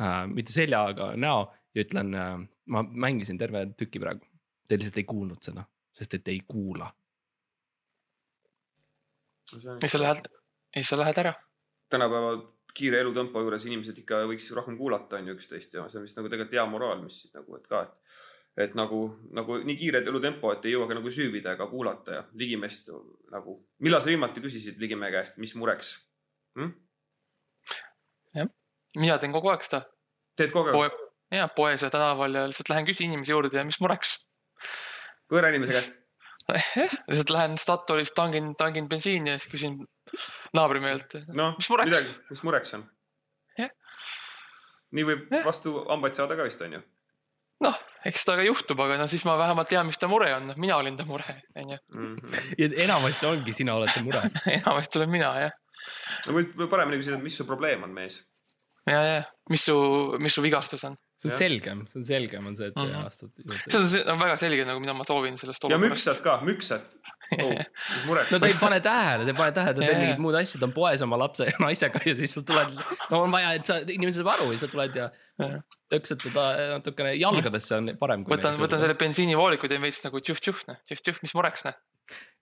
äh, 0.00 0.24
mitte 0.32 0.52
selja, 0.52 0.84
aga 0.94 1.12
näo 1.16 1.50
ja 1.74 1.84
ütlen 1.84 2.14
äh,, 2.16 2.36
ma 2.72 2.82
mängisin 2.82 3.38
terve 3.38 3.66
tüki 3.76 4.00
praegu. 4.00 4.24
Te 4.68 4.78
lihtsalt 4.78 5.02
ei 5.02 5.08
kuulnud 5.08 5.42
seda, 5.44 5.64
sest 5.92 6.14
et 6.16 6.24
te 6.24 6.32
ei 6.32 6.40
kuula. 6.48 6.88
ja 9.52 9.88
sa 9.88 9.98
lähed, 10.00 10.28
siis 10.74 10.92
sa 10.92 10.98
lähed 11.00 11.18
ära. 11.24 11.34
tänapäeva 11.92 12.36
kiire 12.74 13.00
elutempo 13.04 13.40
juures 13.40 13.66
inimesed 13.68 13.98
ikka 14.00 14.22
võiks 14.28 14.50
rohkem 14.56 14.76
kuulata 14.78 15.18
on 15.18 15.28
ju 15.28 15.34
üksteist 15.36 15.74
ja 15.76 15.88
see 15.88 16.00
on 16.00 16.06
vist 16.06 16.16
nagu 16.16 16.30
tegelikult 16.32 16.56
hea 16.56 16.66
moraal, 16.66 17.02
mis 17.04 17.22
siis 17.22 17.34
nagu, 17.36 17.56
et 17.56 17.66
ka, 17.68 17.82
et 17.82 17.92
et 18.66 18.74
nagu, 18.76 19.00
nagu 19.32 19.58
nii 19.64 19.76
kiire 19.80 20.02
elutempo, 20.04 20.50
et 20.52 20.66
ei 20.68 20.74
jõua 20.74 20.88
ka 20.90 20.96
nagu 20.98 21.10
süüvida 21.12 21.54
ega 21.56 21.66
kuulata 21.70 22.18
ja 22.18 22.24
Ligimeest 22.36 22.90
nagu, 23.32 23.56
millal 23.80 24.02
sa 24.04 24.12
viimati 24.12 24.42
küsisid 24.44 24.80
Ligimäe 24.80 25.12
käest, 25.14 25.38
mis 25.40 25.54
mureks 25.56 25.94
hm?? 26.58 26.74
mina 29.00 29.16
teen 29.18 29.32
kogu 29.32 29.48
aeg 29.48 29.64
seda 29.64 29.86
teed 30.36 30.52
kogu 30.52 30.68
aeg 30.68 30.76
poe, 30.76 31.08
ja 31.32 31.48
poes 31.48 31.82
ja 31.84 31.90
tänaval 31.92 32.36
ja 32.36 32.44
lihtsalt 32.48 32.72
lähen 32.72 32.88
küsin 32.88 33.10
inimese 33.10 33.32
juurde 33.32 33.56
ja 33.56 33.64
mis 33.64 33.80
mureks. 33.80 34.18
võõra 35.32 35.52
inimese 35.52 35.76
käest? 35.78 35.98
lihtsalt 37.08 37.32
lähen 37.32 37.58
Statoilist, 37.58 38.14
tangin, 38.18 38.52
tangin 38.58 38.88
bensiini 38.88 39.32
ja 39.32 39.38
siis 39.40 39.52
küsin 39.52 39.80
naabrimehelt. 40.56 41.18
noh, 41.36 41.54
Mis 41.58 41.70
mureks? 41.72 41.90
midagi, 41.90 42.16
mis 42.30 42.42
mureks 42.46 42.74
on 42.78 42.88
Jah.? 43.58 43.70
nii 44.92 45.06
võib 45.08 45.30
Jah. 45.32 45.46
vastu 45.46 45.76
hambaid 45.88 46.18
saada 46.18 46.36
ka 46.38 46.48
vist 46.48 46.60
on 46.64 46.78
ju 46.78 46.82
noh, 47.62 47.78
eks 48.08 48.24
seda 48.24 48.36
ka 48.40 48.46
juhtub, 48.46 48.80
aga 48.84 48.98
no 48.98 49.06
siis 49.10 49.24
ma 49.28 49.36
vähemalt 49.38 49.70
tean, 49.70 49.86
mis 49.86 50.00
ta 50.00 50.08
mure 50.10 50.32
on, 50.34 50.50
mina 50.58 50.76
olin 50.82 50.96
ta 50.98 51.06
mure, 51.06 51.36
onju. 51.56 51.78
-hmm. 51.94 52.38
ja 52.58 52.70
enamasti 52.84 53.26
ongi 53.26 53.54
sina 53.54 53.76
oled 53.78 53.92
see 53.92 54.02
mure. 54.02 54.22
enamasti 54.58 54.98
olen 54.98 55.10
mina 55.10 55.30
jah, 55.46 55.54
no 56.26 56.36
võib 56.38 56.66
paremini 56.70 56.98
küsida, 57.02 57.20
mis 57.22 57.36
su 57.38 57.46
probleem 57.46 57.82
on, 57.86 57.94
mees. 57.94 58.22
ja, 58.86 59.02
ja 59.02 59.22
mis 59.50 59.64
su, 59.64 59.76
mis 60.18 60.34
su 60.34 60.42
vigastus 60.42 60.84
on? 60.84 60.96
See 61.22 61.28
on 61.28 61.32
Jah. 61.32 61.38
selgem, 61.38 61.82
see 61.88 61.98
on 62.00 62.04
selgem 62.08 62.46
on 62.50 62.56
see, 62.58 62.66
et 62.72 62.74
sa 62.78 62.84
Mhm. 62.84 63.06
astud 63.06 63.30
see 63.46 63.78
on, 63.78 63.88
see 63.88 64.02
on 64.10 64.18
väga 64.18 64.36
selge 64.42 64.64
nagu, 64.66 64.80
mida 64.82 64.94
ma 64.98 65.04
soovin 65.06 65.36
sellest 65.38 65.64
ja. 65.70 65.78
müksad 65.78 66.18
ka, 66.24 66.40
müksad 66.42 66.82
oh,. 67.38 67.52
mis 67.54 68.06
mureks 68.08 68.34
no 68.34 68.40
ta 68.42 68.50
ei 68.50 68.56
pane 68.60 68.80
tähele, 68.84 69.24
ta 69.28 69.30
ei 69.30 69.38
pane 69.38 69.54
tähele, 69.58 69.74
ta 69.78 69.84
teeb 69.86 70.00
mingit 70.02 70.18
muud 70.24 70.34
asja, 70.40 70.58
ta 70.60 70.66
on 70.66 70.74
poes 70.76 71.04
oma 71.06 71.20
lapse 71.22 71.46
ja 71.46 71.54
naisega 71.62 72.02
ja 72.10 72.14
siis 72.18 72.34
sa 72.36 72.42
tuled, 72.48 72.74
no 73.12 73.22
on 73.22 73.30
vaja, 73.34 73.54
et 73.60 73.70
sa, 73.70 73.78
inimene 73.86 74.12
saab 74.18 74.32
aru 74.34 74.50
ja 74.52 74.58
sa 74.64 74.68
tuled 74.74 74.98
ja 74.98 75.06
tõksad 75.92 76.20
teda 76.26 76.42
natukene 76.74 77.14
jalgadesse 77.20 77.78
on 77.78 77.88
parem. 78.00 78.26
võtan, 78.28 78.58
võtan 78.60 78.82
selle 78.82 78.94
bensiinivooliku, 79.00 79.70
teen 79.70 79.82
veits 79.84 80.02
nagu 80.04 80.20
tšuh-tšuh, 80.20 80.60
noh, 80.68 80.78
tšuh-tšuh, 80.90 81.22
mis 81.24 81.34
mureks, 81.38 81.64
noh. 81.68 81.78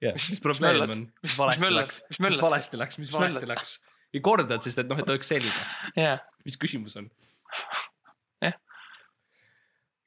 mis- 0.02 0.30
mis 0.34 0.40
probleem 0.42 0.82
on, 0.88 1.06
Mis- 1.22 1.36
valesti 1.38 1.70
läks, 1.76 2.02
Mis 2.18 2.40
valesti 2.42 2.80
läks, 2.80 2.98
mis 2.98 3.12
valesti 3.14 3.46
läks. 3.46 3.76
ja 4.16 4.20
kordad, 4.26 4.62
sest 4.66 4.78
et 4.82 4.88
noh, 4.90 4.98
et 4.98 5.08
oleks 5.14 5.28
selge, 5.30 5.52
mis 6.44 6.56
küsimus 6.58 6.96
on. 6.98 7.10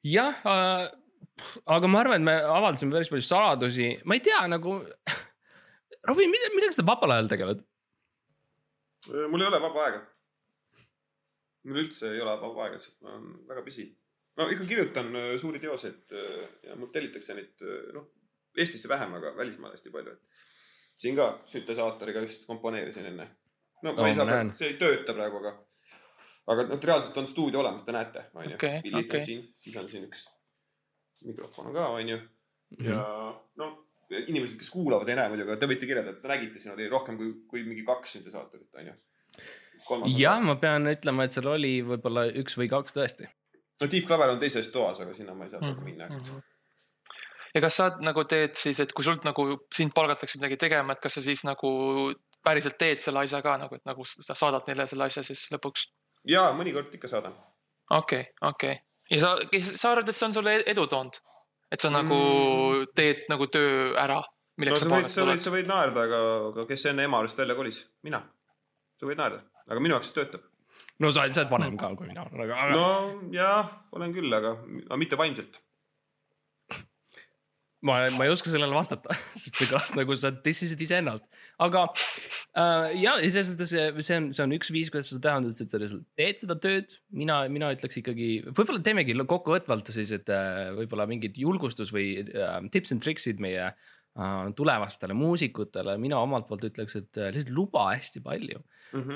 Jah. 0.04 0.40
äh,, 0.44 0.88
aga 1.66 1.88
ma 1.90 2.02
arvan, 2.04 2.20
et 2.20 2.26
me 2.26 2.34
avaldasime 2.56 2.94
päris 2.94 3.10
palju 3.12 3.26
saladusi, 3.26 3.90
ma 4.04 4.18
ei 4.18 4.24
tea 4.24 4.42
nagu. 4.52 4.76
Robin, 6.08 6.32
millega 6.32 6.74
sa 6.76 6.84
vabal 6.84 7.14
ajal 7.14 7.30
tegeled? 7.32 7.62
mul 9.28 9.42
ei 9.42 9.46
ole 9.50 9.60
vaba 9.60 9.82
aega. 9.84 9.98
mul 11.68 11.80
üldse 11.82 12.08
ei 12.12 12.20
ole 12.24 12.36
vaba 12.40 12.66
aega, 12.66 12.78
sest 12.80 13.02
ma 13.04 13.12
olen 13.12 13.46
väga 13.48 13.64
pisi. 13.66 13.84
ma 14.36 14.48
ikka 14.50 14.66
kirjutan 14.68 15.10
äh, 15.20 15.30
suuri 15.40 15.60
teoseid 15.62 16.14
äh, 16.16 16.44
ja 16.68 16.76
mul 16.76 16.92
tellitakse 16.92 17.36
neid, 17.36 17.64
noh, 17.96 18.10
Eestisse 18.54 18.88
vähem, 18.88 19.12
aga 19.18 19.32
välismaal 19.36 19.74
hästi 19.74 19.90
palju. 19.92 20.16
siin 20.94 21.16
ka 21.16 21.28
süntesaatoriga 21.50 22.22
just 22.24 22.46
komponeerisin 22.48 23.06
enne. 23.12 23.28
no 23.82 23.92
ma 23.92 24.02
Oo, 24.04 24.08
ei 24.08 24.16
saa 24.16 24.28
ma 24.28 24.38
näen., 24.38 24.52
see 24.56 24.72
ei 24.72 24.80
tööta 24.80 25.16
praegu, 25.16 25.40
aga, 25.42 25.56
aga 26.50 26.66
noh, 26.68 26.80
reaalselt 26.90 27.16
on 27.22 27.26
stuudio 27.26 27.60
olemas, 27.62 27.84
te 27.86 27.92
näete, 27.96 28.26
onju 28.34 28.58
pillid 28.60 29.14
on 29.14 29.24
siin, 29.24 29.44
siis 29.54 29.76
on 29.80 29.88
siin 29.88 30.04
üks 30.08 30.26
mikrofon 31.24 31.70
on 31.70 31.74
ka, 31.76 31.86
onju. 31.88 32.16
Mhm. 32.74 32.88
ja 32.90 33.00
no 33.56 33.70
inimesed, 34.14 34.58
kes 34.60 34.68
kuulavad, 34.70 35.08
ei 35.08 35.16
näe 35.16 35.30
muidugi, 35.32 35.48
aga 35.50 35.60
te 35.60 35.68
võite 35.70 35.86
kirjeldada, 35.88 36.18
te 36.20 36.28
nägite, 36.28 36.60
siin 36.60 36.74
oli 36.74 36.88
rohkem 36.92 37.16
kui, 37.18 37.30
kui 37.50 37.62
mingi 37.66 37.84
kaks 37.86 38.12
süntesaatorit, 38.18 38.68
onju. 38.82 38.92
jah, 40.18 40.40
ma 40.44 40.54
pean 40.60 40.86
ütlema, 40.90 41.24
et 41.24 41.32
seal 41.36 41.48
oli 41.50 41.78
võib-olla 41.86 42.26
üks 42.42 42.58
või 42.60 42.68
kaks 42.70 42.94
tõesti. 42.96 43.28
no 43.80 43.88
tiibklaver 43.90 44.34
on 44.34 44.42
teises 44.42 44.68
toas, 44.74 45.00
aga 45.00 45.14
sinna 45.16 45.34
ma 45.34 45.44
ei 45.48 45.50
saa 45.54 45.60
Mhm, 45.60 45.72
praegu 45.72 45.84
minna. 45.88 46.08
mhm. 46.08 46.42
ja 47.54 47.60
kas 47.64 47.76
sa 47.80 47.88
nagu 48.00 48.24
teed 48.24 48.54
siis, 48.60 48.80
et 48.80 48.92
kui 48.92 49.04
sult 49.04 49.24
nagu 49.24 49.48
sind 49.72 49.94
palgatakse 49.94 50.38
midagi 50.38 50.56
tegema, 50.60 50.92
et 50.92 51.00
kas 51.00 51.14
sa 51.18 51.24
siis 51.24 51.44
nagu 51.48 52.12
päriselt 52.44 52.76
teed 52.78 53.00
selle 53.00 53.24
asja 53.24 53.40
ka 53.42 53.56
nagu, 53.56 53.74
et 53.74 53.84
nagu 53.88 54.04
sa 54.04 54.34
saadad 54.34 54.66
neile 54.68 54.86
selle 54.86 55.04
asja 55.08 55.22
siis 55.26 55.48
lõpuks? 55.54 55.88
Ja 56.28 56.48
mõnikord 56.56 56.94
ikka 56.94 57.08
saadan. 57.10 57.34
okei, 57.90 58.24
okei. 58.42 58.78
ja 59.10 59.20
sa, 59.20 59.34
sa 59.64 59.92
arvad, 59.92 60.08
et 60.08 60.16
see 60.16 60.28
on 60.28 60.36
sulle 60.36 60.58
edu 60.66 60.86
toonud? 60.90 61.20
et 61.72 61.80
sa 61.82 61.90
nagu 61.90 62.14
Mm. 62.14 62.86
teed 62.94 63.26
nagu 63.28 63.46
töö 63.50 63.94
ära, 63.98 64.20
no 64.20 64.62
milleks 64.62 64.80
sa 64.84 64.88
sa 64.88 64.94
võid, 64.94 65.08
sa 65.10 65.26
võid, 65.26 65.42
sa 65.42 65.50
võid 65.50 65.68
naerda, 65.68 66.04
aga, 66.06 66.18
aga 66.52 66.66
kes 66.70 66.86
enne 66.90 67.06
Emajõest 67.08 67.38
välja 67.42 67.56
kolis? 67.58 67.84
mina. 68.02 68.22
sa 69.00 69.06
võid 69.08 69.18
naerda, 69.18 69.42
aga 69.68 69.80
minu 69.80 69.96
jaoks 69.96 70.12
see 70.12 70.18
töötab. 70.20 70.44
no 71.00 71.10
sa 71.10 71.24
oled, 71.24 71.34
sa 71.34 71.42
oled 71.42 71.50
vanem 71.56 71.76
ka 71.80 71.90
kui 71.98 72.06
mina, 72.06 72.26
aga, 72.30 72.56
aga 72.66 72.76
no 72.76 73.30
jah, 73.34 73.72
olen 73.92 74.14
küll, 74.14 74.32
aga, 74.32 74.54
aga 74.86 75.00
mitte 75.00 75.18
vaimselt. 75.18 75.60
ma, 77.82 78.04
ma 78.16 78.24
ei 78.24 78.32
oska 78.32 78.52
sellele 78.52 78.74
vastata, 78.76 79.16
sest 79.42 79.58
see 79.58 79.68
kõlas 79.72 79.94
nagu 79.98 80.16
sa 80.16 80.30
dissisid 80.30 80.80
iseennast. 80.80 81.26
Aga 81.62 81.84
äh, 82.58 82.92
ja, 83.00 83.16
ja 83.22 83.30
selles 83.30 83.52
suhtes 83.52 83.70
see, 83.74 83.86
see 84.02 84.16
on, 84.18 84.30
see 84.34 84.44
on 84.46 84.54
üks 84.56 84.72
viis, 84.74 84.90
kuidas 84.92 85.10
seda 85.12 85.28
teha, 85.28 85.40
on 85.42 85.50
et 85.50 85.70
sa 85.74 85.80
lihtsalt 85.82 86.06
teed 86.18 86.42
seda 86.42 86.56
tööd. 86.60 86.96
mina, 87.14 87.42
mina 87.52 87.72
ütleks 87.76 88.00
ikkagi, 88.02 88.30
võib-olla 88.50 88.82
teemegi 88.84 89.14
kokkuvõtvalt 89.24 89.90
siis, 89.94 90.12
et 90.16 90.30
äh, 90.34 90.70
võib-olla 90.78 91.06
mingid 91.10 91.38
julgustus 91.38 91.92
või 91.94 92.16
äh, 92.26 92.56
tips 92.74 92.92
and 92.96 93.04
tricks'id 93.04 93.42
meie 93.42 93.68
äh, 93.70 94.50
tulevastele 94.56 95.14
muusikutele, 95.18 95.96
mina 96.02 96.18
omalt 96.22 96.46
poolt 96.50 96.66
ütleks, 96.70 96.98
et 97.00 97.18
äh, 97.22 97.30
lihtsalt 97.34 97.54
luba 97.54 97.88
hästi 97.94 98.22
palju. 98.24 98.60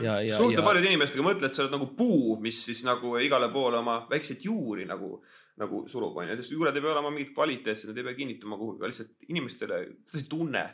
Ja- 0.03 0.17
ja- 0.27 0.35
suhtle 0.35 0.59
ja- 0.59 0.65
paljude 0.67 0.89
inimestega, 0.91 1.23
mõtle, 1.23 1.47
et 1.47 1.55
sa 1.55 1.63
oled 1.63 1.75
nagu 1.77 1.87
puu, 1.99 2.39
mis 2.43 2.57
siis 2.67 2.81
nagu 2.87 3.15
igale 3.23 3.47
poole 3.55 3.79
oma 3.79 4.01
väikseid 4.11 4.43
juuri 4.43 4.87
nagu, 4.91 5.21
nagu 5.59 5.85
surub, 5.91 6.17
onju. 6.19 6.35
Need 6.35 6.51
juured 6.51 6.75
ei 6.75 6.83
pea 6.83 6.95
olema 6.97 7.13
mingid 7.15 7.31
kvaliteetsed, 7.37 7.91
need 7.93 8.01
ei 8.03 8.09
pea 8.09 8.17
kinnituma 8.19 8.59
kuhugi, 8.59 8.83
lihtsalt 8.87 9.31
inimestele, 9.31 9.79
see 10.11 10.27
tunne. 10.31 10.65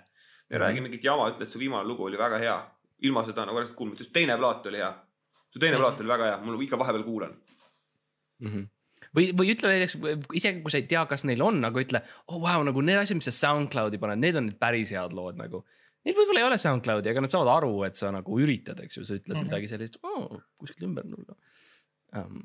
Ja 0.55 0.61
räägi 0.63 0.81
mingit 0.85 1.05
jama, 1.05 1.27
ütle, 1.33 1.43
et 1.47 1.51
su 1.53 1.59
viimane 1.59 1.87
lugu 1.89 2.07
oli 2.07 2.19
väga 2.21 2.39
hea. 2.39 2.57
ilma 3.05 3.25
seda 3.27 3.45
nagu 3.45 3.59
lihtsalt 3.59 3.77
kuulma, 3.77 3.97
teine 4.13 4.37
plaat 4.39 4.67
oli 4.71 4.79
hea. 4.81 4.93
su 5.51 5.59
teine 5.59 5.77
Mhm. 5.77 5.83
plaat 5.83 6.01
oli 6.01 6.09
väga 6.09 6.25
hea, 6.31 6.39
mul 6.47 6.61
ikka 6.63 6.79
vahepeal 6.79 7.03
kuulan. 7.05 7.35
mm. 8.41 8.49
-hmm. 8.49 8.69
või, 9.17 9.27
või 9.39 9.51
ütle 9.55 9.69
näiteks, 9.73 9.97
isegi 10.33 10.63
kui 10.63 10.71
sa 10.71 10.79
ei 10.79 10.87
tea, 10.91 11.05
kas 11.07 11.25
neil 11.25 11.43
on, 11.43 11.59
aga 11.65 11.81
ütle, 11.85 12.01
oh 12.29 12.41
vau 12.41 12.59
wow,, 12.59 12.65
nagu 12.67 12.81
need 12.81 12.99
asjad, 12.99 13.17
mis 13.19 13.29
sa 13.31 13.35
SoundCloudi 13.41 13.99
paned, 13.99 14.19
need 14.23 14.37
on 14.37 14.47
need 14.47 14.59
päris 14.59 14.91
head 14.95 15.13
lood 15.13 15.37
nagu. 15.37 15.65
Neil 16.05 16.17
võib-olla 16.17 16.41
ei 16.43 16.47
ole 16.49 16.57
SoundCloudi, 16.61 17.09
aga 17.11 17.21
nad 17.25 17.31
saavad 17.33 17.51
aru, 17.57 17.83
et 17.87 17.95
sa 17.97 18.11
nagu 18.13 18.41
üritad, 18.41 18.81
eks 18.85 18.97
ju, 18.99 19.05
sa 19.05 19.15
ütled 19.15 19.35
mm. 19.37 19.41
-hmm. 19.41 19.45
midagi 19.51 19.69
sellist 19.69 19.97
oh,, 20.03 20.41
kuskilt 20.59 20.83
ümber 20.89 21.05
tulla 21.11 21.37
um,. 22.25 22.43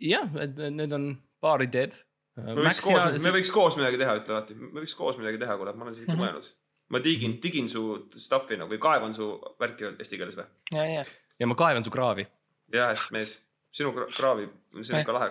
jah, 0.00 0.28
et 0.40 0.56
need 0.70 0.92
on 0.92 1.10
paar 1.40 1.62
ideed. 1.62 1.94
me 2.36 2.54
võiks 2.54 2.80
koos, 2.84 3.04
me 3.24 3.32
võiks 3.38 3.50
koos 3.52 3.76
midagi 3.76 3.98
teha, 3.98 4.14
ütle 4.20 4.32
alati, 4.36 4.54
me 4.54 4.80
võiks 4.80 4.94
koos 4.96 5.18
midagi 5.18 5.38
teha, 5.38 5.56
kuule, 5.56 5.72
ma 5.76 5.84
olen 5.84 5.94
siin 5.94 6.06
ikka 6.08 6.16
Mhm. 6.16 6.22
mõelnud. 6.24 6.50
Ma 6.90 6.98
digin, 7.04 7.38
digin 7.42 7.68
su 7.70 7.84
stuff'i 8.18 8.56
nagu 8.60 8.70
või 8.72 8.80
kaevan 8.82 9.14
su 9.16 9.28
värki 9.60 9.92
eesti 9.96 10.18
keeles 10.20 10.36
või? 10.38 10.48
ja, 10.74 10.84
ja, 10.98 11.04
ja 11.38 11.46
ma 11.50 11.54
kaevan 11.58 11.84
su 11.86 11.92
kraavi 11.94 12.26
jah, 12.74 13.06
mees, 13.14 13.36
sinu 13.74 13.92
kra- 13.96 14.10
kraavi, 14.14 14.48
see 14.82 14.94
on 14.96 15.04
ikka 15.04 15.14
lahe. 15.16 15.28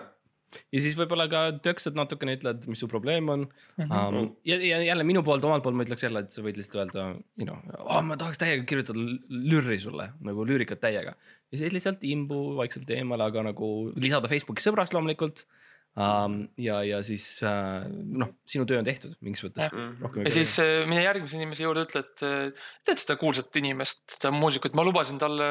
ja 0.74 0.80
siis 0.82 0.96
võib-olla 0.98 1.28
ka 1.30 1.40
töksad 1.62 1.94
natukene, 1.94 2.34
ütled, 2.38 2.64
mis 2.68 2.80
su 2.82 2.88
probleem 2.90 3.28
on 3.32 3.44
Mhm. 3.78 3.92
um,. 3.92 4.30
ja, 4.44 4.56
ja 4.58 4.80
jälle 4.82 5.04
minu 5.06 5.22
poolt, 5.22 5.44
omalt 5.44 5.62
poolt 5.62 5.76
ma 5.78 5.84
ütleks 5.86 6.02
jälle, 6.08 6.24
et 6.26 6.32
sa 6.34 6.42
võid 6.42 6.56
lihtsalt 6.58 6.80
öelda, 6.82 7.04
you 7.38 7.46
know 7.46 7.56
oh,, 7.84 8.00
ma 8.02 8.16
tahaks 8.20 8.40
täiega 8.40 8.64
kirjutada 8.66 8.98
lürri 9.30 9.78
sulle 9.78 10.08
nagu 10.26 10.44
lüürikat 10.48 10.80
täiega. 10.82 11.14
ja 11.52 11.58
siis 11.60 11.72
lihtsalt 11.76 12.02
imbu 12.08 12.56
vaikselt 12.58 12.90
eemale, 12.90 13.28
aga 13.30 13.42
nagu 13.52 13.92
lisada 13.96 14.28
Facebooki 14.32 14.64
sõbraks 14.64 14.92
loomulikult 14.96 15.44
um,. 15.46 15.56
ja, 15.96 16.76
ja 16.86 17.00
siis 17.02 17.24
uh, 17.42 17.82
noh, 17.90 18.30
sinu 18.48 18.66
töö 18.68 18.78
on 18.80 18.86
tehtud 18.86 19.16
mingis 19.24 19.42
mõttes 19.44 19.66
Jah. 19.66 19.96
rohkem. 20.00 20.22
ja 20.28 20.32
siis 20.34 20.52
äh, 20.62 20.84
mine 20.88 21.02
järgmise 21.02 21.38
inimese 21.38 21.66
juurde, 21.66 21.82
ütle, 21.88 22.04
et 22.06 22.24
äh, 22.26 22.68
tead 22.86 23.02
seda 23.02 23.16
kuulsat 23.20 23.56
inimest, 23.58 24.04
seda 24.14 24.30
muusikut, 24.34 24.76
ma 24.78 24.86
lubasin 24.86 25.18
talle 25.20 25.50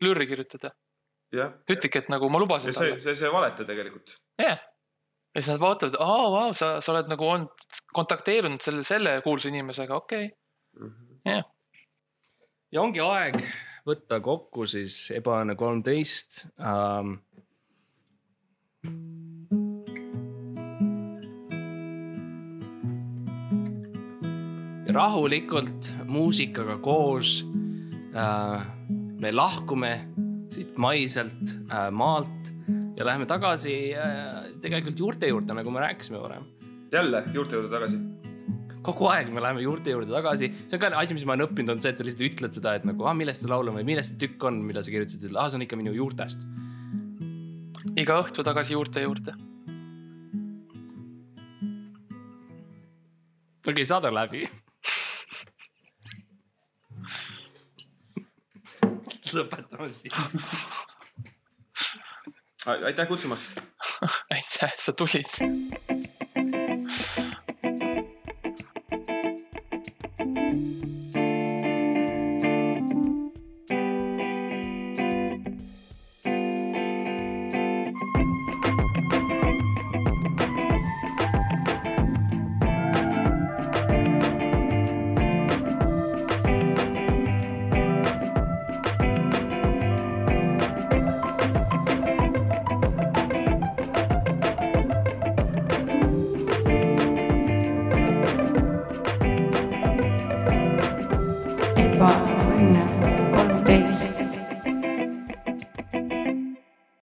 lürri 0.00 0.26
kirjutada. 0.30 0.72
jah, 1.36 1.52
ütlegi, 1.68 2.00
et 2.00 2.10
nagu 2.12 2.32
ma 2.32 2.40
lubasin 2.42 2.72
ja 2.72 2.76
see 2.76 2.88
talle., 2.88 3.04
see, 3.04 3.16
see 3.20 3.28
ei 3.28 3.36
valeta 3.36 3.68
tegelikult. 3.68 4.16
jah. 4.40 4.58
ja 4.58 5.42
siis 5.42 5.52
nad 5.52 5.62
vaatavad, 5.62 6.00
aa, 6.00 6.26
vau, 6.38 6.56
sa, 6.56 6.74
sa 6.80 6.94
oled 6.94 7.12
nagu 7.12 7.28
olnud, 7.28 7.70
kontakteerunud 7.92 8.64
selle, 8.64 8.86
selle 8.88 9.18
kuulsa 9.26 9.52
inimesega, 9.52 10.00
okei 10.00 10.30
okay.. 10.80 11.42
ja 12.72 12.82
ongi 12.82 13.04
aeg 13.04 13.42
võtta 13.86 14.20
kokku 14.24 14.66
siis 14.68 15.08
ebaõnne 15.16 15.56
kolmteist 15.58 16.44
ähm, 16.56 17.18
rahulikult 24.94 25.92
muusikaga 26.10 26.76
koos 26.82 27.40
äh, 28.14 28.62
me 29.20 29.32
lahkume 29.32 29.92
siit 30.50 30.78
maiselt 30.80 31.54
äh, 31.70 31.90
maalt 31.94 32.52
ja 32.98 33.06
läheme 33.06 33.26
tagasi 33.30 33.74
äh, 33.94 34.50
tegelikult 34.62 34.98
juurte 34.98 35.30
juurde, 35.30 35.54
nagu 35.56 35.70
me 35.70 35.84
rääkisime 35.84 36.20
varem. 36.22 36.48
jälle 36.92 37.24
juurte 37.34 37.56
juurde 37.56 37.70
tagasi? 37.70 38.00
kogu 38.82 39.10
aeg 39.12 39.30
me 39.32 39.42
läheme 39.44 39.62
juurte 39.62 39.92
juurde 39.92 40.10
tagasi, 40.12 40.50
see 40.66 40.78
on 40.78 40.80
ka 40.80 40.90
asi, 40.96 41.14
mis 41.14 41.26
ma 41.28 41.36
olen 41.36 41.46
õppinud, 41.50 41.74
on 41.76 41.82
see, 41.84 41.92
et 41.92 42.00
sa 42.00 42.06
lihtsalt 42.06 42.26
ütled 42.30 42.56
seda, 42.56 42.74
et 42.78 42.86
nagu 42.88 43.04
ah,, 43.04 43.14
millest 43.16 43.44
see 43.44 43.50
laul 43.52 43.68
on 43.68 43.76
või 43.76 43.86
millest 43.92 44.14
see 44.14 44.22
tükk 44.24 44.48
on, 44.48 44.62
mida 44.64 44.82
sa 44.82 44.92
kirjutasid, 44.92 45.28
ah, 45.36 45.50
see 45.52 45.60
on 45.60 45.66
ikka 45.66 45.78
minu 45.80 45.92
juurtest. 45.94 46.48
Iga 48.00 48.16
õhtu 48.22 48.44
tagasi 48.46 48.76
juurte 48.76 49.04
juurde. 49.04 49.36
okei 53.70 53.86
saade 53.86 54.08
on 54.08 54.16
läbi 54.16 54.48
lõpetame 59.34 59.90
siin. 59.90 60.12
aitäh 62.66 63.08
kutsumast. 63.08 63.52
aitäh, 64.30 64.72
et 64.72 64.80
sa 64.80 64.92
tulid. 64.92 66.19